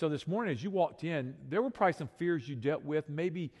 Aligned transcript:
So 0.00 0.08
this 0.08 0.26
morning, 0.26 0.54
as 0.54 0.64
you 0.64 0.70
walked 0.70 1.04
in, 1.04 1.34
there 1.50 1.60
were 1.60 1.68
probably 1.68 1.92
some 1.92 2.08
fears 2.16 2.48
you 2.48 2.56
dealt 2.56 2.82
with, 2.82 3.10
maybe 3.10 3.52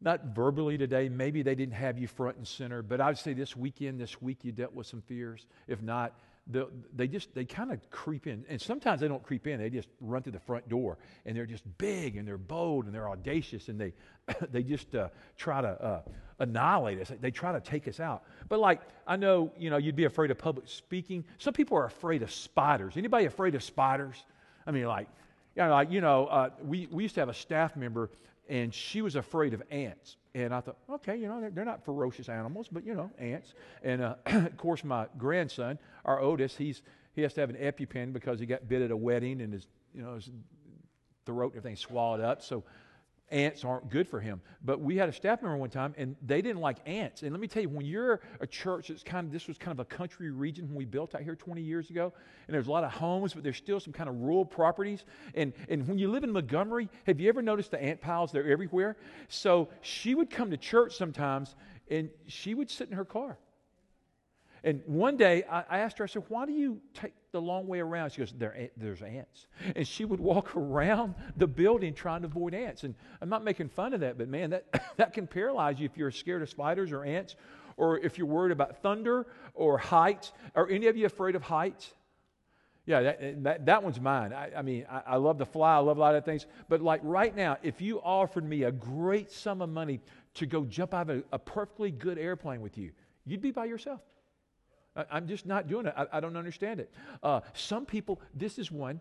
not 0.00 0.26
verbally 0.26 0.78
today, 0.78 1.08
maybe 1.08 1.42
they 1.42 1.56
didn't 1.56 1.74
have 1.74 1.98
you 1.98 2.06
front 2.06 2.36
and 2.36 2.46
center, 2.46 2.82
but 2.82 3.00
I 3.00 3.08
would 3.08 3.18
say 3.18 3.32
this 3.32 3.56
weekend, 3.56 4.00
this 4.00 4.22
week, 4.22 4.44
you 4.44 4.52
dealt 4.52 4.72
with 4.72 4.86
some 4.86 5.00
fears. 5.00 5.48
If 5.66 5.82
not, 5.82 6.16
they 6.46 7.08
just 7.08 7.34
they 7.34 7.44
kind 7.44 7.72
of 7.72 7.90
creep 7.90 8.28
in. 8.28 8.44
And 8.48 8.60
sometimes 8.60 9.00
they 9.00 9.08
don't 9.08 9.24
creep 9.24 9.48
in 9.48 9.58
they 9.58 9.70
just 9.70 9.88
run 10.00 10.22
to 10.22 10.30
the 10.30 10.38
front 10.38 10.68
door 10.68 10.98
and 11.26 11.36
they're 11.36 11.46
just 11.46 11.64
big 11.78 12.16
and 12.16 12.28
they're 12.28 12.38
bold 12.38 12.86
and 12.86 12.94
they're 12.94 13.08
audacious 13.08 13.68
and 13.68 13.80
they 13.80 13.92
they 14.52 14.62
just 14.62 14.94
uh, 14.94 15.08
try 15.36 15.60
to 15.60 15.68
uh, 15.68 16.02
annihilate 16.38 17.00
us. 17.00 17.10
They 17.20 17.32
try 17.32 17.50
to 17.50 17.60
take 17.60 17.88
us 17.88 17.98
out. 17.98 18.22
But 18.48 18.60
like 18.60 18.82
i 19.04 19.16
know 19.16 19.52
you 19.58 19.68
know 19.68 19.78
you'd 19.78 19.96
be 19.96 20.04
afraid 20.04 20.30
of 20.30 20.38
public 20.38 20.68
speaking. 20.68 21.24
Some 21.38 21.54
people 21.54 21.76
are 21.76 21.86
afraid 21.86 22.22
of 22.22 22.30
spiders. 22.30 22.96
Anybody 22.96 23.24
afraid 23.24 23.56
of 23.56 23.64
spiders? 23.64 24.22
I 24.64 24.70
mean 24.70 24.86
like 24.86 25.08
you 25.56 25.62
know, 25.62 25.70
like, 25.70 25.90
you 25.90 26.00
know 26.00 26.26
uh, 26.26 26.50
we, 26.64 26.88
we 26.90 27.02
used 27.02 27.14
to 27.16 27.20
have 27.20 27.28
a 27.28 27.34
staff 27.34 27.76
member 27.76 28.10
and 28.48 28.74
she 28.74 29.02
was 29.02 29.16
afraid 29.16 29.54
of 29.54 29.62
ants 29.70 30.16
and 30.34 30.54
I 30.54 30.60
thought, 30.60 30.76
okay, 30.88 31.16
you 31.16 31.26
know, 31.26 31.40
they're, 31.40 31.50
they're 31.50 31.64
not 31.64 31.84
ferocious 31.84 32.28
animals, 32.28 32.68
but, 32.70 32.86
you 32.86 32.94
know, 32.94 33.10
ants. 33.18 33.54
And, 33.82 34.02
uh, 34.02 34.14
of 34.26 34.56
course, 34.56 34.84
my 34.84 35.06
grandson, 35.18 35.78
our 36.04 36.20
Otis, 36.20 36.56
he's, 36.56 36.82
he 37.14 37.22
has 37.22 37.34
to 37.34 37.40
have 37.40 37.50
an 37.50 37.56
EpiPen 37.56 38.12
because 38.12 38.38
he 38.38 38.46
got 38.46 38.68
bit 38.68 38.82
at 38.82 38.92
a 38.92 38.96
wedding 38.96 39.40
and 39.40 39.52
his, 39.52 39.66
you 39.92 40.02
know, 40.02 40.14
his 40.14 40.30
throat 41.26 41.52
and 41.52 41.58
everything 41.58 41.76
swallowed 41.76 42.20
up. 42.20 42.42
So 42.42 42.62
ants 43.30 43.64
aren't 43.64 43.88
good 43.90 44.08
for 44.08 44.20
him. 44.20 44.40
But 44.64 44.80
we 44.80 44.96
had 44.96 45.08
a 45.08 45.12
staff 45.12 45.42
member 45.42 45.56
one 45.56 45.70
time, 45.70 45.94
and 45.96 46.16
they 46.26 46.42
didn't 46.42 46.60
like 46.60 46.78
ants. 46.86 47.22
And 47.22 47.32
let 47.32 47.40
me 47.40 47.48
tell 47.48 47.62
you, 47.62 47.68
when 47.68 47.86
you're 47.86 48.20
a 48.40 48.46
church 48.46 48.88
that's 48.88 49.02
kind 49.02 49.26
of, 49.26 49.32
this 49.32 49.48
was 49.48 49.58
kind 49.58 49.72
of 49.72 49.80
a 49.80 49.84
country 49.84 50.30
region 50.30 50.66
when 50.68 50.76
we 50.76 50.84
built 50.84 51.14
out 51.14 51.22
here 51.22 51.36
20 51.36 51.60
years 51.60 51.90
ago, 51.90 52.12
and 52.46 52.54
there's 52.54 52.66
a 52.66 52.70
lot 52.70 52.84
of 52.84 52.92
homes, 52.92 53.34
but 53.34 53.42
there's 53.42 53.56
still 53.56 53.80
some 53.80 53.92
kind 53.92 54.08
of 54.08 54.16
rural 54.16 54.44
properties. 54.44 55.04
And, 55.34 55.52
and 55.68 55.86
when 55.86 55.98
you 55.98 56.10
live 56.10 56.24
in 56.24 56.32
Montgomery, 56.32 56.88
have 57.06 57.20
you 57.20 57.28
ever 57.28 57.42
noticed 57.42 57.70
the 57.70 57.82
ant 57.82 58.00
piles? 58.00 58.32
They're 58.32 58.50
everywhere. 58.50 58.96
So 59.28 59.68
she 59.80 60.14
would 60.14 60.30
come 60.30 60.50
to 60.50 60.56
church 60.56 60.96
sometimes, 60.96 61.54
and 61.90 62.10
she 62.26 62.54
would 62.54 62.70
sit 62.70 62.88
in 62.88 62.96
her 62.96 63.04
car. 63.04 63.38
And 64.62 64.82
one 64.84 65.16
day 65.16 65.44
I, 65.44 65.78
asked 65.78 65.98
her, 65.98 66.04
I 66.04 66.06
said, 66.06 66.24
Why 66.28 66.46
do 66.46 66.52
you 66.52 66.80
take 66.94 67.14
the 67.32 67.40
long 67.40 67.66
way 67.66 67.80
around? 67.80 68.10
She 68.10 68.18
goes, 68.18 68.34
there, 68.36 68.68
There's 68.76 69.02
ants. 69.02 69.46
And 69.74 69.86
she 69.86 70.04
would 70.04 70.20
walk 70.20 70.56
around 70.56 71.14
the 71.36 71.46
building 71.46 71.94
trying 71.94 72.22
to 72.22 72.26
avoid 72.26 72.54
ants. 72.54 72.84
And 72.84 72.94
I'm 73.20 73.28
not 73.28 73.44
making 73.44 73.68
fun 73.68 73.94
of 73.94 74.00
that, 74.00 74.18
but 74.18 74.28
man, 74.28 74.50
that, 74.50 74.66
that 74.96 75.12
can 75.12 75.26
paralyze 75.26 75.78
you 75.78 75.86
if 75.86 75.96
you're 75.96 76.10
scared 76.10 76.42
of 76.42 76.50
spiders 76.50 76.92
or 76.92 77.04
ants, 77.04 77.36
or 77.76 77.98
if 77.98 78.18
you're 78.18 78.26
worried 78.26 78.52
about 78.52 78.82
thunder 78.82 79.26
or 79.54 79.78
heights. 79.78 80.32
Are 80.54 80.68
any 80.68 80.86
of 80.86 80.96
you 80.96 81.06
afraid 81.06 81.34
of 81.34 81.42
heights? 81.42 81.94
Yeah, 82.86 83.02
that, 83.02 83.44
that, 83.44 83.66
that 83.66 83.82
one's 83.82 84.00
mine. 84.00 84.32
I, 84.32 84.50
I 84.56 84.62
mean, 84.62 84.86
I, 84.90 85.02
I, 85.06 85.16
love 85.16 85.38
to 85.38 85.46
fly, 85.46 85.76
I 85.76 85.78
love 85.78 85.98
a 85.98 86.00
lot 86.00 86.14
of 86.14 86.24
things. 86.24 86.46
But 86.68 86.80
like 86.80 87.00
right 87.04 87.34
now, 87.34 87.56
if 87.62 87.80
you 87.80 88.00
offered 88.00 88.44
me 88.44 88.64
a 88.64 88.72
great 88.72 89.30
sum 89.30 89.62
of 89.62 89.68
money 89.68 90.00
to 90.34 90.46
go 90.46 90.64
jump 90.64 90.92
out 90.92 91.08
of 91.08 91.18
a, 91.18 91.22
a 91.32 91.38
perfectly 91.38 91.90
good 91.90 92.18
airplane 92.18 92.60
with 92.60 92.76
you, 92.76 92.90
you'd 93.24 93.42
be 93.42 93.52
by 93.52 93.66
yourself. 93.66 94.00
I'm 95.10 95.26
just 95.26 95.46
not 95.46 95.68
doing 95.68 95.86
it. 95.86 95.94
I, 95.96 96.06
I 96.12 96.20
don't 96.20 96.36
understand 96.36 96.80
it. 96.80 96.92
Uh, 97.22 97.40
some 97.54 97.86
people, 97.86 98.20
this 98.34 98.58
is 98.58 98.70
one, 98.70 99.00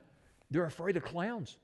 they're 0.52 0.66
afraid 0.66 0.97
of 0.97 1.03
clowns. 1.03 1.58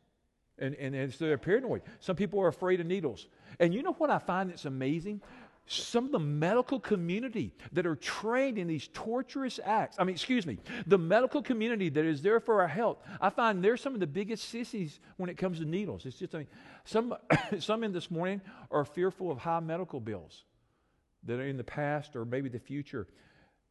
And, 0.58 0.76
and, 0.76 0.96
and 0.96 1.14
so 1.14 1.26
they're 1.26 1.38
paranoid. 1.38 1.82
Some 2.00 2.16
people 2.16 2.40
are 2.42 2.48
afraid 2.48 2.80
of 2.80 2.88
needles. 2.88 3.28
And 3.60 3.74
you 3.74 3.84
know 3.84 3.94
what 3.94 4.10
I 4.10 4.20
find 4.20 4.50
that's 4.50 4.66
amazing? 4.66 5.22
Some 5.68 6.06
of 6.06 6.12
the 6.12 6.20
medical 6.20 6.80
community 6.80 7.52
that 7.74 7.86
are 7.88 7.96
trained 7.96 8.60
in 8.60 8.68
these 8.68 8.88
torturous 8.94 9.60
acts, 9.64 9.98
I 10.00 10.04
mean, 10.04 10.14
excuse 10.14 10.46
me, 10.46 10.60
the 10.86 10.98
medical 10.98 11.42
community 11.42 11.90
that 11.90 12.06
is 12.06 12.22
there 12.22 12.40
for 12.40 12.62
our 12.62 12.68
health, 12.68 13.00
I 13.20 13.32
find 13.32 13.64
they're 13.64 13.76
some 13.76 13.96
of 13.96 14.00
the 14.00 14.08
biggest 14.08 14.50
sissies 14.50 15.00
when 15.18 15.30
it 15.30 15.38
comes 15.38 15.60
to 15.60 15.66
needles. 15.66 16.06
It's 16.06 16.20
just, 16.20 16.36
I 16.36 16.40
mean, 16.40 16.48
some, 16.86 17.16
some 17.60 17.84
in 17.84 17.92
this 17.92 18.12
morning 18.12 18.42
are 18.70 18.86
fearful 18.86 19.32
of 19.32 19.40
high 19.40 19.60
medical 19.60 20.00
bills 20.00 20.44
that 21.24 21.40
are 21.40 21.48
in 21.48 21.58
the 21.58 21.64
past 21.64 22.16
or 22.16 22.26
maybe 22.26 22.48
the 22.48 22.60
future. 22.60 23.08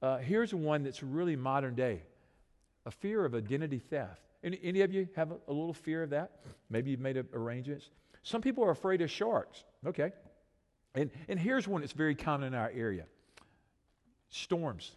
Uh, 0.05 0.19
here's 0.19 0.53
one 0.53 0.83
that's 0.83 1.03
really 1.03 1.35
modern 1.35 1.75
day 1.75 2.03
a 2.85 2.91
fear 2.91 3.25
of 3.25 3.35
identity 3.35 3.79
theft. 3.79 4.21
Any, 4.43 4.61
any 4.63 4.83
of 4.83 4.93
you 4.93 5.09
have 5.17 5.31
a, 5.31 5.37
a, 5.49 5.53
little 5.53 5.73
fear 5.73 6.03
of 6.03 6.11
that? 6.11 6.41
Maybe 6.69 6.91
you've 6.91 7.01
made 7.01 7.17
arrangements. 7.33 7.89
Some 8.23 8.43
people 8.43 8.63
are 8.63 8.71
afraid 8.71 9.01
of 9.01 9.11
sharks. 9.11 9.65
Okay. 9.87 10.13
And, 10.95 11.11
and 11.27 11.41
here's 11.41 11.67
one 11.67 11.81
that's 11.81 11.95
very 11.95 12.15
common 12.15 12.49
in 12.49 12.55
our 12.55 12.71
area 12.75 13.07
storms, 14.29 14.93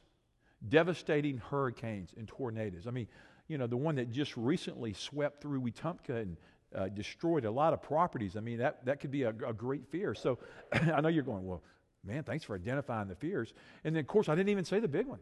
devastating 0.67 1.37
hurricanes 1.37 2.09
and 2.17 2.27
tornadoes. 2.27 2.85
I 2.85 2.91
mean, 2.91 3.07
you 3.47 3.57
know, 3.57 3.67
the 3.67 3.77
one 3.77 3.95
that 3.95 4.11
just 4.11 4.35
recently 4.35 4.91
swept 4.91 5.41
through 5.41 5.61
Wetumpka 5.61 6.21
and 6.21 6.37
uh, 6.75 6.89
destroyed 6.89 7.45
a 7.45 7.51
lot 7.51 7.71
of 7.71 7.81
properties. 7.81 8.35
I 8.35 8.41
mean, 8.41 8.57
that, 8.57 8.83
that 8.83 8.99
could 8.99 9.11
be 9.11 9.23
a, 9.23 9.29
a 9.29 9.53
great 9.53 9.87
fear. 9.87 10.13
So 10.13 10.39
I 10.73 10.99
know 10.99 11.07
you're 11.07 11.23
going, 11.23 11.45
well, 11.45 11.63
Man, 12.07 12.23
thanks 12.23 12.45
for 12.45 12.55
identifying 12.55 13.07
the 13.07 13.15
fears. 13.15 13.53
And 13.83 13.95
then, 13.95 14.01
of 14.01 14.07
course, 14.07 14.29
I 14.29 14.35
didn't 14.35 14.49
even 14.49 14.65
say 14.65 14.79
the 14.79 14.87
big 14.87 15.07
one 15.07 15.19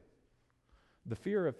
the 1.07 1.15
fear 1.15 1.45
of 1.45 1.55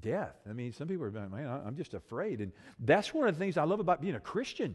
death. 0.00 0.34
I 0.48 0.52
mean, 0.52 0.72
some 0.72 0.88
people 0.88 1.04
are 1.04 1.10
like, 1.10 1.30
man, 1.30 1.46
I'm 1.66 1.76
just 1.76 1.94
afraid. 1.94 2.40
And 2.40 2.52
that's 2.80 3.14
one 3.14 3.28
of 3.28 3.34
the 3.34 3.38
things 3.38 3.56
I 3.56 3.64
love 3.64 3.80
about 3.80 4.00
being 4.00 4.14
a 4.14 4.20
Christian. 4.20 4.74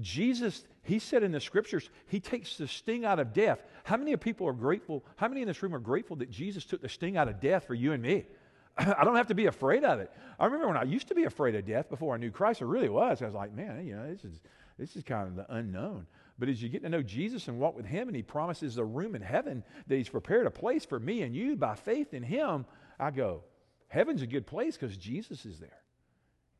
Jesus, 0.00 0.64
he 0.82 0.98
said 0.98 1.22
in 1.22 1.32
the 1.32 1.40
scriptures, 1.40 1.90
he 2.06 2.20
takes 2.20 2.56
the 2.56 2.66
sting 2.66 3.04
out 3.04 3.18
of 3.18 3.34
death. 3.34 3.62
How 3.84 3.96
many 3.96 4.12
of 4.12 4.20
people 4.20 4.46
are 4.48 4.54
grateful? 4.54 5.04
How 5.16 5.28
many 5.28 5.42
in 5.42 5.48
this 5.48 5.62
room 5.62 5.74
are 5.74 5.80
grateful 5.80 6.16
that 6.16 6.30
Jesus 6.30 6.64
took 6.64 6.80
the 6.80 6.88
sting 6.88 7.16
out 7.16 7.28
of 7.28 7.40
death 7.40 7.66
for 7.66 7.74
you 7.74 7.92
and 7.92 8.02
me? 8.02 8.26
I 8.78 9.04
don't 9.04 9.16
have 9.16 9.26
to 9.26 9.34
be 9.34 9.46
afraid 9.46 9.84
of 9.84 10.00
it. 10.00 10.10
I 10.38 10.46
remember 10.46 10.68
when 10.68 10.76
I 10.78 10.84
used 10.84 11.08
to 11.08 11.14
be 11.14 11.24
afraid 11.24 11.54
of 11.54 11.66
death 11.66 11.90
before 11.90 12.14
I 12.14 12.18
knew 12.18 12.30
Christ. 12.30 12.62
I 12.62 12.64
really 12.64 12.88
was. 12.88 13.20
I 13.20 13.26
was 13.26 13.34
like, 13.34 13.52
man, 13.52 13.86
you 13.86 13.96
know, 13.96 14.10
this 14.10 14.24
is 14.24 14.40
this 14.78 14.96
is 14.96 15.04
kind 15.04 15.28
of 15.28 15.36
the 15.36 15.54
unknown. 15.54 16.06
But 16.42 16.48
as 16.48 16.60
you 16.60 16.68
get 16.68 16.82
to 16.82 16.88
know 16.88 17.04
Jesus 17.04 17.46
and 17.46 17.60
walk 17.60 17.76
with 17.76 17.86
Him, 17.86 18.08
and 18.08 18.16
He 18.16 18.22
promises 18.24 18.76
a 18.76 18.84
room 18.84 19.14
in 19.14 19.22
heaven 19.22 19.62
that 19.86 19.94
He's 19.94 20.08
prepared 20.08 20.44
a 20.44 20.50
place 20.50 20.84
for 20.84 20.98
me 20.98 21.22
and 21.22 21.36
you 21.36 21.54
by 21.54 21.76
faith 21.76 22.12
in 22.14 22.24
Him, 22.24 22.66
I 22.98 23.12
go, 23.12 23.44
Heaven's 23.86 24.22
a 24.22 24.26
good 24.26 24.44
place 24.44 24.76
because 24.76 24.96
Jesus 24.96 25.46
is 25.46 25.60
there. 25.60 25.78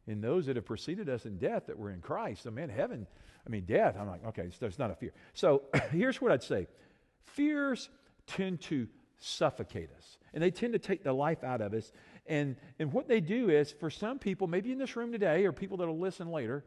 And 0.06 0.22
those 0.22 0.46
that 0.46 0.54
have 0.54 0.66
preceded 0.66 1.08
us 1.08 1.26
in 1.26 1.36
death 1.36 1.66
that 1.66 1.76
were 1.76 1.90
in 1.90 2.00
Christ, 2.00 2.44
so 2.44 2.52
man, 2.52 2.68
heaven, 2.68 3.08
I 3.44 3.50
mean, 3.50 3.64
death, 3.64 3.96
I'm 3.98 4.06
like, 4.06 4.24
okay, 4.26 4.50
so 4.56 4.66
it's 4.66 4.78
not 4.78 4.92
a 4.92 4.94
fear. 4.94 5.14
So 5.34 5.64
here's 5.90 6.22
what 6.22 6.30
I'd 6.30 6.44
say 6.44 6.68
fears 7.24 7.90
tend 8.28 8.60
to 8.60 8.86
suffocate 9.18 9.90
us, 9.98 10.16
and 10.32 10.40
they 10.40 10.52
tend 10.52 10.74
to 10.74 10.78
take 10.78 11.02
the 11.02 11.12
life 11.12 11.42
out 11.42 11.60
of 11.60 11.74
us. 11.74 11.90
And, 12.28 12.54
and 12.78 12.92
what 12.92 13.08
they 13.08 13.20
do 13.20 13.50
is, 13.50 13.72
for 13.72 13.90
some 13.90 14.20
people, 14.20 14.46
maybe 14.46 14.70
in 14.70 14.78
this 14.78 14.94
room 14.94 15.10
today, 15.10 15.44
or 15.44 15.50
people 15.50 15.78
that 15.78 15.88
will 15.88 15.98
listen 15.98 16.30
later, 16.30 16.64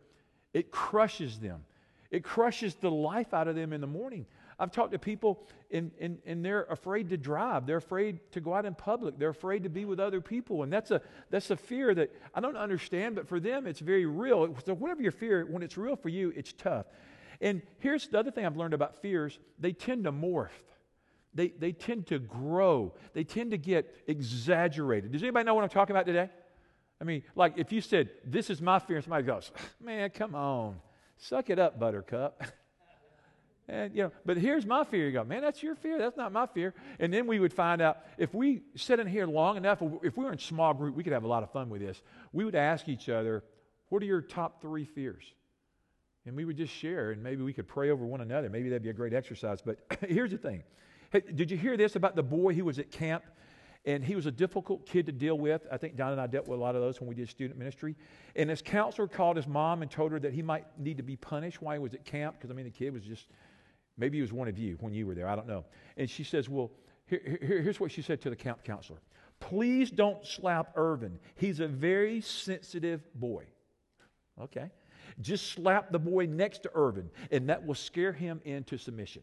it 0.53 0.69
crushes 0.69 1.39
them. 1.39 1.63
It 2.11 2.23
crushes 2.23 2.75
the 2.75 2.91
life 2.91 3.33
out 3.33 3.47
of 3.47 3.55
them 3.55 3.73
in 3.73 3.81
the 3.81 3.87
morning. 3.87 4.25
I've 4.57 4.71
talked 4.71 4.93
to 4.93 4.99
people 4.99 5.47
and, 5.71 5.91
and, 5.99 6.17
and 6.25 6.45
they're 6.45 6.63
afraid 6.63 7.09
to 7.09 7.17
drive. 7.17 7.65
They're 7.65 7.77
afraid 7.77 8.19
to 8.31 8.39
go 8.39 8.53
out 8.53 8.65
in 8.65 8.73
public. 8.73 9.19
They're 9.19 9.29
afraid 9.29 9.63
to 9.63 9.69
be 9.69 9.85
with 9.85 9.99
other 9.99 10.21
people. 10.21 10.63
And 10.63 10.71
that's 10.71 10.91
a, 10.91 11.01
that's 11.29 11.51
a 11.51 11.57
fear 11.57 11.93
that 11.95 12.13
I 12.33 12.39
don't 12.39 12.55
understand, 12.55 13.15
but 13.15 13.27
for 13.27 13.39
them, 13.39 13.67
it's 13.67 13.79
very 13.79 14.05
real. 14.05 14.55
So, 14.65 14.73
whatever 14.73 15.01
your 15.01 15.11
fear, 15.11 15.45
when 15.45 15.61
it's 15.61 15.77
real 15.77 15.95
for 15.95 16.09
you, 16.09 16.31
it's 16.35 16.53
tough. 16.53 16.85
And 17.41 17.61
here's 17.79 18.07
the 18.07 18.17
other 18.17 18.31
thing 18.31 18.45
I've 18.45 18.55
learned 18.55 18.73
about 18.73 19.01
fears 19.01 19.39
they 19.59 19.73
tend 19.73 20.05
to 20.05 20.11
morph, 20.11 20.49
they, 21.33 21.49
they 21.49 21.73
tend 21.73 22.07
to 22.07 22.19
grow, 22.19 22.93
they 23.13 23.25
tend 23.25 23.51
to 23.51 23.57
get 23.57 23.93
exaggerated. 24.07 25.11
Does 25.11 25.21
anybody 25.21 25.45
know 25.45 25.53
what 25.53 25.63
I'm 25.63 25.69
talking 25.69 25.95
about 25.95 26.05
today? 26.05 26.29
I 27.01 27.03
mean, 27.03 27.23
like 27.35 27.55
if 27.57 27.73
you 27.73 27.81
said, 27.81 28.09
This 28.23 28.49
is 28.49 28.61
my 28.61 28.79
fear, 28.79 29.01
somebody 29.01 29.23
goes, 29.23 29.51
Man, 29.81 30.09
come 30.11 30.33
on. 30.33 30.77
Suck 31.17 31.49
it 31.49 31.59
up, 31.59 31.79
buttercup. 31.79 32.43
and 33.67 33.95
you 33.95 34.03
know, 34.03 34.11
but 34.25 34.37
here's 34.37 34.65
my 34.65 34.83
fear. 34.83 35.07
You 35.07 35.11
go, 35.11 35.23
man, 35.23 35.41
that's 35.41 35.63
your 35.63 35.75
fear. 35.75 35.97
That's 35.97 36.17
not 36.17 36.31
my 36.31 36.45
fear. 36.47 36.73
And 36.99 37.13
then 37.13 37.27
we 37.27 37.39
would 37.39 37.53
find 37.53 37.81
out 37.81 37.99
if 38.17 38.33
we 38.33 38.63
sit 38.75 38.99
in 38.99 39.07
here 39.07 39.25
long 39.25 39.57
enough, 39.57 39.81
if 40.03 40.17
we 40.17 40.25
were 40.25 40.31
in 40.31 40.39
small 40.39 40.73
group, 40.73 40.95
we 40.95 41.03
could 41.03 41.13
have 41.13 41.23
a 41.23 41.27
lot 41.27 41.43
of 41.43 41.51
fun 41.51 41.69
with 41.69 41.81
this. 41.81 42.01
We 42.33 42.45
would 42.45 42.55
ask 42.55 42.87
each 42.87 43.09
other, 43.09 43.43
what 43.89 44.01
are 44.01 44.05
your 44.05 44.21
top 44.21 44.61
three 44.61 44.85
fears? 44.85 45.23
And 46.25 46.35
we 46.35 46.43
would 46.43 46.57
just 46.57 46.73
share, 46.73 47.11
and 47.11 47.21
maybe 47.21 47.43
we 47.43 47.53
could 47.53 47.67
pray 47.67 47.91
over 47.91 48.03
one 48.03 48.21
another. 48.21 48.49
Maybe 48.49 48.69
that'd 48.69 48.81
be 48.81 48.89
a 48.89 48.93
great 48.93 49.13
exercise. 49.13 49.61
But 49.61 49.77
here's 50.07 50.31
the 50.31 50.37
thing. 50.37 50.63
Hey, 51.11 51.21
did 51.33 51.51
you 51.51 51.57
hear 51.57 51.77
this 51.77 51.95
about 51.95 52.15
the 52.15 52.23
boy 52.23 52.53
who 52.53 52.65
was 52.65 52.79
at 52.79 52.91
camp 52.91 53.23
and 53.85 54.03
he 54.03 54.15
was 54.15 54.25
a 54.25 54.31
difficult 54.31 54.85
kid 54.85 55.05
to 55.05 55.11
deal 55.11 55.37
with. 55.37 55.67
I 55.71 55.77
think 55.77 55.95
Don 55.95 56.11
and 56.11 56.19
I 56.19 56.27
dealt 56.27 56.47
with 56.47 56.57
a 56.57 56.61
lot 56.61 56.75
of 56.75 56.81
those 56.81 56.99
when 56.99 57.07
we 57.07 57.15
did 57.15 57.29
student 57.29 57.59
ministry. 57.59 57.95
And 58.35 58.49
his 58.49 58.61
counselor 58.61 59.07
called 59.07 59.37
his 59.37 59.47
mom 59.47 59.83
and 59.83 59.91
told 59.91 60.11
her 60.11 60.19
that 60.19 60.33
he 60.33 60.41
might 60.41 60.65
need 60.79 60.97
to 60.97 61.03
be 61.03 61.15
punished 61.15 61.61
while 61.61 61.73
he 61.73 61.79
was 61.79 61.93
at 61.93 62.03
camp, 62.03 62.35
because 62.37 62.49
I 62.49 62.53
mean, 62.53 62.65
the 62.65 62.71
kid 62.71 62.93
was 62.93 63.03
just, 63.03 63.27
maybe 63.97 64.17
he 64.17 64.21
was 64.21 64.33
one 64.33 64.47
of 64.47 64.57
you 64.57 64.77
when 64.79 64.93
you 64.93 65.05
were 65.05 65.13
there. 65.13 65.27
I 65.27 65.35
don't 65.35 65.47
know. 65.47 65.65
And 65.97 66.09
she 66.09 66.23
says, 66.23 66.49
Well, 66.49 66.71
here, 67.05 67.21
here, 67.23 67.61
here's 67.61 67.79
what 67.79 67.91
she 67.91 68.01
said 68.01 68.21
to 68.21 68.29
the 68.31 68.35
camp 68.35 68.63
counselor 68.63 68.99
Please 69.39 69.91
don't 69.91 70.25
slap 70.25 70.71
Irvin. 70.75 71.19
He's 71.35 71.59
a 71.59 71.67
very 71.67 72.21
sensitive 72.21 73.01
boy. 73.13 73.45
Okay? 74.41 74.71
Just 75.21 75.51
slap 75.51 75.91
the 75.91 75.99
boy 75.99 76.25
next 76.25 76.63
to 76.63 76.71
Irvin, 76.73 77.09
and 77.31 77.47
that 77.49 77.65
will 77.65 77.75
scare 77.75 78.11
him 78.11 78.41
into 78.43 78.77
submission. 78.77 79.21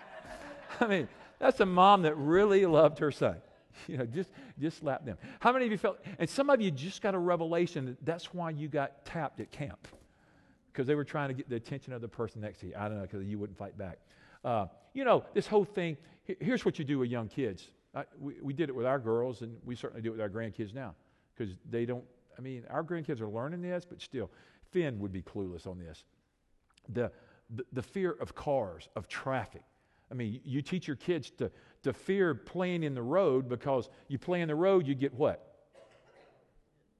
I 0.80 0.86
mean, 0.86 1.08
that's 1.38 1.60
a 1.60 1.66
mom 1.66 2.02
that 2.02 2.16
really 2.16 2.66
loved 2.66 2.98
her 2.98 3.10
son. 3.10 3.36
You 3.86 3.98
know, 3.98 4.06
just, 4.06 4.30
just 4.58 4.78
slap 4.78 5.04
them. 5.04 5.16
How 5.40 5.52
many 5.52 5.66
of 5.66 5.72
you 5.72 5.78
felt, 5.78 5.98
and 6.18 6.28
some 6.28 6.50
of 6.50 6.60
you 6.60 6.70
just 6.70 7.02
got 7.02 7.14
a 7.14 7.18
revelation 7.18 7.86
that 7.86 8.04
that's 8.04 8.34
why 8.34 8.50
you 8.50 8.68
got 8.68 9.04
tapped 9.04 9.40
at 9.40 9.50
camp 9.50 9.88
because 10.72 10.86
they 10.86 10.94
were 10.94 11.04
trying 11.04 11.28
to 11.28 11.34
get 11.34 11.48
the 11.48 11.56
attention 11.56 11.92
of 11.92 12.00
the 12.00 12.08
person 12.08 12.40
next 12.40 12.60
to 12.60 12.66
you. 12.66 12.74
I 12.78 12.88
don't 12.88 12.98
know, 12.98 13.02
because 13.02 13.26
you 13.26 13.38
wouldn't 13.38 13.58
fight 13.58 13.76
back. 13.76 13.98
Uh, 14.44 14.66
you 14.94 15.04
know, 15.04 15.24
this 15.34 15.46
whole 15.46 15.64
thing, 15.64 15.96
here's 16.40 16.64
what 16.64 16.78
you 16.78 16.84
do 16.84 17.00
with 17.00 17.10
young 17.10 17.28
kids. 17.28 17.70
I, 17.94 18.04
we, 18.20 18.34
we 18.40 18.52
did 18.52 18.68
it 18.68 18.74
with 18.74 18.86
our 18.86 18.98
girls, 18.98 19.42
and 19.42 19.56
we 19.64 19.74
certainly 19.74 20.02
do 20.02 20.10
it 20.10 20.12
with 20.12 20.20
our 20.20 20.28
grandkids 20.28 20.74
now 20.74 20.94
because 21.36 21.54
they 21.68 21.84
don't, 21.84 22.04
I 22.38 22.42
mean, 22.42 22.64
our 22.70 22.84
grandkids 22.84 23.20
are 23.20 23.28
learning 23.28 23.62
this, 23.62 23.84
but 23.88 24.00
still, 24.00 24.30
Finn 24.70 24.98
would 25.00 25.12
be 25.12 25.22
clueless 25.22 25.66
on 25.66 25.78
this. 25.78 26.04
The, 26.90 27.10
the, 27.50 27.64
the 27.72 27.82
fear 27.82 28.12
of 28.20 28.34
cars, 28.34 28.88
of 28.94 29.08
traffic. 29.08 29.62
I 30.10 30.14
mean, 30.14 30.40
you 30.44 30.62
teach 30.62 30.86
your 30.86 30.96
kids 30.96 31.30
to, 31.38 31.50
to 31.82 31.92
fear 31.92 32.34
playing 32.34 32.82
in 32.82 32.94
the 32.94 33.02
road 33.02 33.48
because 33.48 33.88
you 34.08 34.18
play 34.18 34.40
in 34.40 34.48
the 34.48 34.54
road, 34.54 34.86
you 34.86 34.94
get 34.94 35.14
what? 35.14 35.44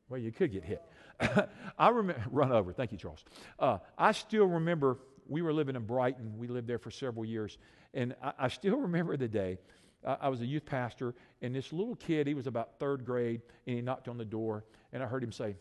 Well, 0.09 0.21
you 0.21 0.33
could 0.33 0.53
get 0.53 0.65
hit. 0.65 0.83
I 1.79 1.89
remember, 1.89 2.23
run 2.31 2.53
over. 2.53 2.73
Thank 2.73 2.93
you, 2.93 2.99
Charles. 2.99 3.25
Uh, 3.59 3.79
I 3.97 4.13
still 4.13 4.47
remember 4.47 4.99
we 5.27 5.43
were 5.43 5.53
living 5.53 5.77
in 5.77 5.85
Brighton. 5.85 6.39
We 6.39 6.49
lived 6.49 6.67
there 6.67 6.79
for 6.79 6.91
several 6.91 7.25
years. 7.25 7.59
And 7.93 8.15
I, 8.23 8.33
I 8.39 8.49
still 8.49 8.77
remember 8.81 9.17
the 9.17 9.29
day 9.29 9.59
uh, 10.05 10.17
I 10.21 10.29
was 10.29 10.41
a 10.41 10.47
youth 10.47 10.65
pastor, 10.65 11.15
and 11.43 11.55
this 11.55 11.73
little 11.73 11.97
kid, 11.97 12.27
he 12.27 12.35
was 12.35 12.47
about 12.47 12.79
third 12.79 13.05
grade, 13.05 13.43
and 13.67 13.77
he 13.77 13.83
knocked 13.83 14.09
on 14.09 14.17
the 14.17 14.25
door, 14.25 14.65
and 14.93 15.03
I 15.03 15.07
heard 15.07 15.23
him 15.23 15.33
say, 15.33 15.57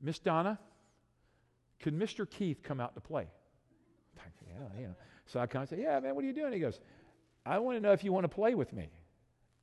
Miss 0.00 0.18
Donna, 0.18 0.58
could 1.80 1.98
Mr. 1.98 2.28
Keith 2.28 2.62
come 2.62 2.80
out 2.80 2.94
to 2.94 3.00
play? 3.00 3.26
Yeah, 4.48 4.80
yeah. 4.80 4.86
So 5.26 5.40
I 5.40 5.46
kind 5.46 5.64
of 5.64 5.68
say, 5.68 5.82
Yeah, 5.82 5.98
man, 6.00 6.14
what 6.14 6.24
are 6.24 6.26
you 6.26 6.32
doing? 6.32 6.52
He 6.52 6.60
goes, 6.60 6.80
I 7.46 7.58
want 7.60 7.76
to 7.76 7.80
know 7.80 7.92
if 7.92 8.02
you 8.02 8.12
want 8.12 8.24
to 8.24 8.28
play 8.28 8.54
with 8.54 8.72
me. 8.72 8.88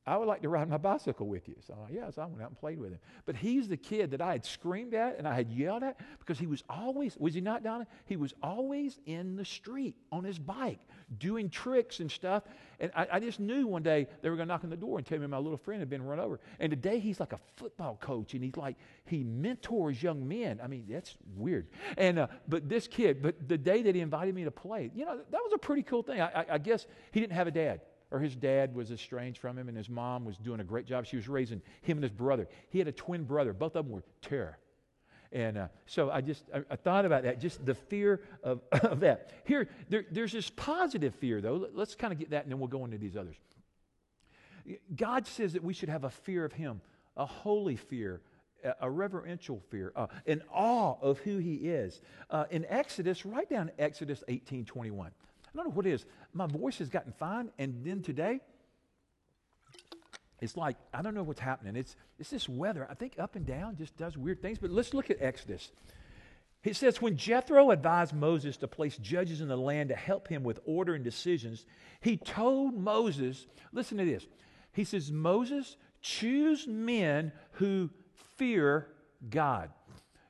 I 0.06 0.18
would 0.18 0.28
like 0.28 0.42
to 0.42 0.50
ride 0.50 0.68
my 0.68 0.76
bicycle 0.76 1.26
with 1.26 1.48
you. 1.48 1.54
So, 1.66 1.74
yes, 1.90 2.18
I 2.18 2.26
went 2.26 2.42
out 2.42 2.50
and 2.50 2.58
played 2.58 2.78
with 2.78 2.92
him. 2.92 2.98
But 3.24 3.36
he's 3.36 3.68
the 3.68 3.76
kid 3.76 4.10
that 4.10 4.20
I 4.20 4.32
had 4.32 4.44
screamed 4.44 4.92
at 4.92 5.16
and 5.18 5.26
I 5.26 5.34
had 5.34 5.50
yelled 5.50 5.82
at 5.82 5.98
because 6.18 6.38
he 6.38 6.46
was 6.46 6.62
always, 6.68 7.16
was 7.16 7.32
he 7.32 7.40
not, 7.40 7.62
Donna? 7.62 7.86
He 8.04 8.16
was 8.16 8.34
always 8.42 8.98
in 9.06 9.34
the 9.34 9.46
street 9.46 9.96
on 10.12 10.22
his 10.22 10.38
bike 10.38 10.80
doing 11.16 11.48
tricks 11.48 12.00
and 12.00 12.10
stuff. 12.10 12.42
And 12.80 12.92
I, 12.94 13.06
I 13.12 13.20
just 13.20 13.40
knew 13.40 13.66
one 13.66 13.82
day 13.82 14.06
they 14.20 14.28
were 14.28 14.36
going 14.36 14.46
to 14.46 14.52
knock 14.52 14.64
on 14.64 14.68
the 14.68 14.76
door 14.76 14.98
and 14.98 15.06
tell 15.06 15.18
me 15.18 15.26
my 15.26 15.38
little 15.38 15.56
friend 15.56 15.80
had 15.80 15.88
been 15.88 16.04
run 16.04 16.20
over. 16.20 16.38
And 16.60 16.68
today 16.68 16.98
he's 16.98 17.18
like 17.18 17.32
a 17.32 17.40
football 17.56 17.96
coach 17.98 18.34
and 18.34 18.44
he's 18.44 18.58
like, 18.58 18.76
he 19.06 19.24
mentors 19.24 20.02
young 20.02 20.28
men. 20.28 20.60
I 20.62 20.66
mean, 20.66 20.84
that's 20.86 21.16
weird. 21.34 21.68
And, 21.96 22.18
uh, 22.18 22.26
but 22.46 22.68
this 22.68 22.86
kid, 22.86 23.22
but 23.22 23.48
the 23.48 23.56
day 23.56 23.80
that 23.80 23.94
he 23.94 24.02
invited 24.02 24.34
me 24.34 24.44
to 24.44 24.50
play, 24.50 24.90
you 24.94 25.06
know, 25.06 25.16
that 25.16 25.40
was 25.42 25.52
a 25.54 25.58
pretty 25.58 25.82
cool 25.82 26.02
thing. 26.02 26.20
I, 26.20 26.42
I, 26.42 26.46
I 26.52 26.58
guess 26.58 26.86
he 27.10 27.20
didn't 27.20 27.32
have 27.32 27.46
a 27.46 27.50
dad 27.50 27.80
or 28.14 28.20
his 28.20 28.36
dad 28.36 28.76
was 28.76 28.92
estranged 28.92 29.40
from 29.40 29.58
him 29.58 29.66
and 29.66 29.76
his 29.76 29.90
mom 29.90 30.24
was 30.24 30.36
doing 30.36 30.60
a 30.60 30.64
great 30.64 30.86
job. 30.86 31.04
She 31.04 31.16
was 31.16 31.26
raising 31.26 31.60
him 31.82 31.96
and 31.96 32.04
his 32.04 32.12
brother. 32.12 32.46
He 32.70 32.78
had 32.78 32.86
a 32.86 32.92
twin 32.92 33.24
brother. 33.24 33.52
Both 33.52 33.74
of 33.74 33.84
them 33.84 33.92
were 33.92 34.04
terror. 34.22 34.56
And 35.32 35.58
uh, 35.58 35.66
so 35.86 36.12
I 36.12 36.20
just 36.20 36.44
I, 36.54 36.62
I, 36.70 36.76
thought 36.76 37.06
about 37.06 37.24
that, 37.24 37.40
just 37.40 37.66
the 37.66 37.74
fear 37.74 38.22
of, 38.44 38.60
of 38.70 39.00
that. 39.00 39.32
Here, 39.44 39.68
there, 39.88 40.04
there's 40.12 40.30
this 40.30 40.48
positive 40.48 41.12
fear, 41.16 41.40
though. 41.40 41.68
Let's 41.74 41.96
kind 41.96 42.12
of 42.12 42.20
get 42.20 42.30
that, 42.30 42.44
and 42.44 42.52
then 42.52 42.60
we'll 42.60 42.68
go 42.68 42.84
into 42.84 42.98
these 42.98 43.16
others. 43.16 43.34
God 44.94 45.26
says 45.26 45.54
that 45.54 45.64
we 45.64 45.74
should 45.74 45.88
have 45.88 46.04
a 46.04 46.10
fear 46.10 46.44
of 46.44 46.52
Him, 46.52 46.82
a 47.16 47.26
holy 47.26 47.74
fear, 47.74 48.20
a 48.80 48.88
reverential 48.88 49.60
fear, 49.70 49.92
uh, 49.96 50.06
an 50.24 50.40
awe 50.52 50.94
of 51.02 51.18
who 51.18 51.38
He 51.38 51.54
is. 51.54 52.00
Uh, 52.30 52.44
in 52.50 52.64
Exodus, 52.68 53.26
write 53.26 53.50
down 53.50 53.72
Exodus 53.76 54.22
18 54.28 54.64
21. 54.64 55.10
I 55.54 55.58
don't 55.58 55.68
know 55.68 55.74
what 55.74 55.86
it 55.86 55.92
is. 55.92 56.04
My 56.32 56.46
voice 56.46 56.78
has 56.78 56.88
gotten 56.88 57.12
fine, 57.12 57.50
and 57.58 57.84
then 57.84 58.02
today, 58.02 58.40
it's 60.40 60.56
like, 60.56 60.76
I 60.92 61.00
don't 61.00 61.14
know 61.14 61.22
what's 61.22 61.40
happening. 61.40 61.76
It's, 61.76 61.96
it's 62.18 62.30
this 62.30 62.48
weather. 62.48 62.86
I 62.90 62.94
think 62.94 63.14
up 63.18 63.36
and 63.36 63.46
down 63.46 63.76
just 63.76 63.96
does 63.96 64.18
weird 64.18 64.42
things. 64.42 64.58
But 64.58 64.70
let's 64.70 64.92
look 64.92 65.10
at 65.10 65.22
Exodus. 65.22 65.70
It 66.64 66.76
says, 66.76 67.00
When 67.00 67.16
Jethro 67.16 67.70
advised 67.70 68.14
Moses 68.14 68.56
to 68.58 68.68
place 68.68 68.96
judges 68.96 69.40
in 69.40 69.48
the 69.48 69.56
land 69.56 69.90
to 69.90 69.94
help 69.94 70.28
him 70.28 70.42
with 70.42 70.60
order 70.64 70.94
and 70.94 71.04
decisions, 71.04 71.66
he 72.00 72.16
told 72.16 72.74
Moses, 72.74 73.46
listen 73.72 73.96
to 73.98 74.04
this. 74.04 74.26
He 74.72 74.84
says, 74.84 75.12
Moses, 75.12 75.76
choose 76.00 76.66
men 76.66 77.32
who 77.52 77.90
fear 78.36 78.88
God. 79.30 79.70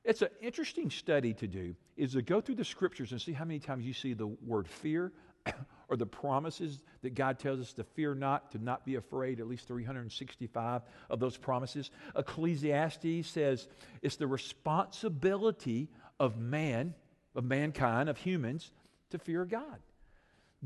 It's 0.04 0.22
an 0.22 0.28
interesting 0.42 0.90
study 0.90 1.32
to 1.34 1.46
do 1.46 1.74
is 1.96 2.12
to 2.12 2.22
go 2.22 2.40
through 2.40 2.56
the 2.56 2.64
scriptures 2.64 3.12
and 3.12 3.20
see 3.20 3.32
how 3.32 3.44
many 3.44 3.60
times 3.60 3.84
you 3.84 3.92
see 3.92 4.14
the 4.14 4.26
word 4.26 4.68
fear 4.68 5.12
or 5.88 5.96
the 5.96 6.06
promises 6.06 6.82
that 7.02 7.14
God 7.14 7.38
tells 7.38 7.60
us 7.60 7.72
to 7.74 7.84
fear 7.84 8.14
not, 8.14 8.50
to 8.52 8.58
not 8.58 8.84
be 8.84 8.96
afraid, 8.96 9.40
at 9.40 9.46
least 9.46 9.68
365 9.68 10.82
of 11.10 11.20
those 11.20 11.36
promises. 11.36 11.90
Ecclesiastes 12.16 13.28
says 13.28 13.68
it's 14.02 14.16
the 14.16 14.26
responsibility 14.26 15.88
of 16.18 16.38
man, 16.38 16.94
of 17.34 17.44
mankind, 17.44 18.08
of 18.08 18.18
humans, 18.18 18.72
to 19.10 19.18
fear 19.18 19.44
God. 19.44 19.78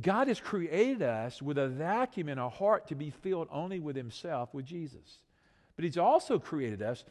God 0.00 0.28
has 0.28 0.40
created 0.40 1.02
us 1.02 1.42
with 1.42 1.58
a 1.58 1.68
vacuum 1.68 2.28
in 2.28 2.38
our 2.38 2.50
heart 2.50 2.86
to 2.88 2.94
be 2.94 3.10
filled 3.10 3.48
only 3.50 3.80
with 3.80 3.96
Himself, 3.96 4.54
with 4.54 4.64
Jesus. 4.64 5.18
But 5.74 5.84
He's 5.84 5.98
also 5.98 6.38
created 6.38 6.82
us 6.82 7.04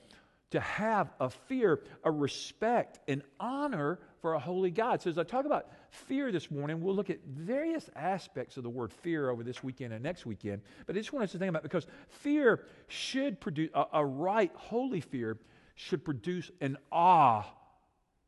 to 0.52 0.60
have 0.60 1.12
a 1.20 1.30
fear, 1.30 1.82
a 2.04 2.12
respect, 2.12 3.00
an 3.10 3.22
honor 3.40 4.00
for 4.22 4.34
a 4.34 4.40
holy 4.40 4.72
God. 4.72 5.02
So, 5.02 5.10
as 5.10 5.18
I 5.18 5.24
talk 5.24 5.46
about 5.46 5.68
fear 5.90 6.32
this 6.32 6.50
morning, 6.50 6.82
we'll 6.82 6.96
look 6.96 7.10
at 7.10 7.20
various 7.26 7.90
aspects 7.96 8.58
of 8.58 8.64
the 8.64 8.70
word 8.70 8.94
fear 8.94 9.30
over 9.30 9.44
this 9.44 9.64
weekend 9.64 9.94
and 9.94 10.02
next 10.02 10.26
weekend. 10.26 10.62
But 10.86 10.96
I 10.96 11.00
just 11.00 11.12
want 11.12 11.24
us 11.24 11.32
to 11.34 11.38
think 11.38 11.50
about 11.50 11.64
because 11.64 11.88
fear 12.08 12.64
should 12.88 13.40
produce, 13.42 13.70
a, 13.74 13.86
a 13.94 14.06
right, 14.06 14.52
holy 14.56 15.02
fear 15.02 15.38
should 15.76 16.04
produce 16.06 16.50
an 16.62 16.78
awe 16.92 17.44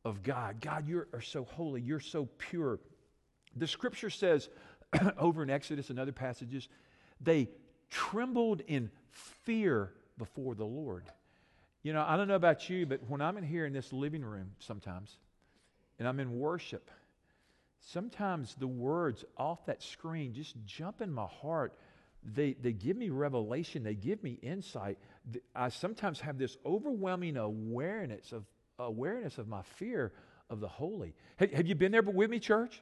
of 0.04 0.22
God. 0.24 0.62
God, 0.62 0.88
you 0.88 1.06
are 1.14 1.22
so 1.22 1.46
holy, 1.46 1.82
you're 1.82 2.00
so 2.00 2.28
pure. 2.38 2.80
The 3.56 3.68
scripture 3.68 4.10
says 4.10 4.50
over 5.18 5.42
in 5.44 5.50
Exodus 5.50 5.90
and 5.90 6.00
other 6.00 6.12
passages, 6.12 6.68
they 7.22 7.50
trembled 7.90 8.62
in 8.68 8.92
fear 9.12 9.94
before 10.18 10.54
the 10.56 10.66
Lord. 10.66 11.06
You 11.84 11.94
know, 11.94 12.04
I 12.06 12.18
don't 12.18 12.28
know 12.28 12.36
about 12.36 12.70
you, 12.70 12.86
but 12.86 13.00
when 13.08 13.22
I'm 13.22 13.38
in 13.38 13.44
here 13.44 13.66
in 13.66 13.74
this 13.74 13.94
living 13.94 14.24
room 14.24 14.52
sometimes, 14.60 15.18
and 15.98 16.08
I'm 16.08 16.20
in 16.20 16.38
worship, 16.40 16.92
sometimes 17.80 18.56
the 18.56 18.68
words 18.68 19.24
off 19.38 19.66
that 19.66 19.82
screen 19.82 20.34
just 20.34 20.56
jump 20.66 21.02
in 21.02 21.12
my 21.12 21.26
heart. 21.26 21.74
They, 22.24 22.54
they 22.54 22.74
give 22.74 22.98
me 22.98 23.10
revelation, 23.10 23.84
they 23.84 23.96
give 23.96 24.22
me 24.24 24.38
insight. 24.42 24.98
I 25.56 25.70
sometimes 25.70 26.20
have 26.20 26.38
this 26.38 26.58
overwhelming 26.66 27.38
awareness 27.38 28.34
of, 28.34 28.44
awareness 28.78 29.38
of 29.38 29.48
my 29.48 29.62
fear 29.62 30.12
of 30.50 30.60
the 30.60 30.68
holy. 30.68 31.14
Have, 31.38 31.52
have 31.52 31.68
you 31.68 31.76
been 31.76 31.94
there 31.94 32.02
with 32.02 32.30
me, 32.30 32.40
church? 32.40 32.82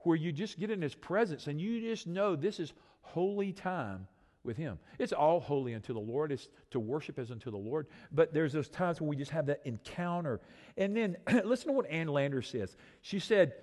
Where 0.00 0.16
you 0.16 0.30
just 0.30 0.60
get 0.60 0.70
in 0.70 0.80
His 0.80 0.94
presence 0.94 1.48
and 1.48 1.60
you 1.60 1.80
just 1.80 2.06
know 2.06 2.36
this 2.36 2.60
is 2.60 2.72
holy 3.00 3.52
time 3.52 4.06
with 4.46 4.56
Him. 4.56 4.78
It's 4.98 5.12
all 5.12 5.40
holy 5.40 5.74
unto 5.74 5.92
the 5.92 6.00
Lord. 6.00 6.32
It's 6.32 6.48
to 6.70 6.80
worship 6.80 7.18
as 7.18 7.30
unto 7.30 7.50
the 7.50 7.56
Lord. 7.56 7.86
But 8.12 8.32
there's 8.32 8.52
those 8.52 8.68
times 8.68 9.00
where 9.00 9.08
we 9.08 9.16
just 9.16 9.30
have 9.32 9.46
that 9.46 9.60
encounter. 9.64 10.40
And 10.76 10.96
then 10.96 11.16
listen 11.44 11.68
to 11.68 11.72
what 11.72 11.90
Ann 11.90 12.08
Lander 12.08 12.42
says. 12.42 12.76
She 13.02 13.18
said 13.18 13.54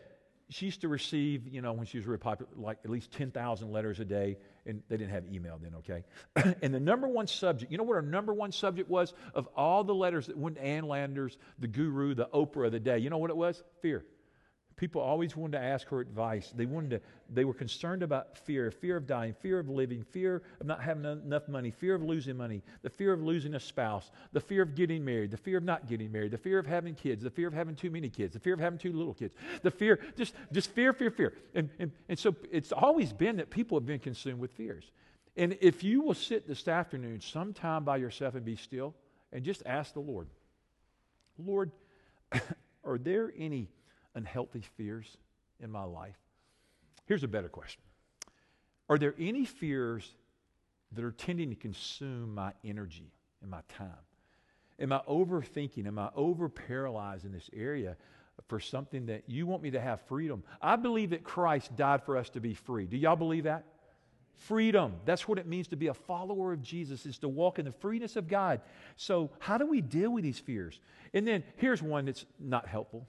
she 0.49 0.65
used 0.65 0.81
to 0.81 0.87
receive, 0.87 1.47
you 1.47 1.61
know, 1.61 1.73
when 1.73 1.85
she 1.85 1.97
was 1.97 2.05
really 2.05 2.19
popular, 2.19 2.51
like 2.55 2.77
at 2.83 2.91
least 2.91 3.11
10,000 3.11 3.71
letters 3.71 3.99
a 3.99 4.05
day. 4.05 4.37
And 4.65 4.81
they 4.87 4.97
didn't 4.97 5.11
have 5.11 5.25
email 5.31 5.59
then, 5.61 5.73
okay? 5.75 6.03
and 6.61 6.73
the 6.73 6.79
number 6.79 7.07
one 7.07 7.27
subject, 7.27 7.71
you 7.71 7.77
know 7.77 7.83
what 7.83 7.95
our 7.95 8.01
number 8.01 8.33
one 8.33 8.51
subject 8.51 8.89
was 8.89 9.13
of 9.33 9.47
all 9.55 9.83
the 9.83 9.95
letters 9.95 10.27
that 10.27 10.37
went 10.37 10.57
to 10.57 10.63
Ann 10.63 10.87
Landers, 10.87 11.37
the 11.59 11.67
guru, 11.67 12.13
the 12.13 12.27
Oprah 12.33 12.67
of 12.67 12.71
the 12.71 12.79
day? 12.79 12.99
You 12.99 13.09
know 13.09 13.17
what 13.17 13.29
it 13.29 13.37
was? 13.37 13.63
Fear. 13.81 14.05
People 14.75 15.01
always 15.01 15.35
wanted 15.35 15.57
to 15.57 15.63
ask 15.63 15.87
her 15.89 15.99
advice. 15.99 16.51
They 16.55 16.65
wanted 16.65 16.89
to, 16.91 17.01
they 17.29 17.45
were 17.45 17.53
concerned 17.53 18.03
about 18.03 18.37
fear, 18.37 18.71
fear 18.71 18.97
of 18.97 19.05
dying, 19.05 19.33
fear 19.33 19.59
of 19.59 19.69
living, 19.69 20.03
fear 20.03 20.41
of 20.59 20.65
not 20.65 20.81
having 20.81 21.05
enough 21.05 21.47
money, 21.47 21.71
fear 21.71 21.95
of 21.95 22.03
losing 22.03 22.35
money, 22.35 22.61
the 22.81 22.89
fear 22.89 23.13
of 23.13 23.21
losing 23.21 23.53
a 23.53 23.59
spouse, 23.59 24.11
the 24.31 24.39
fear 24.39 24.63
of 24.63 24.75
getting 24.75 25.05
married, 25.05 25.31
the 25.31 25.37
fear 25.37 25.57
of 25.57 25.63
not 25.63 25.87
getting 25.87 26.11
married, 26.11 26.31
the 26.31 26.37
fear 26.37 26.57
of 26.57 26.65
having 26.65 26.95
kids, 26.95 27.23
the 27.23 27.29
fear 27.29 27.47
of 27.47 27.53
having 27.53 27.75
too 27.75 27.91
many 27.91 28.09
kids, 28.09 28.33
the 28.33 28.39
fear 28.39 28.53
of 28.53 28.59
having 28.59 28.79
too 28.79 28.93
little 28.93 29.13
kids, 29.13 29.35
the 29.61 29.71
fear, 29.71 29.99
just, 30.17 30.33
just 30.51 30.71
fear, 30.71 30.91
fear, 30.93 31.11
fear. 31.11 31.33
And, 31.53 31.69
and, 31.79 31.91
and 32.09 32.17
so 32.17 32.35
it's 32.51 32.71
always 32.71 33.13
been 33.13 33.37
that 33.37 33.49
people 33.49 33.77
have 33.77 33.85
been 33.85 33.99
consumed 33.99 34.39
with 34.39 34.51
fears. 34.51 34.91
And 35.35 35.57
if 35.61 35.83
you 35.83 36.01
will 36.01 36.13
sit 36.13 36.47
this 36.47 36.67
afternoon 36.67 37.21
sometime 37.21 37.83
by 37.83 37.97
yourself 37.97 38.35
and 38.35 38.45
be 38.45 38.55
still 38.55 38.95
and 39.31 39.43
just 39.43 39.63
ask 39.65 39.93
the 39.93 39.99
Lord, 39.99 40.27
Lord, 41.37 41.71
are 42.83 42.97
there 42.97 43.31
any 43.37 43.69
unhealthy 44.15 44.63
fears 44.77 45.17
in 45.59 45.71
my 45.71 45.83
life? 45.83 46.17
Here's 47.05 47.23
a 47.23 47.27
better 47.27 47.49
question 47.49 47.81
Are 48.89 48.97
there 48.97 49.15
any 49.19 49.45
fears 49.45 50.15
that 50.93 51.03
are 51.03 51.11
tending 51.11 51.49
to 51.49 51.55
consume 51.55 52.35
my 52.35 52.53
energy 52.63 53.11
and 53.41 53.49
my 53.49 53.61
time? 53.77 53.91
Am 54.79 54.91
I 54.91 55.01
overthinking? 55.07 55.85
Am 55.85 55.99
I 55.99 56.09
over 56.15 56.49
paralyzed 56.49 57.25
in 57.25 57.31
this 57.31 57.49
area 57.53 57.95
for 58.47 58.59
something 58.59 59.05
that 59.05 59.23
you 59.27 59.45
want 59.45 59.61
me 59.63 59.71
to 59.71 59.79
have 59.79 60.01
freedom? 60.01 60.43
I 60.61 60.75
believe 60.75 61.11
that 61.11 61.23
Christ 61.23 61.75
died 61.75 62.03
for 62.03 62.17
us 62.17 62.29
to 62.31 62.39
be 62.39 62.53
free. 62.53 62.85
Do 62.85 62.97
y'all 62.97 63.15
believe 63.15 63.43
that? 63.43 63.65
freedom. 64.35 64.95
That's 65.05 65.27
what 65.27 65.37
it 65.37 65.47
means 65.47 65.67
to 65.69 65.75
be 65.75 65.87
a 65.87 65.93
follower 65.93 66.53
of 66.53 66.61
Jesus, 66.61 67.05
is 67.05 67.17
to 67.19 67.29
walk 67.29 67.59
in 67.59 67.65
the 67.65 67.71
freeness 67.71 68.15
of 68.15 68.27
God. 68.27 68.61
So, 68.95 69.31
how 69.39 69.57
do 69.57 69.65
we 69.65 69.81
deal 69.81 70.11
with 70.11 70.23
these 70.23 70.39
fears? 70.39 70.79
And 71.13 71.27
then 71.27 71.43
here's 71.57 71.81
one 71.81 72.05
that's 72.05 72.25
not 72.39 72.67
helpful 72.67 73.07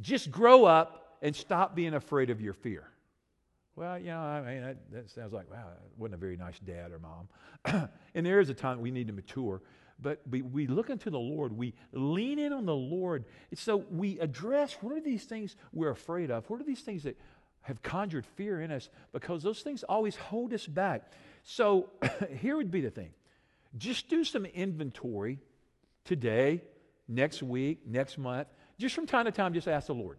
just 0.00 0.30
grow 0.30 0.64
up 0.64 1.18
and 1.22 1.34
stop 1.34 1.74
being 1.74 1.94
afraid 1.94 2.30
of 2.30 2.40
your 2.40 2.52
fear. 2.52 2.84
Well, 3.76 3.98
you 3.98 4.06
know, 4.06 4.18
I 4.18 4.40
mean, 4.42 4.62
that, 4.62 4.90
that 4.92 5.10
sounds 5.10 5.32
like, 5.32 5.50
wow, 5.50 5.66
that 5.68 5.80
wasn't 5.96 6.14
a 6.14 6.18
very 6.18 6.36
nice 6.36 6.58
dad 6.58 6.90
or 6.90 6.98
mom. 6.98 7.88
and 8.14 8.26
there 8.26 8.40
is 8.40 8.50
a 8.50 8.54
time 8.54 8.80
we 8.80 8.90
need 8.90 9.06
to 9.06 9.12
mature. 9.12 9.62
But 10.00 10.20
we, 10.28 10.42
we 10.42 10.66
look 10.66 10.90
into 10.90 11.10
the 11.10 11.18
Lord, 11.18 11.56
we 11.56 11.74
lean 11.92 12.38
in 12.38 12.52
on 12.52 12.66
the 12.66 12.74
Lord. 12.74 13.24
And 13.50 13.58
so 13.58 13.84
we 13.90 14.18
address 14.20 14.76
what 14.80 14.92
are 14.92 15.00
these 15.00 15.24
things 15.24 15.56
we're 15.72 15.90
afraid 15.90 16.30
of? 16.30 16.48
What 16.50 16.60
are 16.60 16.64
these 16.64 16.80
things 16.80 17.04
that 17.04 17.16
have 17.62 17.82
conjured 17.82 18.26
fear 18.26 18.60
in 18.60 18.70
us? 18.70 18.88
Because 19.12 19.42
those 19.42 19.60
things 19.62 19.82
always 19.84 20.16
hold 20.16 20.52
us 20.52 20.66
back. 20.66 21.12
So 21.42 21.90
here 22.40 22.56
would 22.56 22.70
be 22.70 22.80
the 22.80 22.90
thing 22.90 23.10
just 23.76 24.08
do 24.08 24.24
some 24.24 24.44
inventory 24.46 25.38
today, 26.04 26.62
next 27.06 27.42
week, 27.42 27.86
next 27.86 28.18
month. 28.18 28.48
Just 28.78 28.94
from 28.94 29.06
time 29.06 29.24
to 29.24 29.32
time, 29.32 29.52
just 29.54 29.68
ask 29.68 29.88
the 29.88 29.94
Lord, 29.94 30.18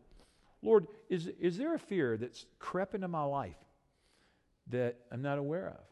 Lord, 0.62 0.88
is, 1.10 1.28
is 1.40 1.58
there 1.58 1.74
a 1.74 1.80
fear 1.80 2.18
that's 2.18 2.46
crept 2.60 2.94
into 2.94 3.08
my 3.08 3.24
life 3.24 3.56
that 4.68 4.98
I'm 5.12 5.22
not 5.22 5.38
aware 5.38 5.70
of? 5.70 5.84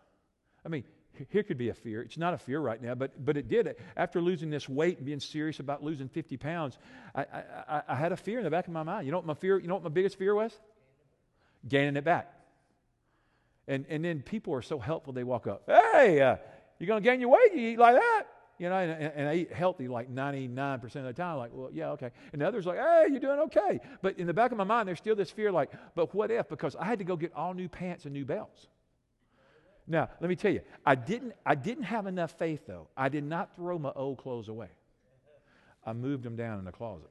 I 0.65 0.69
mean, 0.69 0.83
here 1.29 1.43
could 1.43 1.57
be 1.57 1.69
a 1.69 1.73
fear. 1.73 2.01
It's 2.01 2.17
not 2.17 2.33
a 2.33 2.37
fear 2.37 2.59
right 2.59 2.81
now, 2.81 2.93
but, 2.93 3.25
but 3.25 3.37
it 3.37 3.47
did. 3.47 3.75
After 3.95 4.21
losing 4.21 4.49
this 4.49 4.67
weight 4.69 4.97
and 4.97 5.05
being 5.05 5.19
serious 5.19 5.59
about 5.59 5.83
losing 5.83 6.09
50 6.09 6.37
pounds, 6.37 6.77
I, 7.15 7.21
I, 7.21 7.81
I 7.87 7.95
had 7.95 8.11
a 8.11 8.17
fear 8.17 8.39
in 8.39 8.43
the 8.43 8.51
back 8.51 8.67
of 8.67 8.73
my 8.73 8.83
mind. 8.83 9.05
You 9.05 9.11
know 9.11 9.17
what 9.17 9.25
my 9.25 9.33
fear, 9.33 9.57
you 9.57 9.67
know 9.67 9.75
what 9.75 9.83
my 9.83 9.89
biggest 9.89 10.17
fear 10.17 10.35
was? 10.35 10.51
Gaining 11.67 11.95
it 11.95 12.03
back. 12.03 12.33
And, 13.67 13.85
and 13.89 14.03
then 14.03 14.21
people 14.21 14.53
are 14.53 14.61
so 14.61 14.79
helpful, 14.79 15.11
they 15.11 15.23
walk 15.23 15.47
up, 15.47 15.63
hey, 15.67 16.21
uh, 16.21 16.37
you're 16.79 16.87
going 16.87 17.01
to 17.01 17.09
gain 17.09 17.19
your 17.19 17.29
weight? 17.29 17.53
You 17.53 17.69
eat 17.69 17.79
like 17.79 17.95
that? 17.95 18.23
You 18.59 18.69
know, 18.69 18.75
and, 18.75 18.91
and, 19.15 19.29
I 19.29 19.35
eat 19.35 19.53
healthy 19.53 19.87
like 19.87 20.11
99% 20.11 20.83
of 20.83 21.03
the 21.03 21.13
time. 21.13 21.37
Like, 21.37 21.51
well, 21.53 21.69
yeah, 21.71 21.91
okay. 21.91 22.09
And 22.33 22.41
the 22.41 22.47
others 22.47 22.65
like, 22.65 22.77
hey, 22.77 23.05
you're 23.11 23.19
doing 23.19 23.39
okay. 23.41 23.79
But 24.01 24.17
in 24.17 24.25
the 24.25 24.33
back 24.33 24.51
of 24.51 24.57
my 24.57 24.63
mind, 24.63 24.87
there's 24.87 24.97
still 24.97 25.15
this 25.15 25.29
fear 25.29 25.51
like, 25.51 25.71
but 25.93 26.15
what 26.15 26.31
if? 26.31 26.49
Because 26.49 26.75
I 26.75 26.85
had 26.85 26.97
to 26.97 27.05
go 27.05 27.15
get 27.15 27.33
all 27.35 27.53
new 27.53 27.69
pants 27.69 28.05
and 28.05 28.13
new 28.13 28.25
belts. 28.25 28.67
Now, 29.87 30.09
let 30.19 30.29
me 30.29 30.35
tell 30.35 30.51
you, 30.51 30.61
I 30.85 30.95
didn't, 30.95 31.33
I 31.45 31.55
didn't 31.55 31.83
have 31.83 32.07
enough 32.07 32.31
faith, 32.31 32.61
though. 32.67 32.87
I 32.97 33.09
did 33.09 33.23
not 33.23 33.55
throw 33.55 33.77
my 33.77 33.91
old 33.95 34.17
clothes 34.17 34.49
away. 34.49 34.69
I 35.85 35.93
moved 35.93 36.23
them 36.23 36.35
down 36.35 36.59
in 36.59 36.65
the 36.65 36.71
closet. 36.71 37.09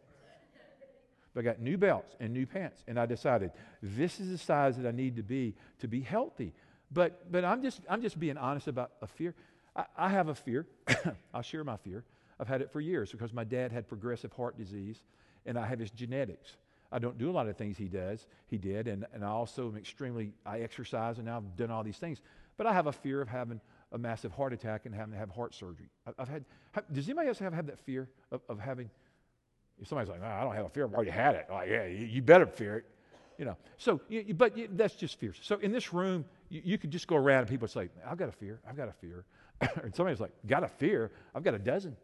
But 1.32 1.40
I 1.40 1.44
got 1.44 1.60
new 1.60 1.78
belts 1.78 2.16
and 2.18 2.32
new 2.32 2.46
pants, 2.46 2.82
and 2.88 2.98
I 2.98 3.06
decided 3.06 3.52
this 3.82 4.20
is 4.20 4.30
the 4.30 4.38
size 4.38 4.76
that 4.78 4.86
I 4.86 4.90
need 4.90 5.16
to 5.16 5.22
be 5.22 5.54
to 5.78 5.88
be 5.88 6.00
healthy. 6.00 6.52
But, 6.90 7.30
but 7.30 7.44
I'm, 7.44 7.62
just, 7.62 7.80
I'm 7.88 8.02
just 8.02 8.18
being 8.18 8.36
honest 8.36 8.68
about 8.68 8.92
a 9.02 9.06
fear. 9.06 9.34
I, 9.76 9.84
I 9.96 10.08
have 10.08 10.28
a 10.28 10.34
fear. 10.34 10.66
I'll 11.34 11.42
share 11.42 11.62
my 11.62 11.76
fear. 11.76 12.04
I've 12.40 12.48
had 12.48 12.60
it 12.60 12.72
for 12.72 12.80
years 12.80 13.12
because 13.12 13.32
my 13.32 13.44
dad 13.44 13.72
had 13.72 13.88
progressive 13.88 14.32
heart 14.32 14.58
disease, 14.58 15.00
and 15.44 15.58
I 15.58 15.66
have 15.66 15.78
his 15.78 15.90
genetics. 15.90 16.56
I 16.92 16.98
don't 16.98 17.18
do 17.18 17.30
a 17.30 17.32
lot 17.32 17.48
of 17.48 17.56
things 17.56 17.76
he 17.76 17.86
does. 17.86 18.26
He 18.48 18.58
did, 18.58 18.88
and, 18.88 19.06
and 19.12 19.24
I 19.24 19.28
also 19.28 19.68
am 19.68 19.76
extremely, 19.76 20.32
I 20.44 20.60
exercise, 20.60 21.18
and 21.18 21.26
now 21.26 21.38
I've 21.38 21.56
done 21.56 21.70
all 21.70 21.82
these 21.82 21.98
things. 21.98 22.20
But 22.56 22.66
I 22.66 22.72
have 22.72 22.86
a 22.86 22.92
fear 22.92 23.20
of 23.20 23.28
having 23.28 23.60
a 23.92 23.98
massive 23.98 24.32
heart 24.32 24.52
attack 24.52 24.86
and 24.86 24.94
having 24.94 25.12
to 25.12 25.18
have 25.18 25.30
heart 25.30 25.54
surgery. 25.54 25.88
I've 26.18 26.28
had, 26.28 26.44
does 26.92 27.06
anybody 27.06 27.28
else 27.28 27.38
have, 27.38 27.52
have 27.52 27.66
that 27.66 27.78
fear 27.78 28.08
of, 28.30 28.40
of 28.48 28.58
having, 28.58 28.90
if 29.80 29.88
somebody's 29.88 30.10
like, 30.10 30.22
I 30.22 30.42
don't 30.42 30.54
have 30.54 30.66
a 30.66 30.68
fear, 30.68 30.84
I've 30.84 30.94
already 30.94 31.10
had 31.10 31.34
it. 31.34 31.46
Like, 31.50 31.68
yeah, 31.68 31.86
you, 31.86 32.06
you 32.06 32.22
better 32.22 32.46
fear 32.46 32.78
it. 32.78 32.84
You 33.38 33.44
know, 33.44 33.56
so, 33.76 34.00
you, 34.08 34.32
but 34.32 34.56
you, 34.56 34.68
that's 34.72 34.94
just 34.94 35.20
fear. 35.20 35.34
So 35.42 35.58
in 35.58 35.70
this 35.70 35.92
room, 35.92 36.24
you, 36.48 36.62
you 36.64 36.78
could 36.78 36.90
just 36.90 37.06
go 37.06 37.16
around 37.16 37.40
and 37.40 37.48
people 37.48 37.68
say, 37.68 37.90
I've 38.08 38.16
got 38.16 38.30
a 38.30 38.32
fear, 38.32 38.60
I've 38.68 38.76
got 38.76 38.88
a 38.88 38.92
fear. 38.92 39.26
and 39.82 39.94
somebody's 39.94 40.20
like, 40.20 40.32
got 40.46 40.64
a 40.64 40.68
fear? 40.68 41.12
I've 41.34 41.42
got 41.42 41.54
a 41.54 41.58
dozen. 41.58 41.96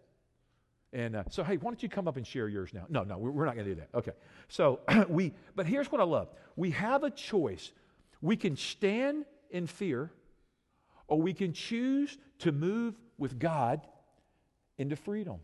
And 0.93 1.17
uh, 1.17 1.25
so, 1.31 1.43
hey, 1.43 1.57
why 1.57 1.71
don't 1.71 1.83
you 1.83 1.89
come 1.89 2.07
up 2.07 2.17
and 2.17 2.27
share 2.27 2.49
yours 2.49 2.71
now? 2.75 2.85
No, 2.89 3.03
no, 3.03 3.17
we're, 3.17 3.31
we're 3.31 3.47
not 3.47 3.55
going 3.55 3.67
to 3.67 3.75
do 3.75 3.81
that. 3.81 3.89
Okay. 3.97 4.13
So 4.49 4.81
we, 5.09 5.33
but 5.55 5.67
here's 5.67 5.91
what 5.91 6.01
I 6.01 6.05
love. 6.05 6.29
We 6.57 6.71
have 6.73 7.03
a 7.03 7.11
choice. 7.11 7.73
We 8.21 8.37
can 8.37 8.57
stand 8.57 9.25
in 9.51 9.67
fear 9.67 10.11
or 11.09 11.21
we 11.21 11.33
can 11.33 11.53
choose 11.53 12.19
to 12.39 12.53
move 12.53 12.95
with 13.19 13.39
God 13.39 13.81
into 14.79 14.97
freedom 14.97 15.41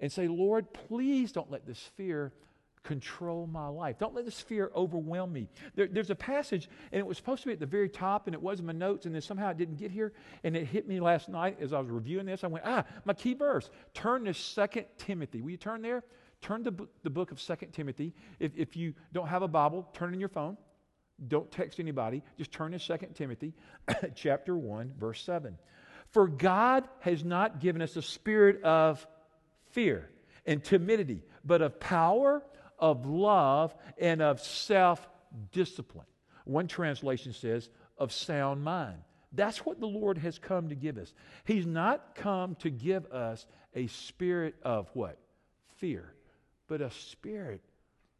and 0.00 0.10
say, 0.10 0.28
Lord, 0.28 0.72
please 0.72 1.32
don't 1.32 1.50
let 1.50 1.66
this 1.66 1.78
fear 1.96 2.32
control 2.82 3.46
my 3.46 3.68
life. 3.68 3.98
Don't 3.98 4.14
let 4.14 4.24
this 4.24 4.40
fear 4.40 4.70
overwhelm 4.74 5.32
me. 5.32 5.48
There, 5.74 5.86
there's 5.86 6.10
a 6.10 6.14
passage, 6.14 6.68
and 6.92 6.98
it 6.98 7.06
was 7.06 7.16
supposed 7.16 7.42
to 7.42 7.48
be 7.48 7.52
at 7.52 7.60
the 7.60 7.66
very 7.66 7.88
top, 7.88 8.26
and 8.26 8.34
it 8.34 8.40
was 8.40 8.60
in 8.60 8.66
my 8.66 8.72
notes, 8.72 9.06
and 9.06 9.14
then 9.14 9.22
somehow 9.22 9.50
it 9.50 9.58
didn't 9.58 9.76
get 9.76 9.90
here, 9.90 10.12
and 10.44 10.56
it 10.56 10.66
hit 10.66 10.88
me 10.88 11.00
last 11.00 11.28
night 11.28 11.58
as 11.60 11.72
I 11.72 11.80
was 11.80 11.90
reviewing 11.90 12.26
this. 12.26 12.42
I 12.42 12.46
went, 12.46 12.64
ah, 12.66 12.84
my 13.04 13.12
key 13.12 13.34
verse. 13.34 13.70
Turn 13.92 14.24
to 14.24 14.34
Second 14.34 14.86
Timothy. 14.98 15.40
Will 15.42 15.50
you 15.50 15.56
turn 15.56 15.82
there? 15.82 16.04
Turn 16.40 16.64
to 16.64 16.74
the 17.02 17.10
book 17.10 17.32
of 17.32 17.40
Second 17.40 17.72
Timothy. 17.72 18.14
If, 18.38 18.52
if 18.56 18.76
you 18.76 18.94
don't 19.12 19.28
have 19.28 19.42
a 19.42 19.48
Bible, 19.48 19.88
turn 19.92 20.14
in 20.14 20.20
your 20.20 20.30
phone. 20.30 20.56
Don't 21.28 21.50
text 21.50 21.80
anybody. 21.80 22.22
Just 22.38 22.50
turn 22.50 22.72
to 22.72 22.78
2 22.78 23.08
Timothy 23.14 23.52
chapter 24.14 24.56
1, 24.56 24.94
verse 24.98 25.22
7. 25.22 25.58
For 26.12 26.26
God 26.26 26.88
has 27.00 27.24
not 27.24 27.60
given 27.60 27.82
us 27.82 27.96
a 27.96 28.02
spirit 28.02 28.62
of 28.62 29.06
fear 29.70 30.08
and 30.46 30.64
timidity, 30.64 31.22
but 31.44 31.60
of 31.60 31.78
power, 31.78 32.42
of 32.80 33.06
love, 33.06 33.74
and 33.98 34.20
of 34.22 34.40
self 34.40 35.08
discipline. 35.52 36.06
One 36.44 36.66
translation 36.66 37.32
says, 37.32 37.68
of 37.98 38.12
sound 38.12 38.64
mind. 38.64 38.98
That's 39.32 39.58
what 39.58 39.78
the 39.78 39.86
Lord 39.86 40.18
has 40.18 40.38
come 40.38 40.70
to 40.70 40.74
give 40.74 40.98
us. 40.98 41.12
He's 41.44 41.66
not 41.66 42.14
come 42.16 42.56
to 42.56 42.70
give 42.70 43.06
us 43.12 43.46
a 43.74 43.86
spirit 43.86 44.56
of 44.62 44.88
what? 44.94 45.18
Fear, 45.76 46.12
but 46.66 46.80
a 46.80 46.90
spirit 46.90 47.62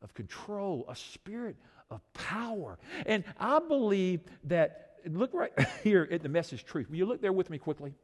of 0.03 0.15
control, 0.15 0.85
a 0.89 0.95
spirit 0.95 1.57
of 1.91 2.01
power. 2.13 2.79
And 3.07 3.25
I 3.39 3.59
believe 3.59 4.21
that, 4.45 4.99
look 5.07 5.35
right 5.35 5.53
here 5.83 6.09
at 6.11 6.23
the 6.23 6.29
message 6.29 6.65
truth. 6.65 6.89
Will 6.89 6.97
you 6.97 7.07
look 7.07 7.21
there 7.21 7.33
with 7.33 7.51
me 7.51 7.59
quickly? 7.59 7.95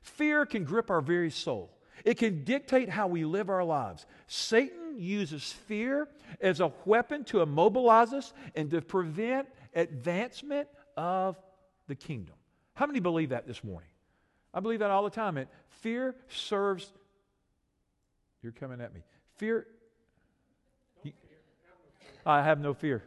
Fear 0.00 0.46
can 0.46 0.64
grip 0.64 0.90
our 0.90 1.00
very 1.00 1.30
soul. 1.30 1.76
It 2.04 2.18
can 2.18 2.44
dictate 2.44 2.88
how 2.88 3.06
we 3.06 3.24
live 3.24 3.50
our 3.50 3.62
lives. 3.62 4.06
Satan 4.26 4.81
uses 4.98 5.52
fear 5.52 6.08
as 6.40 6.60
a 6.60 6.72
weapon 6.84 7.24
to 7.24 7.40
immobilize 7.40 8.12
us 8.12 8.32
and 8.54 8.70
to 8.70 8.80
prevent 8.80 9.48
advancement 9.74 10.68
of 10.96 11.36
the 11.88 11.94
kingdom. 11.94 12.34
How 12.74 12.86
many 12.86 13.00
believe 13.00 13.30
that 13.30 13.46
this 13.46 13.62
morning? 13.62 13.88
I 14.54 14.60
believe 14.60 14.80
that 14.80 14.90
all 14.90 15.04
the 15.04 15.10
time. 15.10 15.36
And 15.36 15.48
fear 15.80 16.14
serves. 16.28 16.92
You're 18.42 18.52
coming 18.52 18.80
at 18.80 18.92
me. 18.94 19.02
Fear 19.36 19.66
I 22.24 22.42
have 22.42 22.60
no 22.60 22.74
fear. 22.74 23.02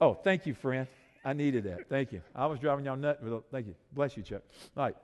Oh, 0.00 0.14
thank 0.14 0.46
you, 0.46 0.54
friend. 0.54 0.86
I 1.24 1.32
needed 1.32 1.64
that. 1.64 1.88
Thank 1.88 2.12
you. 2.12 2.22
I 2.34 2.46
was 2.46 2.58
driving 2.58 2.84
y'all 2.84 2.96
nuts. 2.96 3.22
Thank 3.50 3.66
you. 3.66 3.74
Bless 3.92 4.16
you, 4.16 4.22
Chuck. 4.22 4.42
All 4.76 4.84
right. 4.84 4.96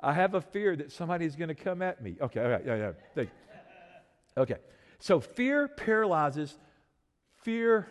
I 0.00 0.12
have 0.12 0.34
a 0.34 0.40
fear 0.40 0.76
that 0.76 0.90
somebody's 0.92 1.36
going 1.36 1.48
to 1.48 1.54
come 1.54 1.82
at 1.82 2.02
me. 2.02 2.16
Okay. 2.20 2.42
All 2.42 2.48
right. 2.48 2.62
Yeah, 2.64 2.76
yeah. 2.76 2.92
Thank 3.14 3.28
you. 3.28 4.42
Okay. 4.42 4.56
So 5.00 5.20
fear 5.20 5.66
paralyzes, 5.68 6.56
fear 7.42 7.88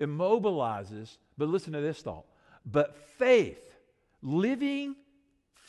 immobilizes, 0.00 1.16
but 1.38 1.48
listen 1.48 1.72
to 1.74 1.80
this 1.80 2.02
thought. 2.02 2.24
But 2.66 2.96
faith, 3.18 3.74
living 4.22 4.96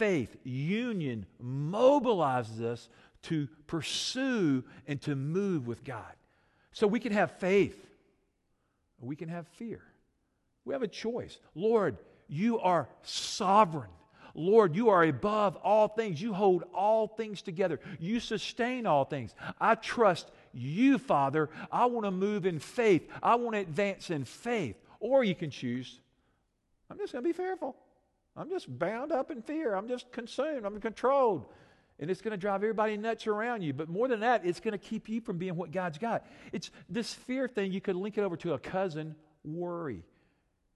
faith, 0.02 0.36
union, 0.44 1.28
mobilizes 1.44 2.62
us 2.64 2.90
to 3.22 3.48
pursue 3.68 4.64
and 4.88 5.00
to 5.02 5.16
move 5.16 5.68
with 5.68 5.84
God. 5.84 6.14
So 6.72 6.88
we 6.88 7.00
can 7.00 7.12
have 7.12 7.32
faith, 7.38 7.78
we 9.00 9.16
can 9.16 9.30
have 9.30 9.48
fear. 9.48 9.82
We 10.66 10.74
have 10.74 10.82
a 10.82 10.88
choice. 10.88 11.38
Lord, 11.54 11.98
you 12.28 12.60
are 12.60 12.88
sovereign. 13.04 13.90
Lord, 14.34 14.76
you 14.76 14.90
are 14.90 15.04
above 15.04 15.56
all 15.58 15.88
things. 15.88 16.22
You 16.22 16.34
hold 16.34 16.64
all 16.74 17.08
things 17.08 17.42
together. 17.42 17.80
You 18.00 18.20
sustain 18.20 18.86
all 18.86 19.06
things. 19.06 19.36
I 19.60 19.76
trust 19.76 20.32
you, 20.54 20.98
Father. 20.98 21.50
I 21.72 21.86
want 21.86 22.06
to 22.06 22.12
move 22.12 22.46
in 22.46 22.60
faith. 22.60 23.10
I 23.22 23.36
want 23.36 23.56
to 23.56 23.62
advance 23.62 24.10
in 24.10 24.26
faith. 24.26 24.76
Or 25.00 25.24
you 25.24 25.36
can 25.36 25.50
choose, 25.50 26.00
I'm 26.90 26.98
just 26.98 27.14
going 27.14 27.24
to 27.24 27.28
be 27.28 27.34
fearful. 27.34 27.76
I'm 28.36 28.50
just 28.50 28.80
bound 28.80 29.12
up 29.12 29.32
in 29.32 29.42
fear. 29.42 29.76
I'm 29.76 29.88
just 29.88 30.12
consumed. 30.12 30.66
I'm 30.66 30.80
controlled 30.80 31.46
and 32.02 32.10
it's 32.10 32.22
going 32.22 32.32
to 32.32 32.38
drive 32.38 32.64
everybody 32.64 32.98
nuts 32.98 33.28
around 33.28 33.62
you. 33.62 33.74
But 33.74 33.88
more 33.88 34.08
than 34.08 34.22
that, 34.22 34.44
it's 34.44 34.60
going 34.60 34.72
to 34.72 34.78
keep 34.78 35.08
you 35.08 35.22
from 35.22 35.38
being 35.38 35.56
what 35.56 35.72
God's 35.72 36.00
got. 36.00 36.26
It's 36.52 36.72
this 36.90 37.14
fear 37.14 37.48
thing, 37.48 37.72
you 37.72 37.80
could 37.80 37.96
link 37.96 38.18
it 38.18 38.22
over 38.22 38.36
to 38.38 38.54
a 38.54 38.60
cousin 38.60 39.16
worry. 39.46 40.04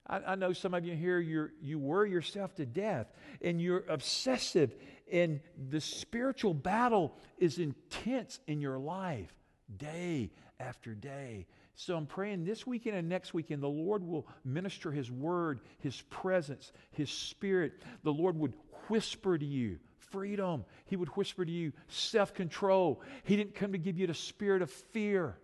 I, 0.06 0.18
I 0.18 0.34
know 0.36 0.52
some 0.52 0.72
of 0.72 0.84
you 0.84 0.94
here, 0.94 1.18
you 1.18 1.50
you 1.60 1.78
worry 1.80 2.10
yourself 2.12 2.54
to 2.54 2.64
death 2.64 3.08
and 3.42 3.60
you're 3.60 3.84
obsessive, 3.88 4.74
and 5.12 5.40
the 5.68 5.80
spiritual 5.80 6.54
battle 6.54 7.12
is 7.38 7.58
intense 7.58 8.38
in 8.46 8.60
your 8.60 8.78
life. 8.78 9.32
Day 9.78 10.30
after 10.60 10.94
day. 10.94 11.46
So 11.74 11.96
I'm 11.96 12.06
praying 12.06 12.44
this 12.44 12.66
weekend 12.66 12.96
and 12.96 13.08
next 13.08 13.34
weekend 13.34 13.62
the 13.62 13.68
Lord 13.68 14.02
will 14.02 14.26
minister 14.44 14.90
His 14.90 15.10
word, 15.10 15.60
His 15.78 16.00
presence, 16.08 16.72
His 16.92 17.10
spirit. 17.10 17.74
The 18.02 18.12
Lord 18.12 18.38
would 18.38 18.54
whisper 18.88 19.36
to 19.36 19.44
you 19.44 19.78
freedom. 20.10 20.64
He 20.86 20.96
would 20.96 21.08
whisper 21.10 21.44
to 21.44 21.52
you 21.52 21.72
self 21.88 22.32
control. 22.32 23.02
He 23.24 23.36
didn't 23.36 23.54
come 23.54 23.72
to 23.72 23.78
give 23.78 23.98
you 23.98 24.06
the 24.06 24.14
spirit 24.14 24.62
of 24.62 24.70
fear, 24.70 25.36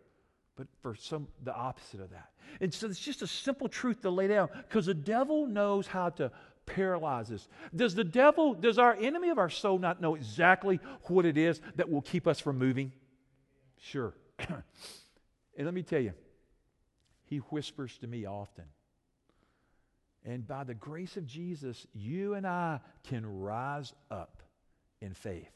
but 0.57 0.67
for 0.81 0.95
some 0.95 1.29
the 1.43 1.55
opposite 1.55 2.01
of 2.01 2.11
that. 2.11 2.31
And 2.61 2.73
so 2.73 2.87
it's 2.87 2.99
just 2.99 3.23
a 3.23 3.27
simple 3.27 3.69
truth 3.69 4.03
to 4.03 4.11
lay 4.11 4.29
down 4.29 4.49
because 4.69 4.87
the 4.87 4.95
devil 4.95 5.47
knows 5.47 5.87
how 5.87 6.11
to 6.11 6.31
paralyze 6.65 7.31
us. 7.31 7.49
Does 7.75 7.95
the 7.95 8.05
devil, 8.05 8.55
does 8.55 8.79
our 8.79 8.95
enemy 8.95 9.31
of 9.31 9.39
our 9.39 9.51
soul 9.51 9.79
not 9.79 10.01
know 10.01 10.15
exactly 10.15 10.81
what 11.05 11.27
it 11.27 11.37
is 11.37 11.61
that 11.77 11.91
will 11.91 12.03
keep 12.03 12.27
us 12.27 12.41
from 12.41 12.59
moving? 12.59 12.93
Sure. 13.83 14.15
and 14.39 14.63
let 15.59 15.75
me 15.75 15.83
tell 15.83 16.01
you, 16.01 16.13
he 17.25 17.39
whispers 17.39 17.99
to 17.99 18.07
me 18.07 18.25
often. 18.27 18.65
And 20.25 20.47
by 20.47 20.63
the 20.63 20.75
grace 20.75 21.17
of 21.17 21.27
Jesus, 21.27 21.85
you 21.93 22.35
and 22.35 22.47
I 22.47 22.79
can 23.03 23.27
rise 23.27 23.93
up 24.09 24.43
in 25.01 25.15
faith 25.15 25.51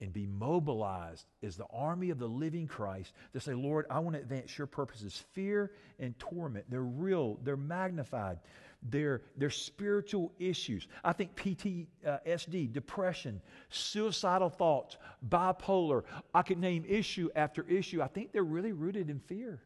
and 0.00 0.14
be 0.14 0.26
mobilized 0.26 1.26
as 1.42 1.56
the 1.56 1.66
army 1.70 2.08
of 2.08 2.18
the 2.18 2.26
living 2.26 2.66
Christ 2.66 3.12
to 3.34 3.40
say, 3.40 3.52
Lord, 3.52 3.84
I 3.90 3.98
want 3.98 4.16
to 4.16 4.22
advance 4.22 4.56
your 4.56 4.66
purposes. 4.66 5.22
Fear 5.32 5.72
and 6.00 6.18
torment, 6.18 6.64
they're 6.70 6.80
real, 6.80 7.38
they're 7.44 7.56
magnified, 7.56 8.38
they're, 8.82 9.22
they're 9.36 9.50
spiritual 9.50 10.32
issues. 10.38 10.88
I 11.04 11.12
think 11.12 11.36
PTSD, 11.36 12.72
depression, 12.72 13.40
suicidal 13.70 14.50
thoughts, 14.50 14.96
bipolar, 15.28 16.02
I 16.34 16.42
could 16.42 16.58
name 16.58 16.84
issue 16.88 17.30
after 17.36 17.62
issue. 17.68 18.02
I 18.02 18.08
think 18.08 18.32
they're 18.32 18.42
really 18.42 18.72
rooted 18.72 19.08
in 19.08 19.20
fear. 19.20 19.60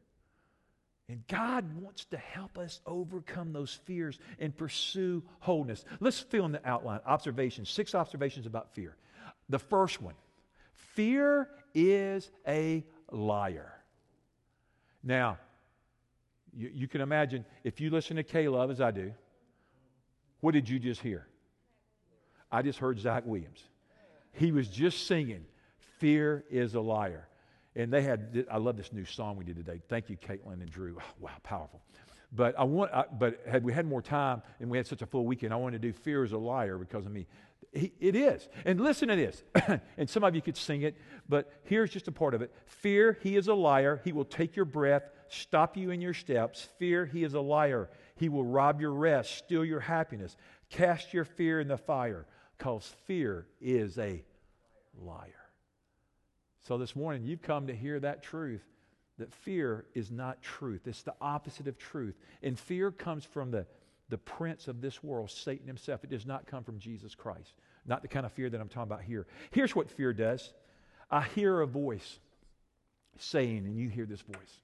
And 1.08 1.24
God 1.28 1.64
wants 1.80 2.04
to 2.06 2.16
help 2.16 2.58
us 2.58 2.80
overcome 2.84 3.52
those 3.52 3.72
fears 3.84 4.18
and 4.40 4.56
pursue 4.56 5.22
wholeness. 5.38 5.84
Let's 6.00 6.18
fill 6.18 6.44
in 6.46 6.52
the 6.52 6.68
outline. 6.68 7.00
Observations, 7.06 7.70
six 7.70 7.94
observations 7.94 8.44
about 8.46 8.74
fear. 8.74 8.96
The 9.48 9.58
first 9.58 10.02
one 10.02 10.14
fear 10.74 11.48
is 11.74 12.30
a 12.46 12.84
liar. 13.12 13.72
Now, 15.04 15.38
you, 16.56 16.70
you 16.72 16.88
can 16.88 17.00
imagine 17.00 17.44
if 17.64 17.80
you 17.80 17.90
listen 17.90 18.16
to 18.16 18.22
K-LOVE 18.22 18.70
as 18.70 18.80
I 18.80 18.90
do, 18.90 19.12
what 20.40 20.52
did 20.52 20.68
you 20.68 20.78
just 20.78 21.00
hear? 21.00 21.26
I 22.50 22.62
just 22.62 22.78
heard 22.78 22.98
Zach 22.98 23.24
Williams. 23.26 23.62
He 24.32 24.52
was 24.52 24.68
just 24.68 25.06
singing, 25.06 25.44
Fear 25.98 26.44
is 26.50 26.74
a 26.74 26.80
Liar. 26.80 27.28
And 27.74 27.92
they 27.92 28.02
had, 28.02 28.46
I 28.50 28.56
love 28.56 28.76
this 28.76 28.92
new 28.92 29.04
song 29.04 29.36
we 29.36 29.44
did 29.44 29.56
today. 29.56 29.82
Thank 29.88 30.08
you, 30.08 30.16
Caitlin 30.16 30.60
and 30.60 30.70
Drew. 30.70 30.96
Oh, 30.98 31.04
wow, 31.20 31.30
powerful. 31.42 31.82
But 32.32 32.58
I 32.58 32.64
want, 32.64 32.92
I, 32.92 33.04
but 33.18 33.40
had 33.46 33.62
we 33.62 33.72
had 33.72 33.86
more 33.86 34.02
time 34.02 34.42
and 34.60 34.70
we 34.70 34.76
had 34.78 34.86
such 34.86 35.02
a 35.02 35.06
full 35.06 35.26
weekend, 35.26 35.52
I 35.52 35.56
wanted 35.56 35.80
to 35.80 35.88
do 35.88 35.92
"Fear 35.92 36.24
is 36.24 36.32
a 36.32 36.38
Liar" 36.38 36.76
because 36.76 37.06
of 37.06 37.12
me. 37.12 37.26
It 37.72 38.16
is. 38.16 38.48
And 38.64 38.80
listen 38.80 39.08
to 39.08 39.16
this. 39.16 39.42
and 39.98 40.08
some 40.08 40.24
of 40.24 40.34
you 40.34 40.40
could 40.40 40.56
sing 40.56 40.82
it, 40.82 40.96
but 41.28 41.52
here's 41.64 41.90
just 41.90 42.08
a 42.08 42.12
part 42.12 42.32
of 42.32 42.40
it. 42.40 42.52
Fear, 42.64 43.18
he 43.22 43.36
is 43.36 43.48
a 43.48 43.54
liar. 43.54 44.00
He 44.02 44.12
will 44.12 44.24
take 44.24 44.56
your 44.56 44.64
breath, 44.64 45.10
stop 45.28 45.76
you 45.76 45.90
in 45.90 46.00
your 46.00 46.14
steps. 46.14 46.68
Fear, 46.78 47.06
he 47.06 47.24
is 47.24 47.34
a 47.34 47.40
liar. 47.40 47.88
He 48.16 48.28
will 48.28 48.44
rob 48.44 48.80
your 48.80 48.92
rest, 48.92 49.36
steal 49.36 49.64
your 49.64 49.80
happiness, 49.80 50.36
cast 50.70 51.12
your 51.12 51.24
fear 51.24 51.60
in 51.60 51.68
the 51.68 51.76
fire, 51.76 52.26
because 52.56 52.94
fear 53.06 53.46
is 53.60 53.98
a 53.98 54.22
liar. 55.00 55.32
So 56.62 56.78
this 56.78 56.96
morning, 56.96 57.24
you've 57.24 57.42
come 57.42 57.66
to 57.68 57.74
hear 57.74 58.00
that 58.00 58.22
truth 58.22 58.62
that 59.18 59.32
fear 59.32 59.86
is 59.94 60.10
not 60.10 60.42
truth. 60.42 60.86
It's 60.86 61.02
the 61.02 61.14
opposite 61.20 61.68
of 61.68 61.78
truth. 61.78 62.14
And 62.42 62.58
fear 62.58 62.90
comes 62.90 63.24
from 63.24 63.50
the, 63.50 63.66
the 64.08 64.18
prince 64.18 64.68
of 64.68 64.80
this 64.80 65.02
world, 65.02 65.30
Satan 65.30 65.66
himself. 65.66 66.04
It 66.04 66.10
does 66.10 66.26
not 66.26 66.46
come 66.46 66.64
from 66.64 66.78
Jesus 66.78 67.14
Christ. 67.14 67.54
Not 67.86 68.02
the 68.02 68.08
kind 68.08 68.26
of 68.26 68.32
fear 68.32 68.50
that 68.50 68.60
I'm 68.60 68.68
talking 68.68 68.92
about 68.92 69.02
here. 69.02 69.26
Here's 69.50 69.74
what 69.74 69.90
fear 69.90 70.12
does 70.12 70.52
I 71.10 71.22
hear 71.22 71.60
a 71.60 71.66
voice 71.66 72.18
saying, 73.18 73.64
and 73.64 73.78
you 73.78 73.88
hear 73.88 74.06
this 74.06 74.20
voice 74.20 74.60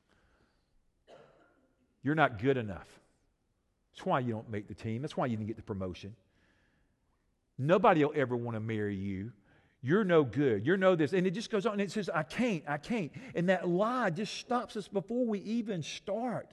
You're 2.03 2.15
not 2.15 2.41
good 2.41 2.57
enough. 2.57 2.89
That's 3.93 4.07
why 4.07 4.21
you 4.21 4.33
don't 4.33 4.51
make 4.51 4.69
the 4.69 4.75
team. 4.75 5.03
That's 5.03 5.17
why 5.17 5.27
you 5.27 5.37
didn't 5.37 5.49
get 5.49 5.57
the 5.57 5.63
promotion. 5.63 6.15
Nobody 7.59 8.05
will 8.05 8.13
ever 8.17 8.37
want 8.37 8.57
to 8.57 8.61
marry 8.61 8.97
you. 8.97 9.33
You're 9.83 10.05
no 10.05 10.23
good. 10.25 10.65
You're 10.65 10.77
no 10.77 10.95
this. 10.95 11.13
And 11.13 11.27
it 11.27 11.33
just 11.33 11.51
goes 11.51 11.67
on 11.67 11.73
and 11.73 11.83
it 11.83 11.91
says, 11.91 12.09
I 12.09 12.23
can't, 12.23 12.63
I 12.69 12.79
can't. 12.79 13.11
And 13.35 13.49
that 13.49 13.69
lie 13.69 14.11
just 14.11 14.35
stops 14.35 14.77
us 14.77 14.89
before 14.89 15.27
we 15.27 15.41
even 15.41 15.83
start. 15.83 16.49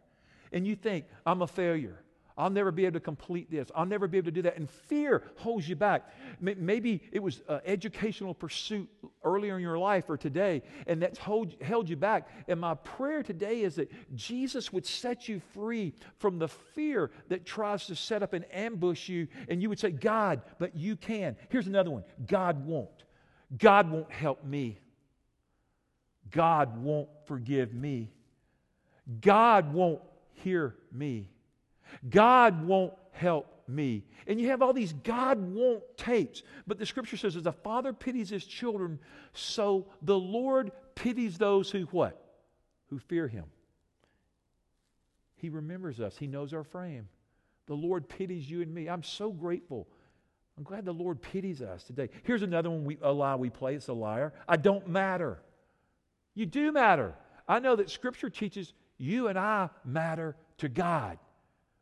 And 0.51 0.65
you 0.65 0.75
think, 0.75 1.05
I'm 1.25 1.41
a 1.41 1.47
failure. 1.47 2.01
I'll 2.39 2.49
never 2.49 2.71
be 2.71 2.85
able 2.85 2.93
to 2.93 3.03
complete 3.03 3.51
this. 3.51 3.69
I'll 3.75 3.85
never 3.85 4.07
be 4.07 4.17
able 4.17 4.27
to 4.27 4.31
do 4.31 4.41
that. 4.43 4.55
And 4.55 4.69
fear 4.69 5.23
holds 5.35 5.67
you 5.67 5.75
back. 5.75 6.09
Maybe 6.39 7.03
it 7.11 7.19
was 7.19 7.41
an 7.49 7.59
educational 7.65 8.33
pursuit 8.33 8.89
earlier 9.25 9.57
in 9.57 9.61
your 9.61 9.77
life 9.77 10.05
or 10.09 10.15
today, 10.15 10.63
and 10.87 11.01
that's 11.01 11.19
hold, 11.19 11.61
held 11.61 11.89
you 11.89 11.97
back. 11.97 12.29
And 12.47 12.59
my 12.59 12.75
prayer 12.75 13.23
today 13.23 13.61
is 13.61 13.75
that 13.75 13.91
Jesus 14.15 14.71
would 14.71 14.85
set 14.85 15.27
you 15.27 15.41
free 15.53 15.93
from 16.17 16.39
the 16.39 16.47
fear 16.47 17.11
that 17.27 17.45
tries 17.45 17.85
to 17.87 17.95
set 17.95 18.23
up 18.23 18.31
and 18.31 18.45
ambush 18.53 19.09
you, 19.09 19.27
and 19.49 19.61
you 19.61 19.67
would 19.67 19.79
say, 19.79 19.91
God, 19.91 20.41
but 20.59 20.75
you 20.77 20.95
can. 20.95 21.35
Here's 21.49 21.67
another 21.67 21.91
one 21.91 22.05
God 22.25 22.65
won't. 22.65 23.03
God 23.57 23.91
won't 23.91 24.11
help 24.11 24.45
me. 24.45 24.79
God 26.31 26.81
won't 26.81 27.09
forgive 27.25 27.73
me. 27.73 28.11
God 29.19 29.73
won't 29.73 30.01
hear 30.31 30.75
me. 30.93 31.29
God 32.09 32.65
won't 32.65 32.93
help 33.11 33.63
me. 33.67 34.05
And 34.27 34.39
you 34.39 34.49
have 34.49 34.61
all 34.61 34.73
these 34.73 34.93
God 34.93 35.39
won't 35.39 35.83
tapes. 35.97 36.43
But 36.67 36.79
the 36.79 36.85
scripture 36.85 37.17
says, 37.17 37.35
as 37.35 37.45
a 37.45 37.51
father 37.51 37.93
pities 37.93 38.29
his 38.29 38.45
children, 38.45 38.99
so 39.33 39.87
the 40.01 40.17
Lord 40.17 40.71
pities 40.95 41.37
those 41.37 41.69
who 41.71 41.83
what? 41.85 42.21
Who 42.89 42.99
fear 42.99 43.27
him. 43.27 43.45
He 45.35 45.49
remembers 45.49 45.99
us, 45.99 46.17
he 46.17 46.27
knows 46.27 46.53
our 46.53 46.63
frame. 46.63 47.07
The 47.67 47.75
Lord 47.75 48.09
pities 48.09 48.49
you 48.49 48.61
and 48.61 48.73
me. 48.73 48.89
I'm 48.89 49.03
so 49.03 49.31
grateful 49.31 49.87
I'm 50.59 50.65
glad 50.65 50.83
the 50.83 50.91
Lord 50.91 51.21
pities 51.21 51.61
us 51.61 51.85
today. 51.85 52.09
Here's 52.23 52.41
another 52.41 52.69
one 52.69 52.83
we, 52.83 52.97
a 53.01 53.13
lie 53.13 53.35
we 53.35 53.49
play. 53.49 53.75
It's 53.75 53.87
a 53.87 53.93
liar. 53.93 54.33
I 54.45 54.57
don't 54.57 54.89
matter. 54.89 55.39
You 56.35 56.45
do 56.45 56.73
matter. 56.73 57.15
I 57.47 57.59
know 57.59 57.77
that 57.77 57.89
Scripture 57.89 58.29
teaches 58.29 58.73
you 58.97 59.29
and 59.29 59.39
I 59.39 59.69
matter 59.85 60.35
to 60.57 60.67
God. 60.67 61.17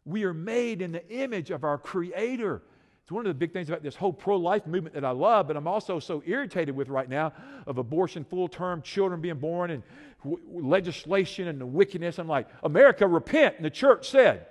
We 0.08 0.24
are 0.24 0.34
made 0.34 0.82
in 0.82 0.94
the 0.94 1.08
image 1.10 1.52
of 1.52 1.66
our 1.66 1.78
Creator. 1.78 2.64
It's 3.04 3.12
one 3.12 3.26
of 3.26 3.30
the 3.30 3.38
big 3.38 3.52
things 3.52 3.68
about 3.68 3.84
this 3.84 3.96
whole 3.96 4.14
pro 4.14 4.38
life 4.38 4.66
movement 4.66 4.96
that 4.96 5.04
I 5.04 5.12
love, 5.12 5.48
but 5.48 5.58
I'm 5.58 5.68
also 5.68 6.00
so 6.00 6.24
irritated 6.26 6.74
with 6.74 6.88
right 6.88 7.10
now 7.10 7.34
of 7.66 7.78
abortion, 7.78 8.24
full 8.24 8.48
term, 8.48 8.82
children 8.82 9.20
being 9.20 9.38
born, 9.38 9.72
and 9.72 9.84
w- 10.24 10.40
legislation 10.50 11.50
and 11.50 11.60
the 11.60 11.66
wickedness. 11.66 12.20
I'm 12.20 12.28
like, 12.28 12.48
America, 12.64 13.06
repent. 13.06 13.56
And 13.58 13.66
the 13.66 13.70
church 13.70 14.10
said, 14.10 14.46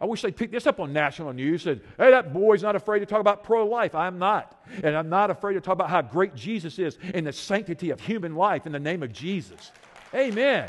I 0.00 0.06
wish 0.06 0.22
they'd 0.22 0.36
pick 0.36 0.52
this 0.52 0.68
up 0.68 0.78
on 0.78 0.92
national 0.92 1.32
news. 1.32 1.62
Said, 1.62 1.80
hey, 1.98 2.12
that 2.12 2.32
boy's 2.32 2.62
not 2.62 2.76
afraid 2.76 3.00
to 3.00 3.06
talk 3.06 3.20
about 3.20 3.42
pro 3.42 3.66
life. 3.66 3.96
I'm 3.96 4.20
not. 4.20 4.64
And 4.84 4.96
I'm 4.96 5.08
not 5.08 5.30
afraid 5.30 5.54
to 5.54 5.60
talk 5.60 5.74
about 5.74 5.90
how 5.90 6.00
great 6.00 6.36
Jesus 6.36 6.78
is 6.78 6.96
in 7.12 7.24
the 7.24 7.32
sanctity 7.32 7.90
of 7.90 8.00
human 8.00 8.36
life 8.36 8.66
in 8.66 8.72
the 8.72 8.78
name 8.78 9.02
of 9.02 9.12
Jesus. 9.12 9.72
Amen. 10.14 10.68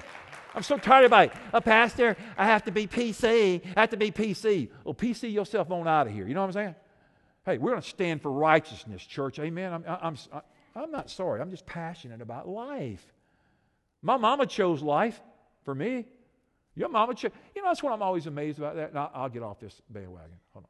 I'm 0.53 0.63
so 0.63 0.77
tired 0.77 1.05
about 1.05 1.25
it. 1.25 1.33
A 1.53 1.61
pastor, 1.61 2.17
I 2.37 2.45
have 2.45 2.63
to 2.65 2.71
be 2.71 2.87
PC. 2.87 3.61
I 3.75 3.79
have 3.79 3.89
to 3.91 3.97
be 3.97 4.11
PC. 4.11 4.69
Well, 4.83 4.93
PC 4.93 5.31
yourself 5.31 5.71
on 5.71 5.87
out 5.87 6.07
of 6.07 6.13
here. 6.13 6.27
You 6.27 6.33
know 6.33 6.41
what 6.41 6.47
I'm 6.47 6.53
saying? 6.53 6.75
Hey, 7.45 7.57
we're 7.57 7.71
going 7.71 7.81
to 7.81 7.87
stand 7.87 8.21
for 8.21 8.31
righteousness, 8.31 9.03
church. 9.03 9.39
Amen. 9.39 9.73
I'm, 9.73 9.83
I'm, 9.87 10.17
I'm 10.75 10.91
not 10.91 11.09
sorry. 11.09 11.41
I'm 11.41 11.51
just 11.51 11.65
passionate 11.65 12.21
about 12.21 12.47
life. 12.47 13.05
My 14.01 14.17
mama 14.17 14.45
chose 14.45 14.81
life 14.81 15.19
for 15.63 15.73
me. 15.73 16.05
Your 16.75 16.89
mama, 16.89 17.13
ch- 17.13 17.23
you 17.23 17.61
know, 17.61 17.67
that's 17.67 17.83
what 17.83 17.93
I'm 17.93 18.01
always 18.01 18.27
amazed 18.27 18.57
about 18.57 18.75
that. 18.75 18.95
I'll, 18.95 19.11
I'll, 19.13 19.29
get 19.29 19.43
off 19.43 19.59
this 19.59 19.81
bandwagon. 19.89 20.37
Hold 20.53 20.65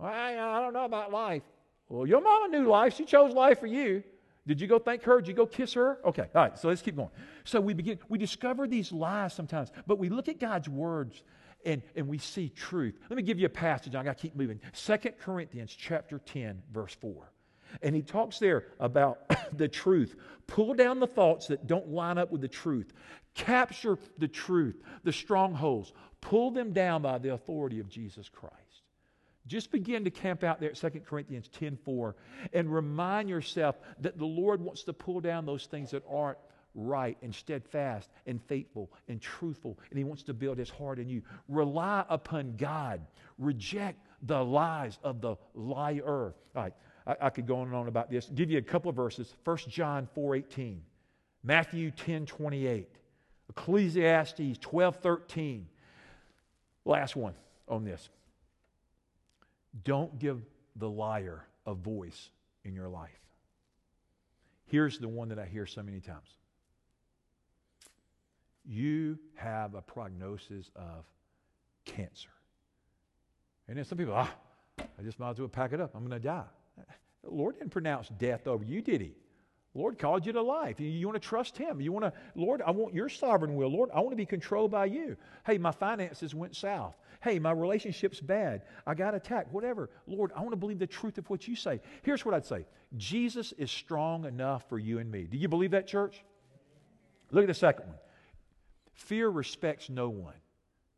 on. 0.00 0.12
I, 0.12 0.32
I 0.32 0.60
don't 0.60 0.72
know 0.72 0.84
about 0.84 1.12
life. 1.12 1.42
Well, 1.88 2.06
your 2.06 2.20
mama 2.20 2.48
knew 2.48 2.68
life. 2.68 2.96
She 2.96 3.04
chose 3.04 3.32
life 3.32 3.60
for 3.60 3.66
you. 3.66 4.02
Did 4.46 4.60
you 4.60 4.66
go 4.66 4.78
thank 4.78 5.04
her? 5.04 5.20
Did 5.20 5.28
you 5.28 5.34
go 5.34 5.46
kiss 5.46 5.74
her? 5.74 5.98
Okay, 6.04 6.26
all 6.34 6.42
right, 6.42 6.58
so 6.58 6.68
let's 6.68 6.82
keep 6.82 6.96
going. 6.96 7.10
So 7.44 7.60
we 7.60 7.74
begin, 7.74 7.98
we 8.08 8.18
discover 8.18 8.66
these 8.66 8.90
lies 8.90 9.34
sometimes, 9.34 9.70
but 9.86 9.98
we 9.98 10.08
look 10.08 10.28
at 10.28 10.40
God's 10.40 10.68
words 10.68 11.22
and, 11.64 11.82
and 11.94 12.08
we 12.08 12.18
see 12.18 12.48
truth. 12.48 12.98
Let 13.08 13.16
me 13.16 13.22
give 13.22 13.38
you 13.38 13.46
a 13.46 13.50
passage. 13.50 13.94
I 13.94 14.02
got 14.02 14.16
to 14.16 14.22
keep 14.22 14.34
moving. 14.34 14.60
Second 14.72 15.14
Corinthians 15.18 15.72
chapter 15.72 16.18
10, 16.18 16.62
verse 16.72 16.96
4. 17.00 17.30
And 17.82 17.94
he 17.94 18.02
talks 18.02 18.38
there 18.38 18.66
about 18.80 19.20
the 19.56 19.68
truth. 19.68 20.16
Pull 20.46 20.74
down 20.74 20.98
the 20.98 21.06
thoughts 21.06 21.46
that 21.46 21.66
don't 21.66 21.88
line 21.88 22.18
up 22.18 22.32
with 22.32 22.40
the 22.40 22.48
truth. 22.48 22.92
Capture 23.34 23.98
the 24.18 24.28
truth, 24.28 24.82
the 25.04 25.12
strongholds. 25.12 25.92
Pull 26.20 26.50
them 26.50 26.72
down 26.72 27.02
by 27.02 27.18
the 27.18 27.32
authority 27.32 27.80
of 27.80 27.88
Jesus 27.88 28.28
Christ. 28.28 28.56
Just 29.52 29.70
begin 29.70 30.02
to 30.04 30.10
camp 30.10 30.44
out 30.44 30.60
there 30.60 30.70
at 30.70 30.76
2 30.76 31.04
Corinthians 31.04 31.46
10:4 31.50 32.14
and 32.54 32.72
remind 32.72 33.28
yourself 33.28 33.78
that 34.00 34.16
the 34.16 34.24
Lord 34.24 34.62
wants 34.62 34.82
to 34.84 34.94
pull 34.94 35.20
down 35.20 35.44
those 35.44 35.66
things 35.66 35.90
that 35.90 36.02
aren't 36.08 36.38
right 36.74 37.18
and 37.20 37.34
steadfast 37.34 38.08
and 38.26 38.42
faithful 38.42 38.90
and 39.08 39.20
truthful, 39.20 39.78
and 39.90 39.98
He 39.98 40.04
wants 40.04 40.22
to 40.22 40.32
build 40.32 40.56
His 40.56 40.70
heart 40.70 40.98
in 40.98 41.06
you. 41.06 41.20
Rely 41.48 42.06
upon 42.08 42.56
God. 42.56 43.02
Reject 43.36 43.98
the 44.22 44.42
lies 44.42 44.98
of 45.04 45.20
the 45.20 45.36
liar. 45.54 46.34
All 46.56 46.62
right, 46.62 46.72
I, 47.06 47.16
I 47.20 47.28
could 47.28 47.46
go 47.46 47.56
on 47.56 47.66
and 47.66 47.76
on 47.76 47.88
about 47.88 48.08
this. 48.08 48.30
Give 48.34 48.50
you 48.50 48.56
a 48.56 48.62
couple 48.62 48.88
of 48.88 48.96
verses. 48.96 49.34
1 49.44 49.58
John 49.68 50.08
4:18, 50.16 50.78
Matthew 51.44 51.90
10:28, 51.90 52.86
Ecclesiastes 53.50 54.56
12:13. 54.60 55.64
Last 56.86 57.16
one 57.16 57.34
on 57.68 57.84
this. 57.84 58.08
Don't 59.84 60.18
give 60.18 60.42
the 60.76 60.88
liar 60.88 61.46
a 61.66 61.74
voice 61.74 62.30
in 62.64 62.74
your 62.74 62.88
life. 62.88 63.10
Here's 64.66 64.98
the 64.98 65.08
one 65.08 65.28
that 65.28 65.38
I 65.38 65.46
hear 65.46 65.66
so 65.66 65.82
many 65.82 66.00
times 66.00 66.28
you 68.64 69.18
have 69.34 69.74
a 69.74 69.82
prognosis 69.82 70.70
of 70.76 71.04
cancer. 71.84 72.30
And 73.66 73.76
then 73.76 73.84
some 73.84 73.98
people, 73.98 74.14
ah, 74.14 74.32
I 74.78 75.02
just 75.02 75.18
might 75.18 75.30
as 75.30 75.38
well 75.38 75.48
pack 75.48 75.72
it 75.72 75.80
up. 75.80 75.94
I'm 75.94 76.06
going 76.06 76.20
to 76.20 76.24
die. 76.24 76.44
The 77.24 77.30
Lord 77.30 77.58
didn't 77.58 77.70
pronounce 77.70 78.08
death 78.08 78.46
over 78.46 78.64
you, 78.64 78.80
did 78.80 79.00
He? 79.00 79.14
Lord 79.74 79.98
called 79.98 80.26
you 80.26 80.32
to 80.32 80.42
life. 80.42 80.80
You, 80.80 80.88
you 80.88 81.06
want 81.06 81.20
to 81.20 81.28
trust 81.28 81.56
Him. 81.56 81.80
You 81.80 81.92
want 81.92 82.04
to, 82.04 82.12
Lord, 82.34 82.62
I 82.62 82.70
want 82.70 82.94
your 82.94 83.08
sovereign 83.08 83.54
will. 83.54 83.68
Lord, 83.68 83.90
I 83.94 84.00
want 84.00 84.10
to 84.10 84.16
be 84.16 84.26
controlled 84.26 84.70
by 84.70 84.86
you. 84.86 85.16
Hey, 85.46 85.58
my 85.58 85.70
finances 85.70 86.34
went 86.34 86.54
south. 86.54 86.94
Hey, 87.22 87.38
my 87.38 87.52
relationship's 87.52 88.20
bad. 88.20 88.62
I 88.84 88.94
got 88.94 89.14
attacked. 89.14 89.52
Whatever. 89.52 89.90
Lord, 90.08 90.32
I 90.36 90.40
want 90.40 90.50
to 90.50 90.56
believe 90.56 90.80
the 90.80 90.88
truth 90.88 91.18
of 91.18 91.30
what 91.30 91.46
you 91.46 91.54
say. 91.54 91.80
Here's 92.02 92.24
what 92.24 92.34
I'd 92.34 92.44
say 92.44 92.66
Jesus 92.96 93.52
is 93.52 93.70
strong 93.70 94.24
enough 94.24 94.68
for 94.68 94.78
you 94.78 94.98
and 94.98 95.10
me. 95.10 95.24
Do 95.24 95.38
you 95.38 95.48
believe 95.48 95.70
that, 95.70 95.86
church? 95.86 96.24
Look 97.30 97.44
at 97.44 97.48
the 97.48 97.54
second 97.54 97.86
one. 97.86 97.98
Fear 98.94 99.30
respects 99.30 99.88
no 99.88 100.08
one. 100.08 100.34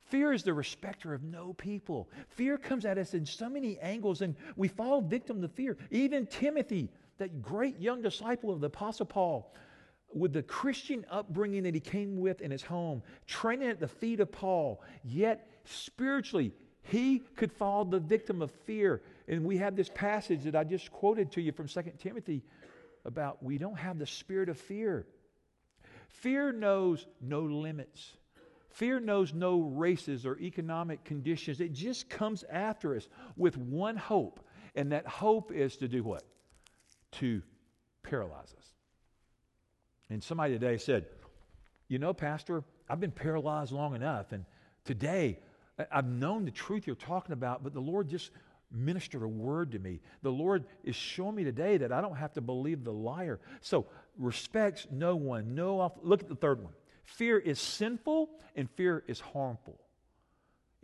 Fear 0.07 0.33
is 0.33 0.43
the 0.43 0.55
respecter 0.55 1.15
of 1.15 1.23
no 1.23 1.53
people. 1.55 2.09
Fear 2.29 2.59
comes 2.59 2.85
at 2.85 2.99
us 2.99 3.15
in 3.15 3.25
so 3.25 3.49
many 3.49 3.79
angles, 3.81 4.23
and 4.23 4.35
we 4.57 4.69
fall 4.69 5.01
victim 5.01 5.43
to 5.43 5.49
fear. 5.49 5.77
Even 5.91 6.27
Timothy, 6.27 6.91
that 7.19 7.43
great 7.43 7.79
young 7.79 8.03
disciple 8.03 8.51
of 8.51 8.61
the 8.61 8.67
Apostle 8.67 9.07
Paul, 9.07 9.55
with 10.14 10.33
the 10.33 10.42
Christian 10.42 11.05
upbringing 11.11 11.64
that 11.64 11.74
he 11.74 11.81
came 11.81 12.18
with 12.18 12.40
in 12.40 12.50
his 12.50 12.62
home, 12.62 13.03
training 13.27 13.68
at 13.68 13.81
the 13.81 13.88
feet 13.88 14.20
of 14.20 14.31
Paul, 14.31 14.83
yet 15.03 15.48
spiritually, 15.64 16.53
he 16.83 17.20
could 17.37 17.53
fall 17.53 17.85
the 17.85 17.98
victim 17.98 18.42
of 18.42 18.50
fear. 18.50 19.03
And 19.27 19.44
we 19.44 19.57
have 19.59 19.74
this 19.74 19.88
passage 19.88 20.44
that 20.44 20.55
I 20.55 20.64
just 20.64 20.92
quoted 20.92 21.33
to 21.33 21.40
you 21.40 21.53
from 21.53 21.66
2 21.66 21.83
Timothy 21.98 22.42
about 23.05 23.42
we 23.42 23.59
don't 23.59 23.79
have 23.79 23.98
the 23.98 24.07
spirit 24.07 24.48
of 24.48 24.59
fear. 24.59 25.07
Fear 26.09 26.53
knows 26.53 27.07
no 27.20 27.40
limits. 27.40 28.12
Fear 28.70 29.00
knows 29.00 29.33
no 29.33 29.61
races 29.61 30.27
or 30.27 30.38
economic 30.38 31.05
conditions. 31.05 31.61
It 31.61 31.72
just 31.72 32.09
comes 32.11 32.44
after 32.50 32.96
us 32.96 33.09
with 33.37 33.57
one 33.57 33.96
hope. 33.96 34.40
And 34.74 34.92
that 34.92 35.07
hope 35.07 35.53
is 35.53 35.77
to 35.79 35.88
do 35.88 36.03
what? 36.03 36.24
To 37.12 37.42
paralyze 38.03 38.55
us. 38.59 38.74
And 40.11 40.23
somebody 40.23 40.53
today 40.55 40.77
said, 40.77 41.07
You 41.88 41.99
know, 41.99 42.12
Pastor, 42.12 42.64
I've 42.88 43.01
been 43.01 43.11
paralyzed 43.11 43.73
long 43.73 43.95
enough. 43.95 44.33
And 44.33 44.45
today, 44.85 45.38
I've 45.90 46.07
known 46.07 46.45
the 46.45 46.51
truth 46.51 46.87
you're 46.87 46.97
talking 46.97 47.33
about, 47.33 47.64
but 47.64 47.75
the 47.75 47.81
Lord 47.81 48.09
just 48.09 48.31
ministered 48.71 49.23
a 49.23 49.29
word 49.29 49.73
to 49.73 49.79
me. 49.79 50.01
The 50.23 50.31
Lord 50.31 50.64
is 50.83 50.97
showing 50.97 51.35
me 51.37 51.45
today 51.45 51.77
that 51.79 51.93
I 51.93 52.01
don't 52.01 52.17
have 52.17 52.33
to 52.35 52.40
believe 52.40 52.85
the 52.85 52.93
liar. 52.93 53.40
So, 53.61 53.87
respects 54.19 54.87
no 54.90 55.17
one. 55.17 55.55
No, 55.55 55.81
off. 55.81 55.93
look 56.03 56.23
at 56.23 56.29
the 56.29 56.37
third 56.37 56.62
one. 56.62 56.73
Fear 57.05 57.38
is 57.38 57.61
sinful 57.61 58.31
and 58.57 58.71
fear 58.71 59.05
is 59.07 59.21
harmful. 59.21 59.79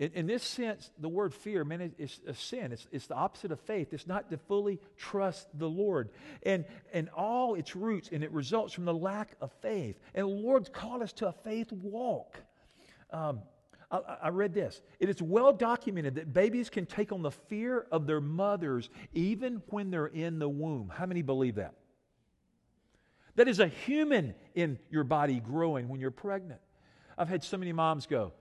In, 0.01 0.11
in 0.15 0.27
this 0.27 0.43
sense, 0.43 0.91
the 0.99 1.11
word 1.11 1.35
fear, 1.35 1.63
man, 1.63 1.83
it, 1.83 1.93
it's 1.99 2.21
a 2.27 2.35
sin. 2.35 2.73
It's, 2.73 2.89
it's 2.91 3.07
the 3.07 3.15
opposite 3.15 3.53
of 3.53 3.61
faith. 3.61 3.93
It's 3.93 4.07
not 4.07 4.31
to 4.31 4.39
fully 4.39 4.81
trust 4.97 5.47
the 5.57 5.69
Lord. 5.69 6.09
And, 6.43 6.65
and 6.93 7.11
all 7.11 7.55
its 7.55 7.77
roots, 7.77 8.09
and 8.11 8.25
it 8.25 8.33
results 8.33 8.73
from 8.73 8.87
the 8.87 8.95
lack 8.95 9.37
of 9.43 9.53
faith. 9.61 10.01
And 10.15 10.25
the 10.25 10.31
Lord's 10.31 10.71
called 10.71 11.03
us 11.03 11.13
to 11.15 11.29
a 11.29 11.33
faith 11.33 11.71
walk. 11.71 12.39
Um, 13.13 13.43
I, 13.91 14.01
I 14.23 14.29
read 14.31 14.55
this. 14.55 14.81
It 15.01 15.11
is 15.11 15.21
well 15.21 15.53
documented 15.53 16.15
that 16.15 16.33
babies 16.33 16.71
can 16.71 16.87
take 16.87 17.13
on 17.13 17.21
the 17.21 17.31
fear 17.31 17.87
of 17.93 18.07
their 18.07 18.23
mothers 18.23 18.89
even 19.13 19.61
when 19.69 19.91
they're 19.91 20.07
in 20.07 20.39
the 20.39 20.49
womb. 20.49 20.91
How 20.93 21.05
many 21.05 21.21
believe 21.21 21.57
that? 21.57 21.75
That 23.37 23.49
is 23.49 23.61
a 23.61 23.69
human 23.69 24.35
in 24.55 24.79
your 24.91 25.05
body 25.05 25.41
growing 25.41 25.89
when 25.89 26.01
you're 26.01 26.11
pregnant. 26.11 26.61
I've 27.19 27.29
had 27.29 27.45
so 27.45 27.59
many 27.59 27.73
moms 27.73 28.07
go, 28.07 28.33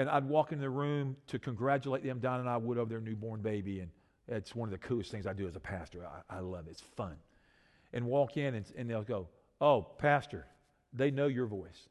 and 0.00 0.08
I'd 0.08 0.24
walk 0.24 0.50
in 0.50 0.58
the 0.58 0.70
room 0.70 1.14
to 1.26 1.38
congratulate 1.38 2.02
them, 2.02 2.20
Don 2.20 2.40
and 2.40 2.48
I 2.48 2.56
would, 2.56 2.78
over 2.78 2.88
their 2.88 3.02
newborn 3.02 3.42
baby. 3.42 3.80
And 3.80 3.90
it's 4.28 4.54
one 4.54 4.66
of 4.66 4.70
the 4.70 4.78
coolest 4.78 5.10
things 5.10 5.26
I 5.26 5.34
do 5.34 5.46
as 5.46 5.56
a 5.56 5.60
pastor. 5.60 6.06
I, 6.06 6.38
I 6.38 6.40
love 6.40 6.68
it, 6.68 6.70
it's 6.70 6.80
fun. 6.80 7.16
And 7.92 8.06
walk 8.06 8.38
in, 8.38 8.54
and, 8.54 8.64
and 8.78 8.88
they'll 8.88 9.02
go, 9.02 9.28
Oh, 9.60 9.82
Pastor, 9.82 10.46
they 10.94 11.10
know 11.10 11.26
your 11.26 11.44
voice. 11.44 11.88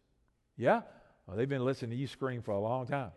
Yeah? 0.57 0.81
Well, 1.27 1.37
they've 1.37 1.47
been 1.47 1.63
listening 1.63 1.91
to 1.91 1.97
you 1.97 2.07
scream 2.07 2.41
for 2.41 2.49
a 2.49 2.59
long 2.59 2.87
time. 2.87 3.11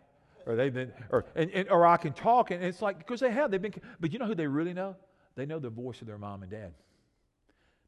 Or 0.45 0.55
they've 0.55 0.71
been, 0.71 0.93
or, 1.09 1.25
and, 1.35 1.49
and, 1.49 1.69
or 1.69 1.87
I 1.87 1.97
can 1.97 2.13
talk, 2.13 2.51
and 2.51 2.63
it's 2.63 2.83
like, 2.83 2.99
because 2.99 3.19
they 3.19 3.31
have, 3.31 3.49
they've 3.49 3.59
been, 3.59 3.73
but 3.99 4.13
you 4.13 4.19
know 4.19 4.27
who 4.27 4.35
they 4.35 4.45
really 4.45 4.75
know? 4.75 4.95
They 5.35 5.47
know 5.47 5.57
the 5.57 5.71
voice 5.71 6.01
of 6.01 6.07
their 6.07 6.19
mom 6.19 6.43
and 6.43 6.51
dad. 6.51 6.75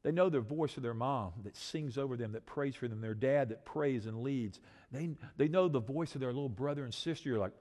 They 0.01 0.11
know 0.11 0.29
the 0.29 0.39
voice 0.39 0.77
of 0.77 0.83
their 0.83 0.93
mom 0.93 1.33
that 1.43 1.55
sings 1.55 1.99
over 1.99 2.17
them, 2.17 2.31
that 2.31 2.45
prays 2.45 2.75
for 2.75 2.87
them, 2.87 3.01
their 3.01 3.13
dad 3.13 3.49
that 3.49 3.63
prays 3.63 4.05
and 4.07 4.23
leads. 4.23 4.59
They, 4.95 5.09
they 5.37 5.47
know 5.47 5.67
the 5.67 5.79
voice 5.79 6.15
of 6.15 6.21
their 6.21 6.33
little 6.33 6.49
brother 6.49 6.83
and 6.83 6.93
sister. 6.93 7.29
You're 7.29 7.39
like, 7.39 7.53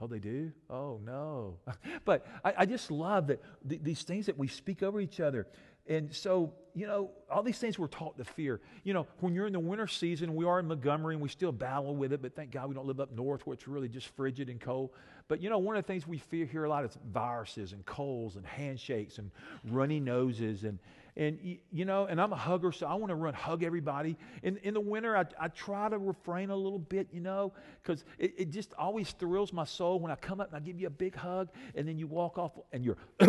oh, 0.00 0.06
they 0.06 0.18
do? 0.18 0.52
Oh, 0.68 1.00
no. 1.04 1.58
but 2.04 2.26
I, 2.44 2.54
I, 2.58 2.66
just 2.66 2.90
love 2.90 3.28
that 3.28 3.42
th- 3.68 3.82
these 3.82 4.02
things 4.02 4.26
that 4.26 4.38
we 4.38 4.48
speak 4.48 4.82
over 4.82 5.00
each 5.00 5.20
other. 5.20 5.46
And 5.86 6.14
so, 6.14 6.52
you 6.74 6.86
know, 6.86 7.10
all 7.30 7.42
these 7.42 7.58
things 7.58 7.78
we're 7.78 7.88
taught 7.88 8.16
to 8.18 8.24
fear. 8.24 8.60
You 8.84 8.94
know, 8.94 9.06
when 9.18 9.34
you're 9.34 9.46
in 9.46 9.52
the 9.52 9.60
winter 9.60 9.86
season, 9.86 10.34
we 10.34 10.44
are 10.44 10.60
in 10.60 10.68
Montgomery 10.68 11.14
and 11.14 11.22
we 11.22 11.28
still 11.28 11.52
battle 11.52 11.96
with 11.96 12.12
it, 12.12 12.22
but 12.22 12.36
thank 12.36 12.52
God 12.52 12.68
we 12.68 12.74
don't 12.74 12.86
live 12.86 13.00
up 13.00 13.12
north 13.12 13.46
where 13.46 13.54
it's 13.54 13.66
really 13.66 13.88
just 13.88 14.08
frigid 14.16 14.48
and 14.48 14.60
cold. 14.60 14.90
But, 15.26 15.42
you 15.42 15.50
know, 15.50 15.58
one 15.58 15.76
of 15.76 15.84
the 15.84 15.86
things 15.86 16.06
we 16.06 16.18
fear 16.18 16.46
here 16.46 16.64
a 16.64 16.68
lot 16.68 16.84
is 16.84 16.96
viruses 17.12 17.72
and 17.72 17.84
colds 17.86 18.36
and 18.36 18.46
handshakes 18.46 19.18
and 19.18 19.30
runny 19.64 20.00
noses 20.00 20.64
and, 20.64 20.78
and, 21.16 21.38
you 21.70 21.84
know, 21.84 22.06
and 22.06 22.20
I'm 22.20 22.32
a 22.32 22.36
hugger, 22.36 22.72
so 22.72 22.86
I 22.86 22.94
want 22.94 23.10
to 23.10 23.14
run 23.14 23.34
hug 23.34 23.62
everybody. 23.62 24.16
In, 24.42 24.56
in 24.58 24.74
the 24.74 24.80
winter, 24.80 25.16
I, 25.16 25.24
I 25.38 25.48
try 25.48 25.88
to 25.88 25.98
refrain 25.98 26.50
a 26.50 26.56
little 26.56 26.78
bit, 26.78 27.08
you 27.12 27.20
know, 27.20 27.52
because 27.82 28.04
it, 28.18 28.34
it 28.38 28.50
just 28.50 28.72
always 28.78 29.10
thrills 29.12 29.52
my 29.52 29.64
soul 29.64 30.00
when 30.00 30.12
I 30.12 30.16
come 30.16 30.40
up 30.40 30.48
and 30.48 30.56
I 30.56 30.60
give 30.60 30.80
you 30.80 30.86
a 30.86 30.90
big 30.90 31.14
hug, 31.14 31.48
and 31.74 31.86
then 31.86 31.98
you 31.98 32.06
walk 32.06 32.38
off 32.38 32.52
and 32.72 32.84
you're, 32.84 32.96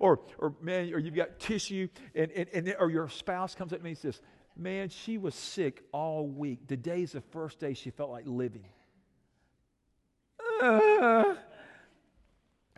or, 0.00 0.20
or 0.38 0.54
man, 0.60 0.92
or 0.92 0.98
you've 0.98 1.14
got 1.14 1.38
tissue, 1.38 1.88
and, 2.14 2.30
and, 2.32 2.48
and, 2.52 2.76
or 2.78 2.90
your 2.90 3.08
spouse 3.08 3.54
comes 3.54 3.72
up 3.72 3.78
to 3.78 3.84
me 3.84 3.90
and 3.90 3.98
says, 3.98 4.20
Man, 4.60 4.88
she 4.88 5.18
was 5.18 5.36
sick 5.36 5.84
all 5.92 6.26
week. 6.26 6.66
Today's 6.66 7.12
the 7.12 7.20
first 7.20 7.60
day 7.60 7.74
she 7.74 7.90
felt 7.90 8.10
like 8.10 8.24
living. 8.26 8.64
Uh, 10.60 11.36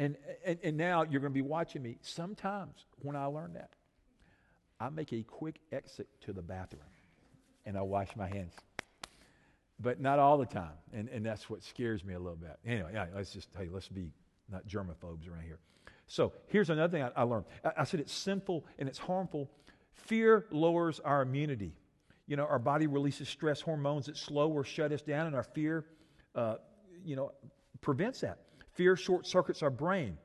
and, 0.01 0.17
and, 0.47 0.59
and 0.63 0.77
now 0.79 1.03
you're 1.03 1.21
going 1.21 1.33
to 1.33 1.35
be 1.35 1.43
watching 1.43 1.83
me. 1.83 1.99
Sometimes 2.01 2.87
when 3.03 3.17
I 3.17 3.27
learn 3.27 3.53
that, 3.53 3.71
I 4.81 4.89
make 4.89 5.13
a 5.13 5.23
quick 5.23 5.61
exit 5.71 6.09
to 6.23 6.33
the 6.33 6.41
bathroom 6.41 6.83
and 7.67 7.77
I 7.77 7.83
wash 7.83 8.09
my 8.17 8.27
hands. 8.27 8.55
But 9.79 10.01
not 10.01 10.19
all 10.19 10.39
the 10.39 10.47
time. 10.47 10.73
And, 10.95 11.11
and 11.11 11.25
that's 11.25 11.51
what 11.51 11.63
scares 11.63 12.03
me 12.03 12.15
a 12.15 12.19
little 12.19 12.37
bit. 12.37 12.59
Anyway, 12.67 12.93
yeah, 12.95 13.07
let's 13.15 13.31
just, 13.31 13.51
hey, 13.57 13.69
let's 13.71 13.89
be 13.89 14.11
not 14.51 14.67
germaphobes 14.67 15.31
around 15.31 15.45
here. 15.45 15.59
So 16.07 16.33
here's 16.49 16.71
another 16.71 16.91
thing 16.91 17.03
I, 17.03 17.11
I 17.15 17.23
learned. 17.25 17.45
I, 17.63 17.73
I 17.79 17.85
said 17.85 18.01
it's 18.01 18.13
sinful 18.13 18.65
and 18.79 18.89
it's 18.89 18.99
harmful. 18.99 19.51
Fear 19.93 20.47
lowers 20.51 20.99
our 21.01 21.21
immunity. 21.21 21.75
You 22.27 22.37
know, 22.37 22.47
our 22.47 22.59
body 22.59 22.87
releases 22.87 23.29
stress 23.29 23.61
hormones 23.61 24.07
that 24.07 24.17
slow 24.17 24.49
or 24.51 24.65
shut 24.65 24.93
us 24.93 25.03
down, 25.03 25.27
and 25.27 25.37
our 25.37 25.43
fear, 25.43 25.85
uh, 26.35 26.57
you 27.05 27.17
know, 27.17 27.33
prevents 27.81 28.21
that. 28.21 28.39
Fear 28.75 28.97
short 28.97 29.27
circuits 29.27 29.63
our 29.63 29.71
brain. 29.71 30.19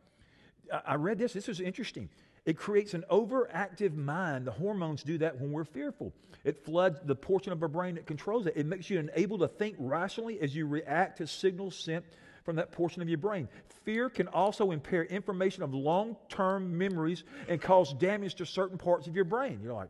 I 0.86 0.96
read 0.96 1.18
this, 1.18 1.34
this 1.34 1.48
was 1.48 1.60
interesting. 1.60 2.10
It 2.46 2.58
creates 2.58 2.94
an 2.94 3.04
overactive 3.12 3.96
mind. 3.96 4.46
The 4.46 4.52
hormones 4.52 5.04
do 5.04 5.18
that 5.18 5.40
when 5.40 5.52
we're 5.52 5.64
fearful. 5.64 6.14
It 6.44 6.64
floods 6.64 7.00
the 7.04 7.16
portion 7.16 7.52
of 7.52 7.62
our 7.64 7.68
brain 7.68 7.96
that 7.96 8.06
controls 8.06 8.46
it. 8.46 8.54
It 8.56 8.68
makes 8.68 8.90
you 8.90 9.00
unable 9.00 9.40
to 9.40 9.48
think 9.48 9.76
rationally 9.80 10.40
as 10.42 10.56
you 10.56 10.68
react 10.68 11.18
to 11.18 11.28
signals 11.28 11.76
sent 11.76 12.06
from 12.44 12.56
that 12.58 12.72
portion 12.72 13.02
of 13.02 13.10
your 13.10 13.18
brain. 13.18 13.50
Fear 13.84 14.12
can 14.12 14.28
also 14.28 14.70
impair 14.70 15.04
information 15.06 15.64
of 15.64 15.74
long 15.74 16.16
term 16.30 16.78
memories 16.78 17.24
and 17.50 17.60
cause 17.60 17.94
damage 17.94 18.36
to 18.36 18.46
certain 18.46 18.78
parts 18.78 19.08
of 19.08 19.16
your 19.16 19.26
brain. 19.26 19.60
You're 19.64 19.74
like, 19.74 19.90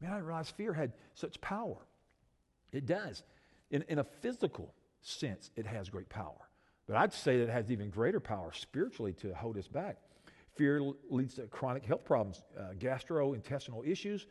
man, 0.00 0.12
I 0.12 0.14
didn't 0.14 0.28
realize 0.28 0.50
fear 0.50 0.72
had 0.72 0.92
such 1.14 1.40
power. 1.40 1.76
It 2.72 2.86
does. 2.86 3.24
In, 3.72 3.84
in 3.88 3.98
a 3.98 4.04
physical 4.04 4.72
sense, 5.02 5.50
it 5.56 5.66
has 5.66 5.88
great 5.88 6.08
power. 6.08 6.49
But 6.90 6.96
I'd 6.96 7.12
say 7.12 7.36
that 7.36 7.44
it 7.44 7.50
has 7.50 7.70
even 7.70 7.88
greater 7.88 8.18
power 8.18 8.50
spiritually 8.52 9.12
to 9.20 9.32
hold 9.32 9.56
us 9.56 9.68
back. 9.68 9.96
Fear 10.56 10.82
leads 11.08 11.34
to 11.34 11.42
chronic 11.42 11.84
health 11.84 12.04
problems, 12.04 12.42
uh, 12.58 12.72
gastrointestinal 12.80 13.86
issues, 13.86 14.26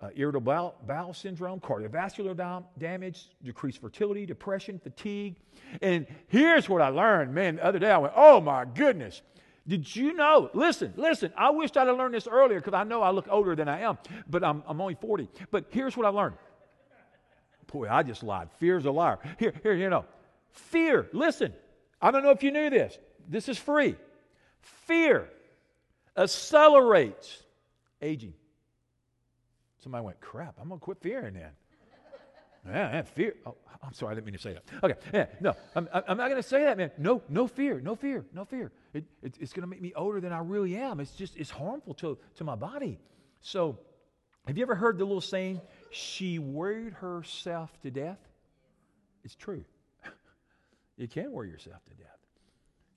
uh, 0.00 0.10
irritable 0.14 0.52
bowel, 0.52 0.74
bowel, 0.86 1.12
syndrome, 1.12 1.58
cardiovascular 1.58 2.36
dam- 2.36 2.62
damage, 2.78 3.30
decreased 3.42 3.80
fertility, 3.80 4.24
depression, 4.24 4.78
fatigue. 4.78 5.34
And 5.82 6.06
here's 6.28 6.68
what 6.68 6.80
I 6.80 6.90
learned, 6.90 7.34
man. 7.34 7.56
The 7.56 7.64
other 7.64 7.80
day 7.80 7.90
I 7.90 7.98
went, 7.98 8.12
oh 8.14 8.40
my 8.40 8.66
goodness. 8.66 9.22
Did 9.66 9.96
you 9.96 10.12
know? 10.14 10.48
Listen, 10.54 10.94
listen. 10.94 11.32
I 11.36 11.50
wished 11.50 11.76
I'd 11.76 11.88
have 11.88 11.96
learned 11.96 12.14
this 12.14 12.28
earlier 12.28 12.60
because 12.60 12.74
I 12.74 12.84
know 12.84 13.02
I 13.02 13.10
look 13.10 13.26
older 13.28 13.56
than 13.56 13.68
I 13.68 13.80
am, 13.80 13.98
but 14.30 14.44
I'm, 14.44 14.62
I'm 14.68 14.80
only 14.80 14.94
40. 14.94 15.28
But 15.50 15.64
here's 15.70 15.96
what 15.96 16.06
I 16.06 16.10
learned. 16.10 16.36
Boy, 17.66 17.88
I 17.90 18.04
just 18.04 18.22
lied. 18.22 18.48
Fear's 18.60 18.84
a 18.84 18.92
liar. 18.92 19.18
Here, 19.40 19.52
here, 19.64 19.74
you 19.74 19.90
know. 19.90 20.04
Fear, 20.52 21.08
listen. 21.12 21.52
I 22.00 22.10
don't 22.10 22.22
know 22.22 22.30
if 22.30 22.42
you 22.42 22.50
knew 22.50 22.70
this. 22.70 22.98
This 23.28 23.48
is 23.48 23.58
free. 23.58 23.96
Fear 24.60 25.28
accelerates 26.16 27.42
aging. 28.00 28.34
Somebody 29.78 30.04
went, 30.04 30.20
crap, 30.20 30.56
I'm 30.60 30.68
going 30.68 30.80
to 30.80 30.84
quit 30.84 30.98
fearing 31.00 31.34
then. 31.34 31.50
Yeah, 32.68 32.94
yeah, 32.94 33.02
fear. 33.02 33.34
Oh, 33.46 33.54
I'm 33.80 33.92
sorry, 33.92 34.10
I 34.10 34.14
didn't 34.16 34.26
mean 34.26 34.34
to 34.34 34.40
say 34.40 34.54
that. 34.54 34.64
Okay, 34.82 34.94
yeah, 35.14 35.26
no, 35.40 35.54
I'm, 35.76 35.88
I'm 35.92 36.16
not 36.16 36.28
going 36.28 36.42
to 36.42 36.48
say 36.48 36.64
that, 36.64 36.76
man. 36.76 36.90
No, 36.98 37.22
no 37.28 37.46
fear, 37.46 37.80
no 37.80 37.94
fear, 37.94 38.24
no 38.32 38.44
fear. 38.44 38.72
It, 38.92 39.04
it, 39.22 39.36
it's 39.38 39.52
going 39.52 39.62
to 39.62 39.68
make 39.68 39.80
me 39.80 39.92
older 39.94 40.20
than 40.20 40.32
I 40.32 40.40
really 40.40 40.76
am. 40.76 40.98
It's 40.98 41.12
just, 41.12 41.36
it's 41.36 41.50
harmful 41.50 41.94
to, 41.94 42.18
to 42.34 42.42
my 42.42 42.56
body. 42.56 42.98
So, 43.40 43.78
have 44.48 44.58
you 44.58 44.64
ever 44.64 44.74
heard 44.74 44.98
the 44.98 45.04
little 45.04 45.20
saying, 45.20 45.60
she 45.90 46.40
worried 46.40 46.94
herself 46.94 47.70
to 47.82 47.90
death? 47.92 48.18
It's 49.22 49.36
true. 49.36 49.64
You 50.96 51.08
can 51.08 51.32
worry 51.32 51.48
yourself 51.48 51.84
to 51.84 51.94
death. 51.94 52.10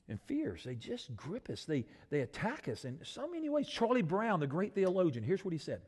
And 0.07 0.19
fears, 0.21 0.63
they 0.63 0.75
just 0.75 1.15
grip 1.15 1.49
us, 1.49 1.65
they, 1.65 1.85
they 2.09 2.21
attack 2.21 2.67
us 2.67 2.83
in 2.83 2.99
so 3.03 3.27
many 3.27 3.47
ways. 3.47 3.67
Charlie 3.67 4.01
Brown, 4.01 4.39
the 4.39 4.47
great 4.47 4.73
theologian, 4.73 5.23
here's 5.23 5.45
what 5.45 5.51
he 5.51 5.59
said. 5.59 5.81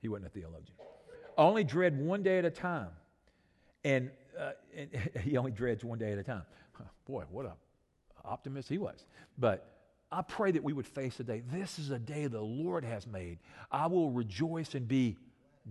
He 0.00 0.08
wasn't 0.08 0.28
a 0.28 0.30
theologian. 0.30 0.76
Only 1.36 1.64
dread 1.64 1.98
one 1.98 2.22
day 2.22 2.38
at 2.38 2.44
a 2.44 2.50
time. 2.50 2.90
And, 3.84 4.10
uh, 4.38 4.52
and 4.76 4.90
he 5.24 5.36
only 5.36 5.50
dreads 5.50 5.84
one 5.84 5.98
day 5.98 6.12
at 6.12 6.18
a 6.18 6.22
time. 6.22 6.42
Boy, 7.06 7.24
what 7.30 7.46
a 7.46 7.52
optimist 8.24 8.68
he 8.68 8.78
was. 8.78 9.04
But 9.38 9.66
I 10.12 10.22
pray 10.22 10.52
that 10.52 10.62
we 10.62 10.72
would 10.72 10.86
face 10.86 11.18
a 11.20 11.24
day. 11.24 11.42
This 11.52 11.78
is 11.78 11.90
a 11.90 11.98
day 11.98 12.26
the 12.26 12.40
Lord 12.40 12.84
has 12.84 13.06
made. 13.06 13.38
I 13.70 13.86
will 13.86 14.10
rejoice 14.10 14.74
and 14.74 14.86
be 14.86 15.16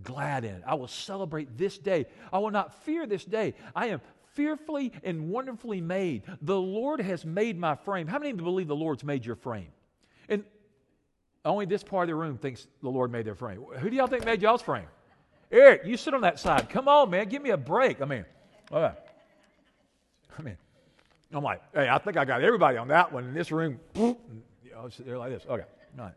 glad 0.02 0.44
in 0.44 0.54
it. 0.54 0.62
I 0.66 0.74
will 0.74 0.88
celebrate 0.88 1.58
this 1.58 1.78
day. 1.78 2.06
I 2.32 2.38
will 2.38 2.50
not 2.50 2.84
fear 2.84 3.06
this 3.06 3.24
day. 3.24 3.54
I 3.74 3.88
am 3.88 4.00
fearfully 4.34 4.92
and 5.02 5.30
wonderfully 5.30 5.80
made. 5.80 6.22
The 6.42 6.58
Lord 6.58 7.00
has 7.00 7.24
made 7.24 7.58
my 7.58 7.74
frame. 7.74 8.06
How 8.06 8.18
many 8.18 8.32
believe 8.32 8.68
the 8.68 8.76
Lord's 8.76 9.04
made 9.04 9.24
your 9.24 9.36
frame? 9.36 9.68
And 10.28 10.44
only 11.44 11.66
this 11.66 11.82
part 11.82 12.04
of 12.04 12.08
the 12.08 12.14
room 12.14 12.36
thinks 12.38 12.66
the 12.82 12.88
Lord 12.88 13.10
made 13.10 13.24
their 13.24 13.34
frame. 13.34 13.62
Who 13.78 13.90
do 13.90 13.96
y'all 13.96 14.06
think 14.06 14.24
made 14.24 14.42
y'all's 14.42 14.62
frame? 14.62 14.86
Eric, 15.50 15.82
you 15.84 15.96
sit 15.96 16.14
on 16.14 16.20
that 16.20 16.38
side. 16.38 16.68
Come 16.70 16.86
on, 16.86 17.10
man. 17.10 17.28
Give 17.28 17.42
me 17.42 17.50
a 17.50 17.56
break. 17.56 18.00
I 18.00 18.04
mean, 18.04 18.24
okay. 18.70 18.94
I 20.38 20.42
mean, 20.42 20.56
I'm 21.32 21.42
like, 21.42 21.60
hey, 21.74 21.88
I 21.88 21.98
think 21.98 22.16
I 22.16 22.24
got 22.24 22.42
everybody 22.42 22.76
on 22.78 22.88
that 22.88 23.12
one 23.12 23.24
in 23.24 23.34
this 23.34 23.50
room. 23.50 23.80
They're 23.94 25.18
like 25.18 25.32
this. 25.32 25.44
Okay. 25.48 25.64
All 25.98 26.04
right. 26.04 26.14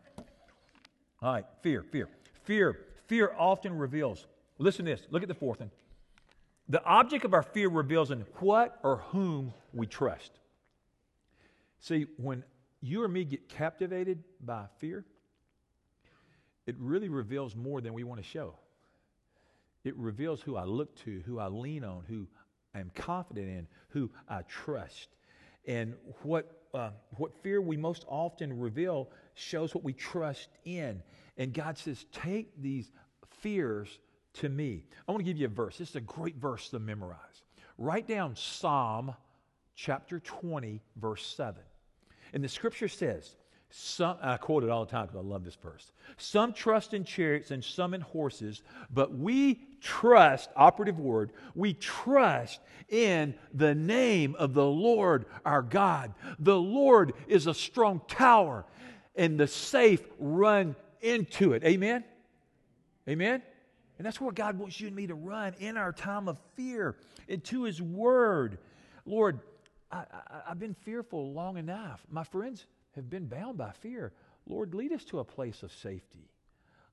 All 1.20 1.32
right. 1.32 1.44
Fear, 1.62 1.82
fear. 1.82 2.08
Fear. 2.44 2.78
Fear 3.06 3.34
often 3.36 3.76
reveals. 3.76 4.26
Listen 4.58 4.84
to 4.84 4.92
this. 4.92 5.06
Look 5.10 5.22
at 5.22 5.28
the 5.28 5.34
fourth 5.34 5.60
one. 5.60 5.70
The 6.68 6.82
object 6.84 7.24
of 7.24 7.34
our 7.34 7.42
fear 7.42 7.68
reveals 7.68 8.10
in 8.10 8.24
what 8.40 8.78
or 8.82 8.98
whom 9.08 9.52
we 9.72 9.86
trust. 9.86 10.32
See, 11.80 12.06
when 12.16 12.42
you 12.80 13.02
or 13.02 13.08
me 13.08 13.24
get 13.24 13.48
captivated 13.48 14.24
by 14.40 14.66
fear, 14.78 15.04
it 16.66 16.76
really 16.78 17.10
reveals 17.10 17.54
more 17.54 17.80
than 17.80 17.92
we 17.92 18.04
want 18.04 18.22
to 18.22 18.26
show. 18.26 18.54
It 19.84 19.94
reveals 19.96 20.40
who 20.40 20.56
I 20.56 20.64
look 20.64 20.96
to, 21.04 21.22
who 21.26 21.38
I 21.38 21.48
lean 21.48 21.84
on, 21.84 22.04
who 22.08 22.26
I 22.74 22.80
am 22.80 22.90
confident 22.94 23.48
in, 23.48 23.66
who 23.88 24.10
I 24.28 24.42
trust. 24.42 25.08
And 25.66 25.94
what, 26.22 26.62
uh, 26.72 26.90
what 27.16 27.34
fear 27.42 27.60
we 27.60 27.76
most 27.76 28.06
often 28.08 28.58
reveal 28.58 29.10
shows 29.34 29.74
what 29.74 29.84
we 29.84 29.92
trust 29.92 30.48
in. 30.64 31.02
And 31.36 31.52
God 31.52 31.76
says, 31.76 32.06
take 32.12 32.50
these 32.60 32.90
fears 33.40 33.98
to 34.34 34.48
me. 34.48 34.84
I 35.06 35.12
want 35.12 35.20
to 35.20 35.24
give 35.24 35.38
you 35.38 35.46
a 35.46 35.50
verse. 35.50 35.78
This 35.78 35.90
is 35.90 35.96
a 35.96 36.00
great 36.00 36.36
verse 36.36 36.68
to 36.70 36.78
memorize. 36.78 37.42
Write 37.78 38.06
down 38.06 38.36
Psalm 38.36 39.14
chapter 39.74 40.20
20, 40.20 40.80
verse 40.96 41.26
7. 41.26 41.60
And 42.32 42.42
the 42.42 42.48
scripture 42.48 42.88
says, 42.88 43.36
some, 43.76 44.18
I 44.22 44.36
quote 44.36 44.62
it 44.62 44.70
all 44.70 44.84
the 44.84 44.90
time 44.90 45.06
because 45.06 45.18
I 45.18 45.28
love 45.28 45.44
this 45.44 45.56
verse. 45.56 45.90
Some 46.16 46.52
trust 46.52 46.94
in 46.94 47.04
chariots 47.04 47.50
and 47.50 47.64
some 47.64 47.92
in 47.92 48.02
horses, 48.02 48.62
but 48.92 49.16
we 49.16 49.66
trust, 49.80 50.48
operative 50.54 51.00
word, 51.00 51.32
we 51.56 51.74
trust 51.74 52.60
in 52.88 53.34
the 53.52 53.74
name 53.74 54.36
of 54.38 54.54
the 54.54 54.64
Lord 54.64 55.26
our 55.44 55.62
God. 55.62 56.14
The 56.38 56.56
Lord 56.56 57.14
is 57.26 57.48
a 57.48 57.54
strong 57.54 58.00
tower, 58.06 58.64
and 59.16 59.40
the 59.40 59.48
safe 59.48 60.02
run 60.20 60.76
into 61.00 61.52
it. 61.52 61.64
Amen? 61.64 62.04
Amen? 63.08 63.42
And 63.98 64.06
that's 64.06 64.20
where 64.20 64.32
God 64.32 64.58
wants 64.58 64.80
you 64.80 64.88
and 64.88 64.96
me 64.96 65.06
to 65.06 65.14
run 65.14 65.54
in 65.58 65.76
our 65.76 65.92
time 65.92 66.28
of 66.28 66.38
fear 66.56 66.96
into 67.28 67.62
His 67.62 67.80
Word. 67.80 68.58
Lord, 69.06 69.40
I, 69.90 70.04
have 70.48 70.58
been 70.58 70.74
fearful 70.74 71.32
long 71.32 71.56
enough. 71.56 72.04
My 72.10 72.24
friends, 72.24 72.66
have 72.94 73.10
been 73.10 73.26
bound 73.26 73.58
by 73.58 73.72
fear. 73.72 74.12
Lord, 74.46 74.74
lead 74.74 74.92
us 74.92 75.04
to 75.06 75.18
a 75.18 75.24
place 75.24 75.62
of 75.62 75.72
safety. 75.72 76.30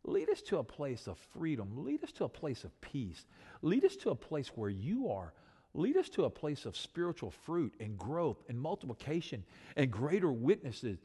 Lead 0.03 0.29
us 0.29 0.41
to 0.41 0.57
a 0.57 0.63
place 0.63 1.07
of 1.07 1.17
freedom. 1.33 1.83
Lead 1.83 2.03
us 2.03 2.11
to 2.13 2.23
a 2.23 2.29
place 2.29 2.63
of 2.63 2.81
peace. 2.81 3.25
Lead 3.61 3.85
us 3.85 3.95
to 3.97 4.09
a 4.09 4.15
place 4.15 4.49
where 4.55 4.69
you 4.69 5.11
are. 5.11 5.33
Lead 5.73 5.95
us 5.95 6.09
to 6.09 6.25
a 6.25 6.29
place 6.29 6.65
of 6.65 6.75
spiritual 6.75 7.31
fruit 7.31 7.73
and 7.79 7.97
growth 7.97 8.43
and 8.49 8.59
multiplication 8.59 9.43
and 9.75 9.91
greater 9.91 10.31
witnesses 10.31 10.97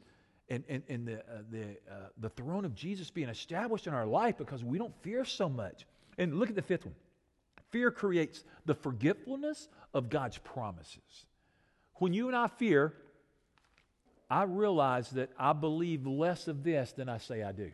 and, 0.49 0.63
and, 0.69 0.83
and 0.87 1.07
the, 1.07 1.19
uh, 1.19 1.41
the, 1.51 1.63
uh, 1.91 2.07
the 2.19 2.29
throne 2.29 2.65
of 2.65 2.73
Jesus 2.73 3.09
being 3.09 3.29
established 3.29 3.87
in 3.87 3.93
our 3.93 4.05
life 4.05 4.37
because 4.37 4.63
we 4.63 4.77
don't 4.77 4.93
fear 5.01 5.25
so 5.25 5.49
much. 5.49 5.85
And 6.17 6.39
look 6.39 6.49
at 6.49 6.55
the 6.55 6.61
fifth 6.61 6.85
one 6.85 6.95
fear 7.69 7.91
creates 7.91 8.43
the 8.65 8.73
forgetfulness 8.73 9.67
of 9.93 10.09
God's 10.09 10.37
promises. 10.37 11.25
When 11.95 12.13
you 12.13 12.27
and 12.27 12.35
I 12.35 12.47
fear, 12.47 12.93
I 14.29 14.43
realize 14.43 15.09
that 15.11 15.29
I 15.37 15.53
believe 15.53 16.05
less 16.05 16.47
of 16.47 16.63
this 16.63 16.91
than 16.93 17.09
I 17.09 17.17
say 17.17 17.43
I 17.43 17.51
do. 17.51 17.71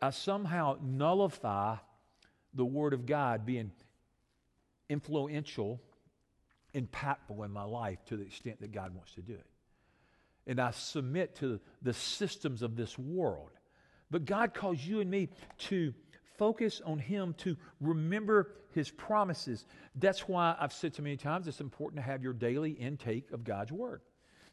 I 0.00 0.10
somehow 0.10 0.76
nullify 0.82 1.76
the 2.54 2.64
Word 2.64 2.92
of 2.92 3.06
God 3.06 3.46
being 3.46 3.72
influential, 4.88 5.80
impactful 6.74 7.44
in 7.44 7.50
my 7.50 7.64
life 7.64 8.04
to 8.06 8.16
the 8.16 8.24
extent 8.24 8.60
that 8.60 8.72
God 8.72 8.94
wants 8.94 9.12
to 9.14 9.22
do 9.22 9.32
it. 9.32 9.46
And 10.46 10.60
I 10.60 10.70
submit 10.70 11.36
to 11.36 11.60
the 11.82 11.92
systems 11.92 12.62
of 12.62 12.76
this 12.76 12.98
world. 12.98 13.50
But 14.10 14.24
God 14.24 14.54
calls 14.54 14.78
you 14.84 15.00
and 15.00 15.10
me 15.10 15.28
to 15.58 15.92
focus 16.38 16.80
on 16.84 16.98
Him, 16.98 17.34
to 17.38 17.56
remember 17.80 18.52
His 18.72 18.90
promises. 18.90 19.66
That's 19.94 20.28
why 20.28 20.54
I've 20.58 20.72
said 20.72 20.94
so 20.94 21.02
many 21.02 21.16
times 21.16 21.48
it's 21.48 21.60
important 21.60 22.02
to 22.02 22.08
have 22.08 22.22
your 22.22 22.32
daily 22.32 22.70
intake 22.70 23.32
of 23.32 23.44
God's 23.44 23.72
Word. 23.72 24.02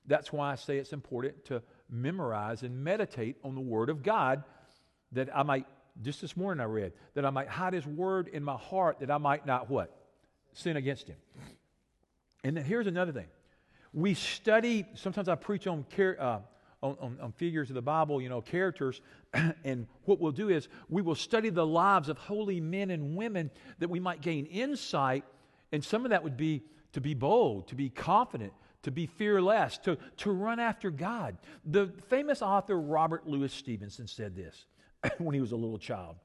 That's 0.06 0.34
why 0.34 0.52
I 0.52 0.56
say 0.56 0.78
it's 0.78 0.94
important 0.94 1.46
to 1.46 1.62
memorize 1.90 2.64
and 2.64 2.84
meditate 2.84 3.38
on 3.44 3.56
the 3.56 3.62
Word 3.62 3.90
of 3.90 4.04
God 4.04 4.44
that 5.12 5.30
I 5.36 5.44
might, 5.44 5.68
just 6.02 6.22
this 6.22 6.36
morning 6.36 6.62
I 6.62 6.66
read, 6.66 6.94
that 7.14 7.26
I 7.26 7.30
might 7.30 7.48
hide 7.48 7.74
His 7.74 7.86
Word 7.86 8.28
in 8.28 8.44
my 8.44 8.58
heart 8.58 9.00
that 9.00 9.12
I 9.12 9.18
might 9.18 9.46
not 9.46 9.70
what? 9.70 9.96
Sin 10.54 10.76
against 10.76 11.08
Him. 11.08 11.18
And 12.44 12.58
then 12.58 12.66
here's 12.66 12.88
another 12.88 13.12
thing. 13.12 13.28
We 13.94 14.16
study, 14.16 14.86
sometimes 14.96 15.30
I 15.30 15.36
preach 15.36 15.68
on, 15.68 15.86
uh, 15.98 16.40
on, 16.82 16.98
on, 17.00 17.18
on, 17.22 17.32
figures 17.34 17.70
of 17.70 17.76
the 17.76 17.82
Bible, 17.82 18.22
you 18.22 18.30
know, 18.30 18.42
characters. 18.42 19.02
and 19.64 19.88
what 20.06 20.20
we'll 20.20 20.32
do 20.32 20.50
is 20.50 20.68
we 20.90 21.02
will 21.02 21.16
study 21.16 21.50
the 21.50 21.66
lives 21.66 22.10
of 22.10 22.18
holy 22.18 22.60
men 22.60 22.90
and 22.90 23.16
women 23.16 23.52
that 23.80 23.90
we 23.90 24.00
might 24.00 24.22
gain 24.22 24.46
insight. 24.48 25.24
And 25.72 25.84
some 25.84 26.06
of 26.06 26.12
that 26.12 26.24
would 26.24 26.38
be 26.38 26.64
to 26.94 27.02
be 27.02 27.14
bold, 27.14 27.68
to 27.68 27.76
be 27.76 27.90
confident, 27.90 28.54
to 28.84 28.92
be 28.92 29.06
fearless, 29.06 29.78
to, 29.80 29.98
to 30.18 30.32
run 30.32 30.60
after 30.60 30.92
God. 30.92 31.38
The 31.66 31.88
famous 32.10 32.42
author 32.42 32.80
Robert 32.80 33.28
Louis 33.28 33.52
Stevenson 33.52 34.08
said 34.08 34.36
this 34.36 34.66
when 35.20 35.34
he 35.34 35.42
was 35.42 35.52
a 35.52 35.56
little 35.56 35.78
child. 35.78 36.16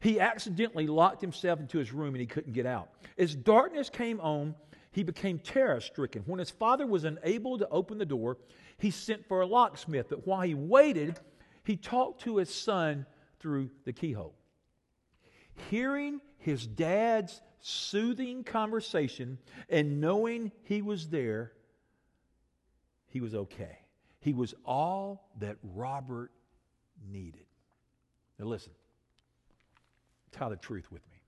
He 0.00 0.18
accidentally 0.18 0.88
locked 0.88 1.20
himself 1.20 1.60
into 1.60 1.78
his 1.78 1.92
room 1.92 2.14
and 2.14 2.20
he 2.20 2.26
couldn't 2.26 2.52
get 2.52 2.66
out. 2.66 2.90
As 3.18 3.34
darkness 3.36 3.88
came 3.88 4.20
on, 4.20 4.54
he 4.92 5.02
became 5.02 5.38
terror 5.38 5.80
stricken. 5.80 6.22
When 6.26 6.38
his 6.38 6.50
father 6.50 6.86
was 6.86 7.04
unable 7.04 7.58
to 7.58 7.68
open 7.70 7.98
the 7.98 8.06
door, 8.06 8.36
he 8.78 8.90
sent 8.90 9.26
for 9.26 9.40
a 9.40 9.46
locksmith. 9.46 10.10
But 10.10 10.26
while 10.26 10.42
he 10.42 10.54
waited, 10.54 11.18
he 11.64 11.76
talked 11.76 12.22
to 12.22 12.36
his 12.36 12.54
son 12.54 13.06
through 13.40 13.70
the 13.84 13.92
keyhole. 13.92 14.34
Hearing 15.70 16.20
his 16.38 16.66
dad's 16.66 17.40
soothing 17.60 18.44
conversation 18.44 19.38
and 19.68 20.00
knowing 20.00 20.52
he 20.64 20.82
was 20.82 21.08
there, 21.08 21.52
he 23.06 23.20
was 23.20 23.34
okay. 23.34 23.78
He 24.20 24.34
was 24.34 24.54
all 24.64 25.30
that 25.38 25.56
Robert 25.62 26.32
needed. 27.10 27.46
Now, 28.38 28.46
listen, 28.46 28.72
tell 30.32 30.50
the 30.50 30.56
truth 30.56 30.90
with 30.92 31.02
me. 31.10 31.18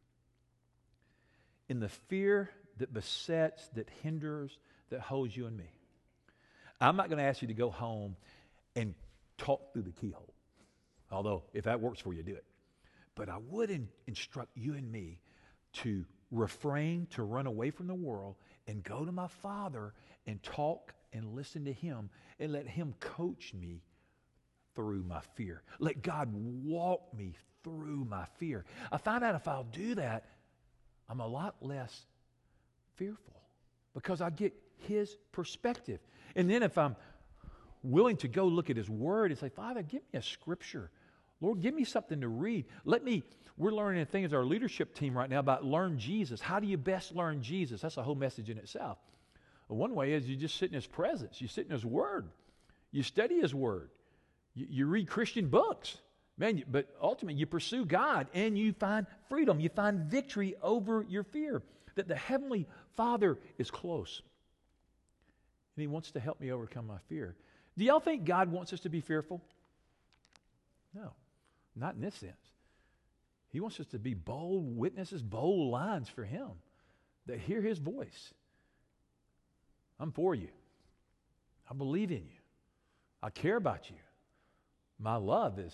In 1.69 1.81
the 1.81 1.89
fear 1.89 2.51
that 2.79 2.93
besets, 2.93 3.69
that 3.75 3.89
hinders, 4.03 4.59
that 4.91 5.01
holds 5.01 5.37
you 5.37 5.47
and 5.47 5.57
me. 5.57 5.71
I'm 6.81 6.97
not 6.97 7.09
going 7.09 7.19
to 7.19 7.25
ask 7.25 7.43
you 7.43 7.49
to 7.49 7.55
go 7.55 7.71
home 7.71 8.17
and 8.77 8.95
talk 9.39 9.73
through 9.73 9.83
the 9.83 9.93
keyhole. 9.93 10.35
Although, 11.11 11.45
if 11.53 11.65
that 11.65 11.81
works 11.81 12.01
for 12.01 12.13
you, 12.13 12.23
do 12.23 12.35
it. 12.35 12.45
But 13.15 13.29
I 13.29 13.39
would 13.49 13.71
in, 13.71 13.89
instruct 14.07 14.57
you 14.57 14.75
and 14.75 14.91
me 14.91 15.21
to 15.75 16.05
refrain, 16.31 17.07
to 17.11 17.23
run 17.23 17.47
away 17.47 17.71
from 17.71 17.87
the 17.87 17.95
world, 17.95 18.37
and 18.67 18.83
go 18.83 19.05
to 19.05 19.13
my 19.13 19.29
Father 19.29 19.93
and 20.27 20.43
talk 20.43 20.95
and 21.13 21.35
listen 21.35 21.67
to 21.67 21.73
Him 21.73 22.11
and 22.39 22.53
let 22.53 22.67
Him 22.67 22.95
coach 22.99 23.55
me 23.55 23.83
through 24.75 25.05
my 25.05 25.21
fear. 25.35 25.63
Let 25.79 26.03
God 26.03 26.31
walk 26.33 27.15
me 27.15 27.35
through 27.63 28.05
my 28.05 28.27
fear. 28.39 28.65
I 28.91 28.97
find 28.97 29.23
out 29.23 29.37
if 29.37 29.47
I'll 29.47 29.65
do 29.65 29.95
that, 29.95 30.25
I'm 31.09 31.21
a 31.21 31.27
lot 31.27 31.57
less 31.61 32.07
fearful 32.97 33.41
because 33.95 34.21
I 34.21 34.31
get 34.31 34.53
His 34.79 35.17
perspective. 35.33 36.01
And 36.37 36.51
then 36.51 36.63
if 36.63 36.77
I'm 36.77 36.97
willing 37.83 38.17
to 38.19 38.29
go 38.29 38.47
look 38.47 38.71
at 38.71 38.77
His 38.77 38.91
Word 38.91 39.31
and 39.31 39.39
say, 39.39 39.49
Father, 39.49 39.83
give 39.83 40.03
me 40.13 40.19
a 40.19 40.23
scripture. 40.23 40.91
Lord, 41.41 41.61
give 41.61 41.75
me 41.75 41.85
something 41.85 42.21
to 42.21 42.29
read. 42.29 42.65
Let 42.85 43.05
me, 43.05 43.23
we're 43.57 43.73
learning 43.73 44.03
a 44.03 44.07
thing 44.07 44.25
as 44.25 44.33
our 44.33 44.45
leadership 44.45 44.95
team 44.95 45.17
right 45.17 45.29
now 45.29 45.41
about 45.41 45.65
learn 45.65 45.99
Jesus. 45.99 46.41
How 46.41 46.59
do 46.59 46.67
you 46.67 46.79
best 46.79 47.15
learn 47.15 47.43
Jesus? 47.43 47.81
That's 47.81 47.97
a 47.97 48.03
whole 48.03 48.15
message 48.15 48.51
in 48.51 48.59
itself. 48.59 48.99
one 49.69 49.95
way 49.95 50.13
is 50.13 50.29
you 50.29 50.37
just 50.37 50.57
sit 50.57 50.71
in 50.71 50.75
His 50.75 50.87
presence, 50.87 51.41
you 51.41 51.49
sit 51.49 51.67
in 51.67 51.73
His 51.73 51.85
Word, 51.85 52.29
you 52.91 53.03
study 53.03 53.41
His 53.41 53.55
Word, 53.55 53.91
you, 54.55 54.67
you 54.71 54.87
read 54.87 55.09
Christian 55.09 55.49
books. 55.49 55.99
Man, 56.37 56.65
but 56.69 56.89
ultimately, 57.01 57.39
you 57.39 57.47
pursue 57.47 57.85
God 57.85 58.27
and 58.35 58.59
you 58.59 58.73
find 58.73 59.07
freedom. 59.29 59.61
You 59.61 59.69
find 59.69 60.01
victory 60.11 60.57
over 60.63 61.07
your 61.09 61.23
fear. 61.23 61.63
That 61.95 62.09
the 62.09 62.17
Heavenly 62.17 62.67
Father 62.97 63.39
is 63.59 63.71
close. 63.71 64.23
And 65.77 65.83
He 65.83 65.87
wants 65.87 66.11
to 66.13 66.21
help 66.21 66.41
me 66.41 66.53
overcome 66.53 66.87
my 66.87 66.99
fear. 67.09 67.37
Do 67.77 67.85
y'all 67.85 68.01
think 68.01 68.25
God 68.25 68.51
wants 68.51 68.73
us 68.73 68.81
to 68.81 68.89
be 68.89 69.01
fearful? 69.01 69.43
No, 70.95 71.13
not 71.75 71.95
in 71.95 72.01
this 72.01 72.15
sense. 72.15 72.33
He 73.51 73.61
wants 73.61 73.79
us 73.81 73.87
to 73.87 73.99
be 73.99 74.15
bold 74.15 74.77
witnesses, 74.77 75.23
bold 75.23 75.71
lines 75.71 76.09
for 76.09 76.25
Him 76.25 76.51
that 77.27 77.39
hear 77.39 77.61
His 77.61 77.79
voice. 77.79 78.35
I'm 79.99 80.13
for 80.13 80.35
you. 80.35 80.49
I 81.71 81.75
believe 81.75 82.11
in 82.11 82.19
you. 82.19 82.41
I 83.23 83.31
care 83.31 83.57
about 83.57 83.91
you. 83.91 83.97
My 84.99 85.17
love 85.17 85.59
is 85.59 85.73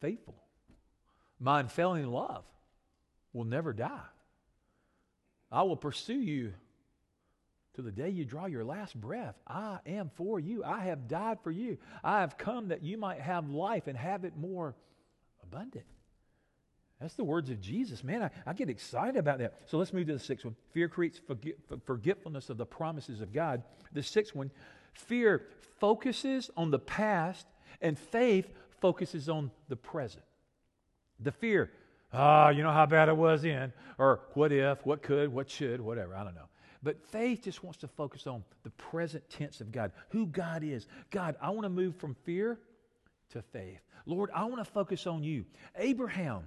faithful. 0.00 0.36
My 1.38 1.60
unfailing 1.60 2.06
love 2.06 2.44
will 3.32 3.44
never 3.44 3.72
die. 3.72 4.08
I 5.50 5.62
will 5.62 5.76
pursue 5.76 6.20
you 6.20 6.52
to 7.74 7.82
the 7.82 7.92
day 7.92 8.08
you 8.08 8.24
draw 8.24 8.46
your 8.46 8.64
last 8.64 8.98
breath. 8.98 9.34
I 9.46 9.78
am 9.86 10.10
for 10.14 10.40
you. 10.40 10.64
I 10.64 10.80
have 10.80 11.08
died 11.08 11.38
for 11.42 11.50
you. 11.50 11.78
I 12.02 12.20
have 12.20 12.38
come 12.38 12.68
that 12.68 12.82
you 12.82 12.96
might 12.98 13.20
have 13.20 13.50
life 13.50 13.86
and 13.86 13.96
have 13.96 14.24
it 14.24 14.36
more 14.36 14.74
abundant. 15.42 15.84
That's 17.00 17.14
the 17.14 17.24
words 17.24 17.50
of 17.50 17.60
Jesus. 17.60 18.02
Man, 18.02 18.22
I, 18.22 18.30
I 18.46 18.54
get 18.54 18.70
excited 18.70 19.16
about 19.16 19.38
that. 19.40 19.60
So 19.66 19.76
let's 19.76 19.92
move 19.92 20.06
to 20.06 20.14
the 20.14 20.18
sixth 20.18 20.46
one. 20.46 20.56
Fear 20.72 20.88
creates 20.88 21.20
forget, 21.26 21.56
forgetfulness 21.84 22.48
of 22.48 22.56
the 22.56 22.64
promises 22.64 23.20
of 23.20 23.32
God. 23.32 23.62
The 23.92 24.02
sixth 24.02 24.34
one, 24.34 24.50
fear 24.94 25.46
focuses 25.78 26.50
on 26.56 26.70
the 26.70 26.78
past, 26.78 27.46
and 27.82 27.98
faith 27.98 28.48
focuses 28.80 29.28
on 29.28 29.50
the 29.68 29.76
present. 29.76 30.24
The 31.20 31.32
fear, 31.32 31.70
ah, 32.12 32.50
you 32.50 32.62
know 32.62 32.72
how 32.72 32.86
bad 32.86 33.08
it 33.08 33.16
was 33.16 33.44
in, 33.44 33.72
or 33.98 34.20
what 34.34 34.52
if, 34.52 34.84
what 34.86 35.02
could, 35.02 35.32
what 35.32 35.50
should, 35.50 35.80
whatever, 35.80 36.14
I 36.14 36.24
don't 36.24 36.34
know. 36.34 36.48
But 36.82 37.04
faith 37.04 37.42
just 37.42 37.64
wants 37.64 37.78
to 37.80 37.88
focus 37.88 38.26
on 38.26 38.44
the 38.62 38.70
present 38.70 39.28
tense 39.28 39.60
of 39.60 39.72
God, 39.72 39.92
who 40.10 40.26
God 40.26 40.62
is. 40.62 40.86
God, 41.10 41.36
I 41.40 41.50
want 41.50 41.64
to 41.64 41.68
move 41.68 41.96
from 41.96 42.14
fear 42.24 42.60
to 43.30 43.42
faith. 43.42 43.80
Lord, 44.04 44.30
I 44.34 44.44
want 44.44 44.58
to 44.58 44.70
focus 44.70 45.06
on 45.06 45.24
you. 45.24 45.44
Abraham, 45.76 46.44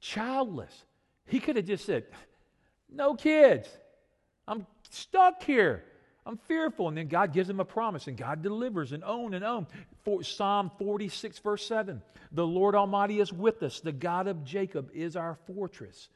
childless, 0.00 0.84
he 1.26 1.40
could 1.40 1.56
have 1.56 1.64
just 1.64 1.84
said, 1.84 2.04
No 2.88 3.14
kids. 3.14 3.68
I'm 4.46 4.66
stuck 4.90 5.42
here. 5.42 5.84
I'm 6.24 6.36
fearful. 6.36 6.88
And 6.88 6.96
then 6.96 7.08
God 7.08 7.32
gives 7.32 7.50
him 7.50 7.60
a 7.60 7.64
promise, 7.64 8.06
and 8.06 8.16
God 8.16 8.42
delivers 8.42 8.92
and 8.92 9.02
on 9.04 9.34
and 9.34 9.44
on. 9.44 9.66
For 10.04 10.22
Psalm 10.22 10.70
46, 10.78 11.38
verse 11.40 11.66
7 11.66 12.02
The 12.30 12.46
Lord 12.46 12.74
Almighty 12.74 13.20
is 13.20 13.32
with 13.32 13.62
us, 13.62 13.80
the 13.80 13.92
God 13.92 14.28
of 14.28 14.44
Jacob 14.44 14.90
is 14.94 15.16
our 15.16 15.36
fortress. 15.46 16.08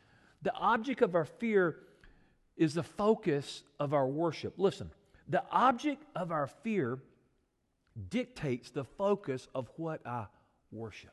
The 0.43 0.55
object 0.55 1.03
of 1.03 1.15
our 1.15 1.25
fear 1.25 1.77
is 2.57 2.75
the 2.75 2.83
focus 2.83 3.63
of 3.81 3.93
our 3.95 4.07
worship. 4.07 4.55
Listen, 4.59 4.91
the 5.29 5.43
object 5.51 6.05
of 6.15 6.31
our 6.31 6.47
fear 6.47 6.99
dictates 8.09 8.71
the 8.71 8.85
focus 8.85 9.49
of 9.55 9.69
what 9.77 10.07
I 10.07 10.27
worship. 10.71 11.13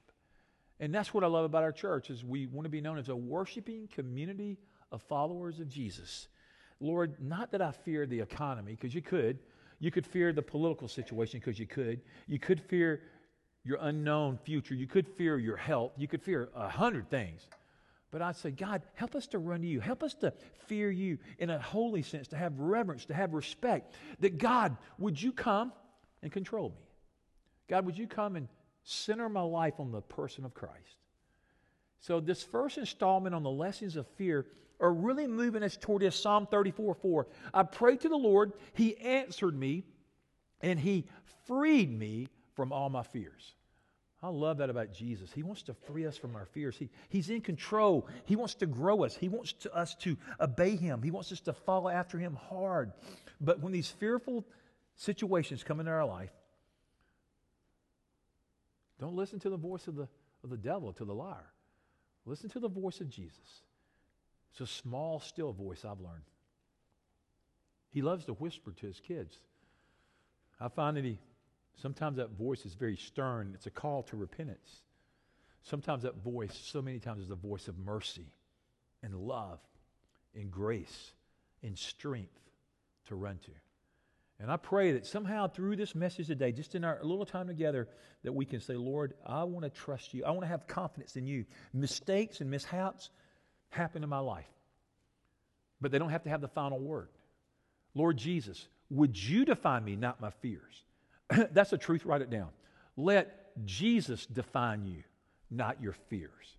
And 0.79 0.93
that's 0.93 1.13
what 1.13 1.23
I 1.23 1.27
love 1.27 1.45
about 1.45 1.63
our 1.63 1.71
church 1.71 2.09
is 2.09 2.23
we 2.23 2.45
want 2.45 2.65
to 2.65 2.69
be 2.69 2.81
known 2.81 2.97
as 2.97 3.09
a 3.09 3.15
worshiping 3.15 3.87
community 3.93 4.57
of 4.91 5.01
followers 5.03 5.59
of 5.59 5.69
Jesus. 5.69 6.27
Lord, 6.79 7.15
not 7.19 7.51
that 7.51 7.61
I 7.61 7.71
fear 7.71 8.05
the 8.05 8.19
economy, 8.19 8.73
because 8.73 8.93
you 8.93 9.01
could. 9.01 9.39
You 9.79 9.91
could 9.91 10.05
fear 10.05 10.31
the 10.31 10.41
political 10.41 10.87
situation 10.87 11.39
because 11.39 11.59
you 11.59 11.67
could. 11.67 12.01
You 12.27 12.39
could 12.39 12.61
fear 12.61 13.01
your 13.63 13.77
unknown 13.81 14.37
future. 14.43 14.75
You 14.75 14.87
could 14.87 15.07
fear 15.07 15.37
your 15.37 15.57
health. 15.57 15.93
You 15.97 16.07
could 16.07 16.21
fear 16.21 16.49
a 16.55 16.69
hundred 16.69 17.09
things. 17.09 17.47
But 18.11 18.21
I'd 18.21 18.35
say, 18.35 18.51
God, 18.51 18.83
help 18.93 19.15
us 19.15 19.25
to 19.27 19.39
run 19.39 19.61
to 19.61 19.67
you. 19.67 19.79
Help 19.79 20.03
us 20.03 20.13
to 20.15 20.33
fear 20.67 20.91
you 20.91 21.17
in 21.39 21.49
a 21.49 21.59
holy 21.59 22.03
sense, 22.03 22.27
to 22.29 22.37
have 22.37 22.59
reverence, 22.59 23.05
to 23.05 23.13
have 23.13 23.33
respect. 23.33 23.95
That 24.19 24.37
God, 24.37 24.77
would 24.99 25.19
you 25.19 25.31
come 25.31 25.73
and 26.21 26.31
control 26.31 26.69
me? 26.69 26.85
God, 27.67 27.85
would 27.85 27.97
you 27.97 28.07
come 28.07 28.35
and 28.35 28.47
center 28.83 29.27
my 29.29 29.41
life 29.41 29.79
on 29.79 29.91
the 29.91 30.01
person 30.01 30.45
of 30.45 30.53
Christ? 30.53 30.97
So, 32.01 32.19
this 32.19 32.43
first 32.43 32.77
installment 32.77 33.33
on 33.33 33.43
the 33.43 33.49
lessons 33.49 33.95
of 33.95 34.05
fear 34.15 34.45
are 34.79 34.93
really 34.93 35.27
moving 35.27 35.63
us 35.63 35.77
toward 35.77 36.01
this 36.01 36.15
Psalm 36.15 36.47
34 36.49 36.95
4. 36.95 37.27
I 37.53 37.63
prayed 37.63 38.01
to 38.01 38.09
the 38.09 38.17
Lord, 38.17 38.53
He 38.73 38.97
answered 38.97 39.57
me, 39.57 39.83
and 40.61 40.79
He 40.79 41.05
freed 41.47 41.91
me 41.91 42.27
from 42.55 42.71
all 42.71 42.89
my 42.89 43.03
fears. 43.03 43.55
I 44.23 44.29
love 44.29 44.59
that 44.59 44.69
about 44.69 44.93
Jesus. 44.93 45.33
He 45.33 45.43
wants 45.43 45.63
to 45.63 45.73
free 45.73 46.07
us 46.07 46.15
from 46.15 46.37
our 46.37 46.45
fears. 46.45 46.77
He, 46.77 46.89
he's 47.09 47.29
in 47.29 47.41
control. 47.41 48.07
He 48.23 48.37
wants 48.37 48.55
to 48.55 48.65
grow 48.65 49.03
us. 49.03 49.17
He 49.17 49.27
wants 49.27 49.51
to, 49.51 49.75
us 49.75 49.95
to 49.95 50.15
obey 50.39 50.77
Him. 50.77 51.01
He 51.01 51.11
wants 51.11 51.33
us 51.33 51.41
to 51.41 51.51
follow 51.51 51.89
after 51.89 52.17
Him 52.17 52.37
hard. 52.49 52.93
But 53.41 53.59
when 53.59 53.73
these 53.73 53.89
fearful 53.89 54.45
situations 54.95 55.63
come 55.65 55.81
into 55.81 55.91
our 55.91 56.05
life, 56.05 56.31
don't 58.97 59.15
listen 59.15 59.39
to 59.41 59.49
the 59.49 59.57
voice 59.57 59.87
of 59.87 59.95
the, 59.95 60.07
of 60.41 60.49
the 60.49 60.57
devil, 60.57 60.93
to 60.93 61.03
the 61.03 61.13
liar. 61.13 61.51
Listen 62.25 62.49
to 62.51 62.59
the 62.59 62.69
voice 62.69 63.01
of 63.01 63.09
Jesus. 63.09 63.63
It's 64.53 64.61
a 64.61 64.67
small, 64.67 65.19
still 65.19 65.51
voice 65.51 65.83
I've 65.83 65.99
learned. 65.99 66.23
He 67.89 68.01
loves 68.01 68.25
to 68.25 68.33
whisper 68.33 68.71
to 68.71 68.87
his 68.87 68.99
kids. 68.99 69.37
I 70.59 70.69
find 70.69 70.97
that 70.97 71.03
he 71.03 71.19
Sometimes 71.81 72.17
that 72.17 72.31
voice 72.31 72.65
is 72.65 72.73
very 72.73 72.97
stern. 72.97 73.51
It's 73.55 73.65
a 73.65 73.71
call 73.71 74.03
to 74.03 74.17
repentance. 74.17 74.83
Sometimes 75.63 76.03
that 76.03 76.17
voice, 76.17 76.57
so 76.63 76.81
many 76.81 76.99
times, 76.99 77.23
is 77.23 77.31
a 77.31 77.35
voice 77.35 77.67
of 77.67 77.77
mercy 77.77 78.33
and 79.01 79.15
love 79.15 79.59
and 80.35 80.51
grace 80.51 81.13
and 81.63 81.77
strength 81.77 82.39
to 83.07 83.15
run 83.15 83.39
to. 83.45 83.51
And 84.39 84.51
I 84.51 84.57
pray 84.57 84.93
that 84.93 85.05
somehow 85.05 85.47
through 85.47 85.77
this 85.77 85.95
message 85.95 86.27
today, 86.27 86.51
just 86.51 86.75
in 86.75 86.83
our 86.83 86.99
little 87.01 87.25
time 87.25 87.47
together, 87.47 87.87
that 88.23 88.33
we 88.33 88.45
can 88.45 88.59
say, 88.59 88.73
Lord, 88.73 89.13
I 89.25 89.43
want 89.45 89.63
to 89.63 89.69
trust 89.69 90.13
you. 90.13 90.25
I 90.25 90.31
want 90.31 90.41
to 90.41 90.47
have 90.47 90.67
confidence 90.67 91.15
in 91.15 91.27
you. 91.27 91.45
Mistakes 91.71 92.41
and 92.41 92.51
mishaps 92.51 93.09
happen 93.73 94.03
in 94.03 94.09
my 94.09 94.19
life, 94.19 94.45
but 95.81 95.91
they 95.91 95.99
don't 95.99 96.09
have 96.09 96.23
to 96.23 96.29
have 96.29 96.41
the 96.41 96.47
final 96.47 96.79
word. 96.79 97.09
Lord 97.95 98.17
Jesus, 98.17 98.67
would 98.89 99.21
you 99.21 99.45
define 99.45 99.83
me, 99.83 99.95
not 99.95 100.21
my 100.21 100.29
fears? 100.29 100.83
That's 101.51 101.71
the 101.71 101.77
truth. 101.77 102.05
Write 102.05 102.21
it 102.21 102.29
down. 102.29 102.49
Let 102.95 103.65
Jesus 103.65 104.25
define 104.25 104.85
you, 104.85 105.03
not 105.49 105.81
your 105.81 105.93
fears. 106.09 106.57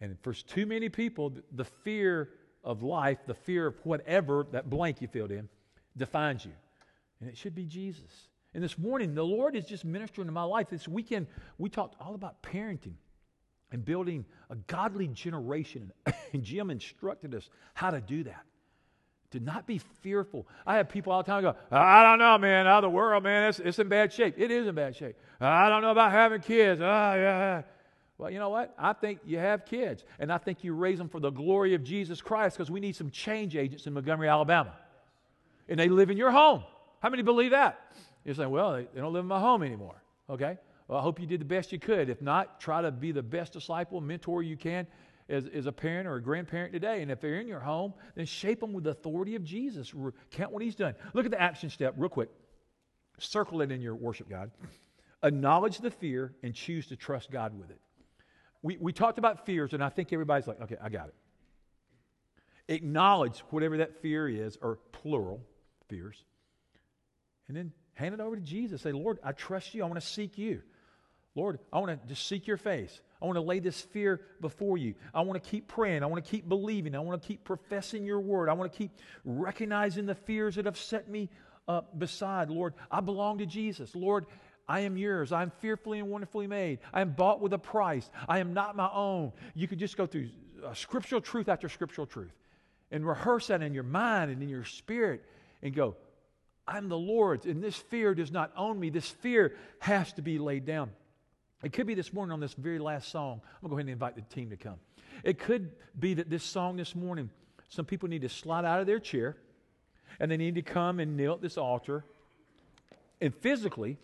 And 0.00 0.16
for 0.22 0.32
too 0.34 0.66
many 0.66 0.88
people, 0.88 1.32
the 1.52 1.64
fear 1.64 2.30
of 2.64 2.82
life, 2.82 3.18
the 3.26 3.34
fear 3.34 3.66
of 3.66 3.76
whatever, 3.84 4.46
that 4.52 4.68
blank 4.68 5.00
you 5.00 5.08
filled 5.08 5.30
in, 5.30 5.48
defines 5.96 6.44
you. 6.44 6.52
And 7.20 7.30
it 7.30 7.36
should 7.36 7.54
be 7.54 7.64
Jesus. 7.64 8.28
And 8.52 8.62
this 8.62 8.78
morning, 8.78 9.14
the 9.14 9.22
Lord 9.24 9.56
is 9.56 9.64
just 9.64 9.84
ministering 9.84 10.26
to 10.26 10.32
my 10.32 10.42
life. 10.42 10.68
This 10.68 10.88
weekend, 10.88 11.26
we 11.58 11.68
talked 11.68 11.96
all 12.00 12.14
about 12.14 12.42
parenting 12.42 12.94
and 13.72 13.84
building 13.84 14.24
a 14.50 14.56
godly 14.66 15.08
generation. 15.08 15.92
And 16.32 16.42
Jim 16.42 16.70
instructed 16.70 17.34
us 17.34 17.48
how 17.74 17.90
to 17.90 18.00
do 18.00 18.24
that. 18.24 18.44
To 19.32 19.40
not 19.40 19.66
be 19.66 19.78
fearful. 20.02 20.46
I 20.64 20.76
have 20.76 20.88
people 20.88 21.12
all 21.12 21.22
the 21.22 21.26
time 21.26 21.42
go, 21.42 21.56
I 21.70 22.02
don't 22.02 22.20
know, 22.20 22.38
man, 22.38 22.66
out 22.66 22.84
of 22.84 22.90
the 22.90 22.96
world, 22.96 23.24
man, 23.24 23.48
it's, 23.48 23.58
it's 23.58 23.78
in 23.78 23.88
bad 23.88 24.12
shape. 24.12 24.34
It 24.38 24.50
is 24.50 24.66
in 24.66 24.74
bad 24.74 24.94
shape. 24.94 25.16
I 25.40 25.68
don't 25.68 25.82
know 25.82 25.90
about 25.90 26.12
having 26.12 26.40
kids. 26.40 26.80
Ah, 26.82 27.14
yeah. 27.14 27.62
Well, 28.18 28.30
you 28.30 28.38
know 28.38 28.48
what? 28.48 28.72
I 28.78 28.92
think 28.92 29.18
you 29.26 29.38
have 29.38 29.66
kids, 29.66 30.04
and 30.18 30.32
I 30.32 30.38
think 30.38 30.64
you 30.64 30.74
raise 30.74 30.96
them 30.96 31.08
for 31.08 31.20
the 31.20 31.30
glory 31.30 31.74
of 31.74 31.82
Jesus 31.84 32.22
Christ 32.22 32.56
because 32.56 32.70
we 32.70 32.80
need 32.80 32.96
some 32.96 33.10
change 33.10 33.56
agents 33.56 33.86
in 33.86 33.92
Montgomery, 33.92 34.28
Alabama. 34.28 34.72
And 35.68 35.78
they 35.78 35.88
live 35.88 36.08
in 36.10 36.16
your 36.16 36.30
home. 36.30 36.62
How 37.00 37.10
many 37.10 37.22
believe 37.22 37.50
that? 37.50 37.78
You're 38.24 38.34
saying, 38.34 38.50
well, 38.50 38.74
they, 38.74 38.86
they 38.94 39.00
don't 39.00 39.12
live 39.12 39.24
in 39.24 39.28
my 39.28 39.40
home 39.40 39.62
anymore. 39.62 40.00
Okay? 40.30 40.56
Well, 40.88 40.98
I 40.98 41.02
hope 41.02 41.20
you 41.20 41.26
did 41.26 41.40
the 41.40 41.46
best 41.46 41.72
you 41.72 41.78
could. 41.78 42.08
If 42.08 42.22
not, 42.22 42.60
try 42.60 42.82
to 42.82 42.90
be 42.90 43.12
the 43.12 43.22
best 43.22 43.52
disciple, 43.52 44.00
mentor 44.00 44.42
you 44.42 44.56
can 44.56 44.86
as, 45.28 45.46
as 45.46 45.66
a 45.66 45.72
parent 45.72 46.06
or 46.06 46.16
a 46.16 46.22
grandparent 46.22 46.72
today. 46.72 47.02
And 47.02 47.10
if 47.10 47.20
they're 47.20 47.40
in 47.40 47.48
your 47.48 47.60
home, 47.60 47.94
then 48.14 48.26
shape 48.26 48.60
them 48.60 48.72
with 48.72 48.84
the 48.84 48.90
authority 48.90 49.34
of 49.34 49.42
Jesus. 49.42 49.92
Count 50.30 50.52
what 50.52 50.62
he's 50.62 50.76
done. 50.76 50.94
Look 51.12 51.24
at 51.24 51.32
the 51.32 51.40
action 51.40 51.70
step 51.70 51.94
real 51.96 52.08
quick. 52.08 52.28
Circle 53.18 53.62
it 53.62 53.72
in 53.72 53.80
your 53.80 53.96
worship 53.96 54.28
guide. 54.28 54.50
Acknowledge 55.22 55.78
the 55.78 55.90
fear 55.90 56.34
and 56.42 56.54
choose 56.54 56.86
to 56.88 56.96
trust 56.96 57.30
God 57.30 57.58
with 57.58 57.70
it. 57.70 57.80
We, 58.62 58.76
we 58.76 58.92
talked 58.92 59.18
about 59.18 59.46
fears, 59.46 59.72
and 59.72 59.82
I 59.82 59.88
think 59.88 60.12
everybody's 60.12 60.46
like, 60.46 60.60
okay, 60.60 60.76
I 60.82 60.88
got 60.88 61.08
it. 61.08 61.14
Acknowledge 62.68 63.40
whatever 63.50 63.78
that 63.78 64.00
fear 64.02 64.28
is, 64.28 64.58
or 64.60 64.78
plural 64.92 65.40
fears, 65.88 66.22
and 67.48 67.56
then 67.56 67.72
hand 67.94 68.12
it 68.12 68.20
over 68.20 68.36
to 68.36 68.42
Jesus. 68.42 68.82
Say, 68.82 68.92
Lord, 68.92 69.18
I 69.22 69.32
trust 69.32 69.74
you. 69.74 69.82
I 69.82 69.86
want 69.86 70.00
to 70.00 70.06
seek 70.06 70.36
you. 70.36 70.62
Lord, 71.36 71.58
I 71.70 71.78
want 71.78 72.02
to 72.02 72.08
just 72.08 72.26
seek 72.26 72.46
your 72.46 72.56
face. 72.56 73.00
I 73.20 73.26
want 73.26 73.36
to 73.36 73.42
lay 73.42 73.60
this 73.60 73.80
fear 73.80 74.22
before 74.40 74.78
you. 74.78 74.94
I 75.14 75.20
want 75.20 75.42
to 75.42 75.50
keep 75.50 75.68
praying. 75.68 76.02
I 76.02 76.06
want 76.06 76.24
to 76.24 76.30
keep 76.30 76.48
believing. 76.48 76.94
I 76.94 76.98
want 76.98 77.20
to 77.20 77.28
keep 77.28 77.44
professing 77.44 78.04
your 78.04 78.20
word. 78.20 78.48
I 78.48 78.54
want 78.54 78.72
to 78.72 78.76
keep 78.76 78.90
recognizing 79.24 80.06
the 80.06 80.14
fears 80.14 80.56
that 80.56 80.64
have 80.64 80.78
set 80.78 81.08
me 81.08 81.28
uh, 81.68 81.82
beside. 81.96 82.50
Lord, 82.50 82.74
I 82.90 83.00
belong 83.00 83.38
to 83.38 83.46
Jesus. 83.46 83.94
Lord, 83.94 84.26
I 84.66 84.80
am 84.80 84.96
yours. 84.96 85.30
I 85.30 85.42
am 85.42 85.50
fearfully 85.60 85.98
and 85.98 86.08
wonderfully 86.08 86.46
made. 86.46 86.78
I 86.92 87.02
am 87.02 87.12
bought 87.12 87.40
with 87.40 87.52
a 87.52 87.58
price. 87.58 88.10
I 88.28 88.38
am 88.38 88.54
not 88.54 88.74
my 88.74 88.90
own. 88.92 89.32
You 89.54 89.68
could 89.68 89.78
just 89.78 89.96
go 89.96 90.06
through 90.06 90.30
uh, 90.64 90.72
scriptural 90.72 91.20
truth 91.20 91.48
after 91.48 91.68
scriptural 91.68 92.06
truth 92.06 92.32
and 92.90 93.06
rehearse 93.06 93.48
that 93.48 93.62
in 93.62 93.74
your 93.74 93.82
mind 93.82 94.30
and 94.30 94.42
in 94.42 94.48
your 94.48 94.64
spirit 94.64 95.22
and 95.62 95.74
go, 95.74 95.96
I'm 96.66 96.88
the 96.88 96.98
Lord's, 96.98 97.46
and 97.46 97.62
this 97.62 97.76
fear 97.76 98.14
does 98.14 98.32
not 98.32 98.52
own 98.56 98.80
me. 98.80 98.90
This 98.90 99.08
fear 99.08 99.54
has 99.80 100.12
to 100.14 100.22
be 100.22 100.38
laid 100.38 100.64
down. 100.64 100.90
It 101.66 101.72
could 101.72 101.88
be 101.88 101.94
this 101.94 102.12
morning 102.12 102.32
on 102.32 102.38
this 102.38 102.54
very 102.54 102.78
last 102.78 103.10
song. 103.10 103.40
I'm 103.42 103.60
going 103.60 103.62
to 103.62 103.68
go 103.70 103.74
ahead 103.74 103.86
and 103.86 103.90
invite 103.90 104.14
the 104.14 104.22
team 104.32 104.50
to 104.50 104.56
come. 104.56 104.76
It 105.24 105.40
could 105.40 105.72
be 105.98 106.14
that 106.14 106.30
this 106.30 106.44
song 106.44 106.76
this 106.76 106.94
morning, 106.94 107.28
some 107.68 107.84
people 107.84 108.08
need 108.08 108.22
to 108.22 108.28
slide 108.28 108.64
out 108.64 108.78
of 108.78 108.86
their 108.86 109.00
chair 109.00 109.36
and 110.20 110.30
they 110.30 110.36
need 110.36 110.54
to 110.54 110.62
come 110.62 111.00
and 111.00 111.16
kneel 111.16 111.32
at 111.32 111.42
this 111.42 111.58
altar 111.58 112.04
and 113.20 113.34
physically 113.34 113.98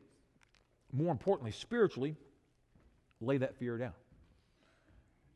more 0.93 1.13
importantly, 1.13 1.53
spiritually, 1.53 2.17
lay 3.21 3.39
that 3.39 3.55
fear 3.55 3.79
down. 3.79 3.93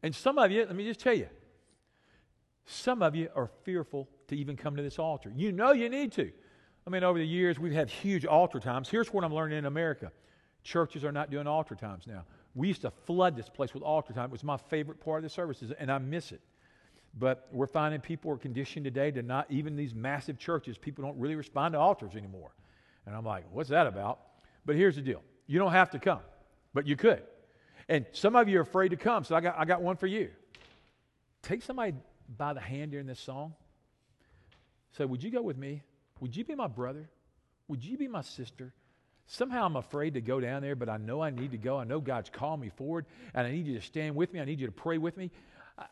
And 0.02 0.12
some 0.12 0.36
of 0.36 0.50
you, 0.50 0.64
let 0.66 0.74
me 0.74 0.84
just 0.84 0.98
tell 0.98 1.14
you, 1.14 1.28
some 2.64 3.02
of 3.02 3.14
you 3.14 3.28
are 3.36 3.50
fearful 3.62 4.08
to 4.26 4.36
even 4.36 4.56
come 4.56 4.74
to 4.74 4.82
this 4.82 4.98
altar. 4.98 5.32
You 5.32 5.52
know 5.52 5.70
you 5.70 5.88
need 5.88 6.10
to. 6.14 6.32
I 6.88 6.90
mean, 6.90 7.04
over 7.04 7.20
the 7.20 7.26
years, 7.26 7.60
we've 7.60 7.72
had 7.72 7.88
huge 7.88 8.26
altar 8.26 8.58
times. 8.58 8.88
Here's 8.88 9.12
what 9.12 9.22
I'm 9.22 9.32
learning 9.32 9.58
in 9.58 9.66
America 9.66 10.10
churches 10.66 11.04
are 11.04 11.12
not 11.12 11.30
doing 11.30 11.46
altar 11.46 11.74
times 11.74 12.06
now. 12.06 12.24
We 12.54 12.68
used 12.68 12.82
to 12.82 12.90
flood 12.90 13.36
this 13.36 13.48
place 13.48 13.72
with 13.72 13.82
altar 13.82 14.12
time. 14.12 14.26
It 14.26 14.32
was 14.32 14.44
my 14.44 14.56
favorite 14.56 15.00
part 15.00 15.18
of 15.18 15.22
the 15.22 15.30
services, 15.30 15.72
and 15.78 15.90
I 15.90 15.98
miss 15.98 16.32
it. 16.32 16.40
But 17.18 17.48
we're 17.52 17.66
finding 17.66 18.00
people 18.00 18.30
are 18.32 18.36
conditioned 18.36 18.84
today 18.84 19.10
to 19.12 19.22
not, 19.22 19.46
even 19.48 19.76
these 19.76 19.94
massive 19.94 20.38
churches, 20.38 20.76
people 20.76 21.04
don't 21.04 21.18
really 21.18 21.36
respond 21.36 21.72
to 21.72 21.78
altars 21.78 22.14
anymore. 22.14 22.50
And 23.06 23.14
I'm 23.14 23.24
like, 23.24 23.44
what's 23.52 23.70
that 23.70 23.86
about? 23.86 24.20
But 24.66 24.76
here's 24.76 24.96
the 24.96 25.02
deal 25.02 25.22
you 25.46 25.58
don't 25.58 25.72
have 25.72 25.90
to 25.90 25.98
come, 25.98 26.20
but 26.74 26.86
you 26.86 26.96
could. 26.96 27.22
And 27.88 28.04
some 28.12 28.34
of 28.34 28.48
you 28.48 28.58
are 28.58 28.62
afraid 28.62 28.88
to 28.90 28.96
come, 28.96 29.22
so 29.22 29.36
I 29.36 29.40
got, 29.40 29.54
I 29.56 29.64
got 29.64 29.80
one 29.80 29.96
for 29.96 30.08
you. 30.08 30.30
Take 31.42 31.62
somebody 31.62 31.94
by 32.36 32.52
the 32.52 32.60
hand 32.60 32.90
during 32.90 33.06
this 33.06 33.20
song. 33.20 33.54
Say, 34.98 35.04
Would 35.04 35.22
you 35.22 35.30
go 35.30 35.42
with 35.42 35.56
me? 35.56 35.82
Would 36.20 36.36
you 36.36 36.44
be 36.44 36.54
my 36.54 36.66
brother? 36.66 37.08
Would 37.68 37.84
you 37.84 37.96
be 37.96 38.08
my 38.08 38.22
sister? 38.22 38.72
Somehow 39.26 39.66
I'm 39.66 39.76
afraid 39.76 40.14
to 40.14 40.20
go 40.20 40.40
down 40.40 40.62
there, 40.62 40.76
but 40.76 40.88
I 40.88 40.98
know 40.98 41.20
I 41.20 41.30
need 41.30 41.50
to 41.50 41.58
go. 41.58 41.78
I 41.78 41.84
know 41.84 42.00
God's 42.00 42.30
called 42.30 42.60
me 42.60 42.70
forward, 42.70 43.06
and 43.34 43.46
I 43.46 43.50
need 43.50 43.66
you 43.66 43.74
to 43.74 43.84
stand 43.84 44.14
with 44.14 44.32
me. 44.32 44.40
I 44.40 44.44
need 44.44 44.60
you 44.60 44.66
to 44.66 44.72
pray 44.72 44.98
with 44.98 45.16
me. 45.16 45.30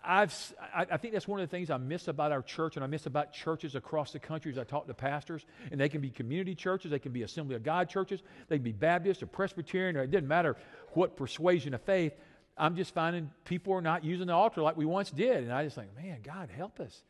I've, 0.02 0.34
I 0.74 0.96
think 0.96 1.12
that's 1.12 1.28
one 1.28 1.40
of 1.40 1.48
the 1.48 1.54
things 1.54 1.68
I 1.68 1.76
miss 1.76 2.08
about 2.08 2.32
our 2.32 2.40
church, 2.40 2.76
and 2.76 2.84
I 2.84 2.86
miss 2.86 3.04
about 3.04 3.34
churches 3.34 3.74
across 3.74 4.12
the 4.12 4.18
country 4.18 4.50
as 4.50 4.56
I 4.56 4.64
talk 4.64 4.86
to 4.86 4.94
pastors. 4.94 5.44
And 5.70 5.78
they 5.78 5.90
can 5.90 6.00
be 6.00 6.10
community 6.10 6.54
churches, 6.54 6.90
they 6.90 6.98
can 6.98 7.12
be 7.12 7.22
Assembly 7.22 7.54
of 7.54 7.62
God 7.62 7.90
churches, 7.90 8.22
they 8.48 8.56
can 8.56 8.64
be 8.64 8.72
Baptist 8.72 9.22
or 9.22 9.26
Presbyterian, 9.26 9.96
or 9.96 10.04
it 10.04 10.10
doesn't 10.10 10.28
matter 10.28 10.56
what 10.92 11.16
persuasion 11.16 11.74
of 11.74 11.82
faith. 11.82 12.14
I'm 12.56 12.76
just 12.76 12.94
finding 12.94 13.30
people 13.44 13.74
are 13.74 13.82
not 13.82 14.04
using 14.04 14.28
the 14.28 14.32
altar 14.32 14.62
like 14.62 14.76
we 14.76 14.86
once 14.86 15.10
did. 15.10 15.38
And 15.38 15.52
I 15.52 15.64
just 15.64 15.76
think, 15.76 15.94
man, 15.96 16.20
God, 16.22 16.50
help 16.50 16.80
us. 16.80 17.02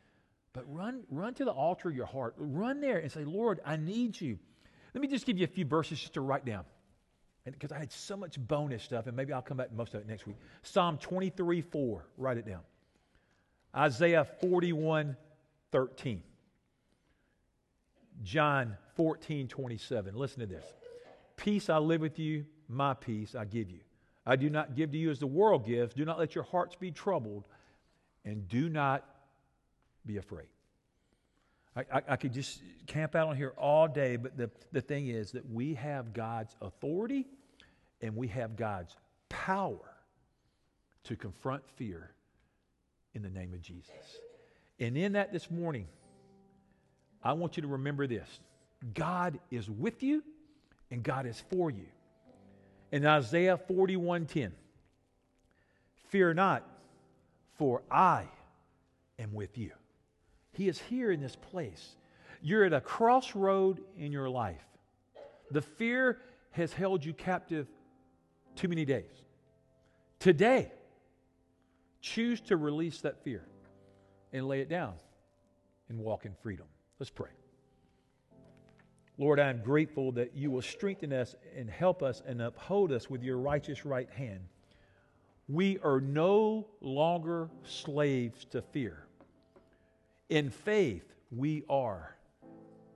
But 0.52 0.64
run, 0.72 1.02
run 1.10 1.34
to 1.34 1.44
the 1.44 1.52
altar 1.52 1.90
of 1.90 1.94
your 1.94 2.06
heart. 2.06 2.34
Run 2.38 2.80
there 2.80 2.98
and 2.98 3.12
say, 3.12 3.24
Lord, 3.24 3.60
I 3.64 3.76
need 3.76 4.20
you. 4.20 4.38
Let 4.94 5.00
me 5.00 5.08
just 5.08 5.26
give 5.26 5.36
you 5.36 5.44
a 5.44 5.48
few 5.48 5.64
verses 5.64 6.00
just 6.00 6.14
to 6.14 6.20
write 6.20 6.44
down 6.44 6.64
because 7.44 7.72
I 7.72 7.78
had 7.78 7.92
so 7.92 8.16
much 8.16 8.38
bonus 8.38 8.82
stuff, 8.82 9.06
and 9.06 9.16
maybe 9.16 9.32
I'll 9.32 9.42
come 9.42 9.58
back 9.58 9.68
to 9.68 9.74
most 9.74 9.92
of 9.94 10.00
it 10.00 10.06
next 10.06 10.26
week. 10.26 10.36
Psalm 10.62 10.96
23 10.98 11.60
4, 11.60 12.06
write 12.16 12.38
it 12.38 12.46
down. 12.46 12.60
Isaiah 13.76 14.24
41 14.40 15.16
13. 15.72 16.22
John 18.22 18.76
14 18.94 19.48
27. 19.48 20.14
Listen 20.14 20.40
to 20.40 20.46
this. 20.46 20.64
Peace 21.36 21.68
I 21.68 21.78
live 21.78 22.00
with 22.00 22.18
you, 22.18 22.46
my 22.68 22.94
peace 22.94 23.34
I 23.34 23.44
give 23.44 23.70
you. 23.70 23.80
I 24.24 24.36
do 24.36 24.48
not 24.48 24.74
give 24.74 24.92
to 24.92 24.98
you 24.98 25.10
as 25.10 25.18
the 25.18 25.26
world 25.26 25.66
gives. 25.66 25.92
Do 25.92 26.04
not 26.04 26.18
let 26.18 26.34
your 26.34 26.44
hearts 26.44 26.76
be 26.76 26.90
troubled, 26.90 27.44
and 28.24 28.48
do 28.48 28.68
not 28.70 29.04
be 30.06 30.16
afraid. 30.16 30.46
I, 31.76 31.80
I, 31.92 32.02
I, 32.10 32.16
could 32.16 32.32
just 32.32 32.62
camp 32.86 33.14
out 33.14 33.28
on 33.28 33.36
here 33.36 33.52
all 33.56 33.88
day, 33.88 34.16
but 34.16 34.36
the, 34.36 34.50
the 34.72 34.80
thing 34.80 35.08
is 35.08 35.32
that 35.32 35.50
we 35.50 35.74
have 35.74 36.12
God's 36.12 36.54
authority 36.60 37.26
and 38.00 38.16
we 38.16 38.28
have 38.28 38.56
God's 38.56 38.96
power 39.28 39.94
to 41.04 41.16
confront 41.16 41.62
fear 41.76 42.10
in 43.14 43.22
the 43.22 43.30
name 43.30 43.52
of 43.54 43.60
Jesus. 43.60 43.90
And 44.78 44.96
in 44.96 45.12
that 45.12 45.32
this 45.32 45.50
morning, 45.50 45.86
I 47.22 47.32
want 47.32 47.56
you 47.56 47.62
to 47.62 47.68
remember 47.68 48.06
this 48.06 48.28
God 48.92 49.38
is 49.50 49.68
with 49.70 50.02
you 50.02 50.22
and 50.90 51.02
God 51.02 51.26
is 51.26 51.42
for 51.50 51.70
you. 51.70 51.86
In 52.92 53.06
Isaiah 53.06 53.58
41:10, 53.68 54.52
fear 56.08 56.34
not, 56.34 56.62
for 57.56 57.82
I 57.90 58.28
am 59.18 59.32
with 59.32 59.56
you. 59.58 59.72
He 60.54 60.68
is 60.68 60.80
here 60.80 61.10
in 61.10 61.20
this 61.20 61.36
place. 61.36 61.96
You're 62.40 62.64
at 62.64 62.72
a 62.72 62.80
crossroad 62.80 63.80
in 63.98 64.12
your 64.12 64.30
life. 64.30 64.64
The 65.50 65.60
fear 65.60 66.20
has 66.52 66.72
held 66.72 67.04
you 67.04 67.12
captive 67.12 67.66
too 68.54 68.68
many 68.68 68.84
days. 68.84 69.24
Today, 70.20 70.72
choose 72.00 72.40
to 72.42 72.56
release 72.56 73.00
that 73.00 73.22
fear 73.24 73.44
and 74.32 74.46
lay 74.46 74.60
it 74.60 74.68
down 74.68 74.94
and 75.88 75.98
walk 75.98 76.24
in 76.24 76.34
freedom. 76.42 76.66
Let's 76.98 77.10
pray. 77.10 77.30
Lord, 79.18 79.38
I 79.38 79.48
am 79.48 79.62
grateful 79.62 80.12
that 80.12 80.34
you 80.34 80.50
will 80.50 80.62
strengthen 80.62 81.12
us 81.12 81.34
and 81.56 81.70
help 81.70 82.02
us 82.02 82.22
and 82.26 82.42
uphold 82.42 82.92
us 82.92 83.08
with 83.08 83.22
your 83.22 83.38
righteous 83.38 83.84
right 83.84 84.10
hand. 84.10 84.40
We 85.48 85.78
are 85.80 86.00
no 86.00 86.66
longer 86.80 87.50
slaves 87.64 88.44
to 88.46 88.62
fear. 88.62 89.03
In 90.34 90.50
faith, 90.50 91.14
we 91.30 91.62
are 91.70 92.16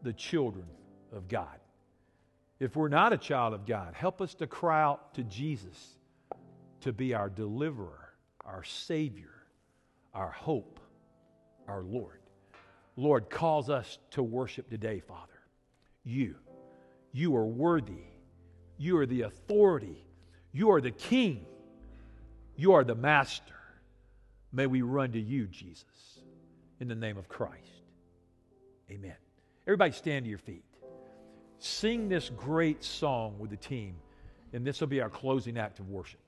the 0.02 0.12
children 0.12 0.66
of 1.12 1.28
God. 1.28 1.60
If 2.58 2.74
we're 2.74 2.88
not 2.88 3.12
a 3.12 3.16
child 3.16 3.54
of 3.54 3.64
God, 3.64 3.94
help 3.94 4.20
us 4.20 4.34
to 4.34 4.48
cry 4.48 4.82
out 4.82 5.14
to 5.14 5.22
Jesus 5.22 5.98
to 6.80 6.92
be 6.92 7.14
our 7.14 7.30
deliverer, 7.30 8.12
our 8.44 8.64
Savior, 8.64 9.30
our 10.12 10.32
hope, 10.32 10.80
our 11.68 11.84
Lord. 11.84 12.18
Lord, 12.96 13.30
calls 13.30 13.70
us 13.70 13.98
to 14.10 14.22
worship 14.24 14.68
today, 14.68 14.98
Father. 14.98 15.38
You. 16.02 16.34
You 17.12 17.36
are 17.36 17.46
worthy. 17.46 18.02
You 18.78 18.98
are 18.98 19.06
the 19.06 19.22
authority. 19.22 20.04
You 20.50 20.72
are 20.72 20.80
the 20.80 20.90
King. 20.90 21.46
You 22.56 22.72
are 22.72 22.82
the 22.82 22.96
Master. 22.96 23.54
May 24.52 24.66
we 24.66 24.82
run 24.82 25.12
to 25.12 25.20
you, 25.20 25.46
Jesus 25.46 26.17
in 26.80 26.88
the 26.88 26.94
name 26.94 27.18
of 27.18 27.28
Christ. 27.28 27.82
Amen. 28.90 29.16
Everybody 29.66 29.92
stand 29.92 30.24
to 30.24 30.28
your 30.28 30.38
feet. 30.38 30.64
Sing 31.58 32.08
this 32.08 32.30
great 32.36 32.84
song 32.84 33.38
with 33.38 33.50
the 33.50 33.56
team, 33.56 33.96
and 34.52 34.66
this 34.66 34.80
will 34.80 34.88
be 34.88 35.00
our 35.00 35.10
closing 35.10 35.58
act 35.58 35.80
of 35.80 35.88
worship. 35.88 36.20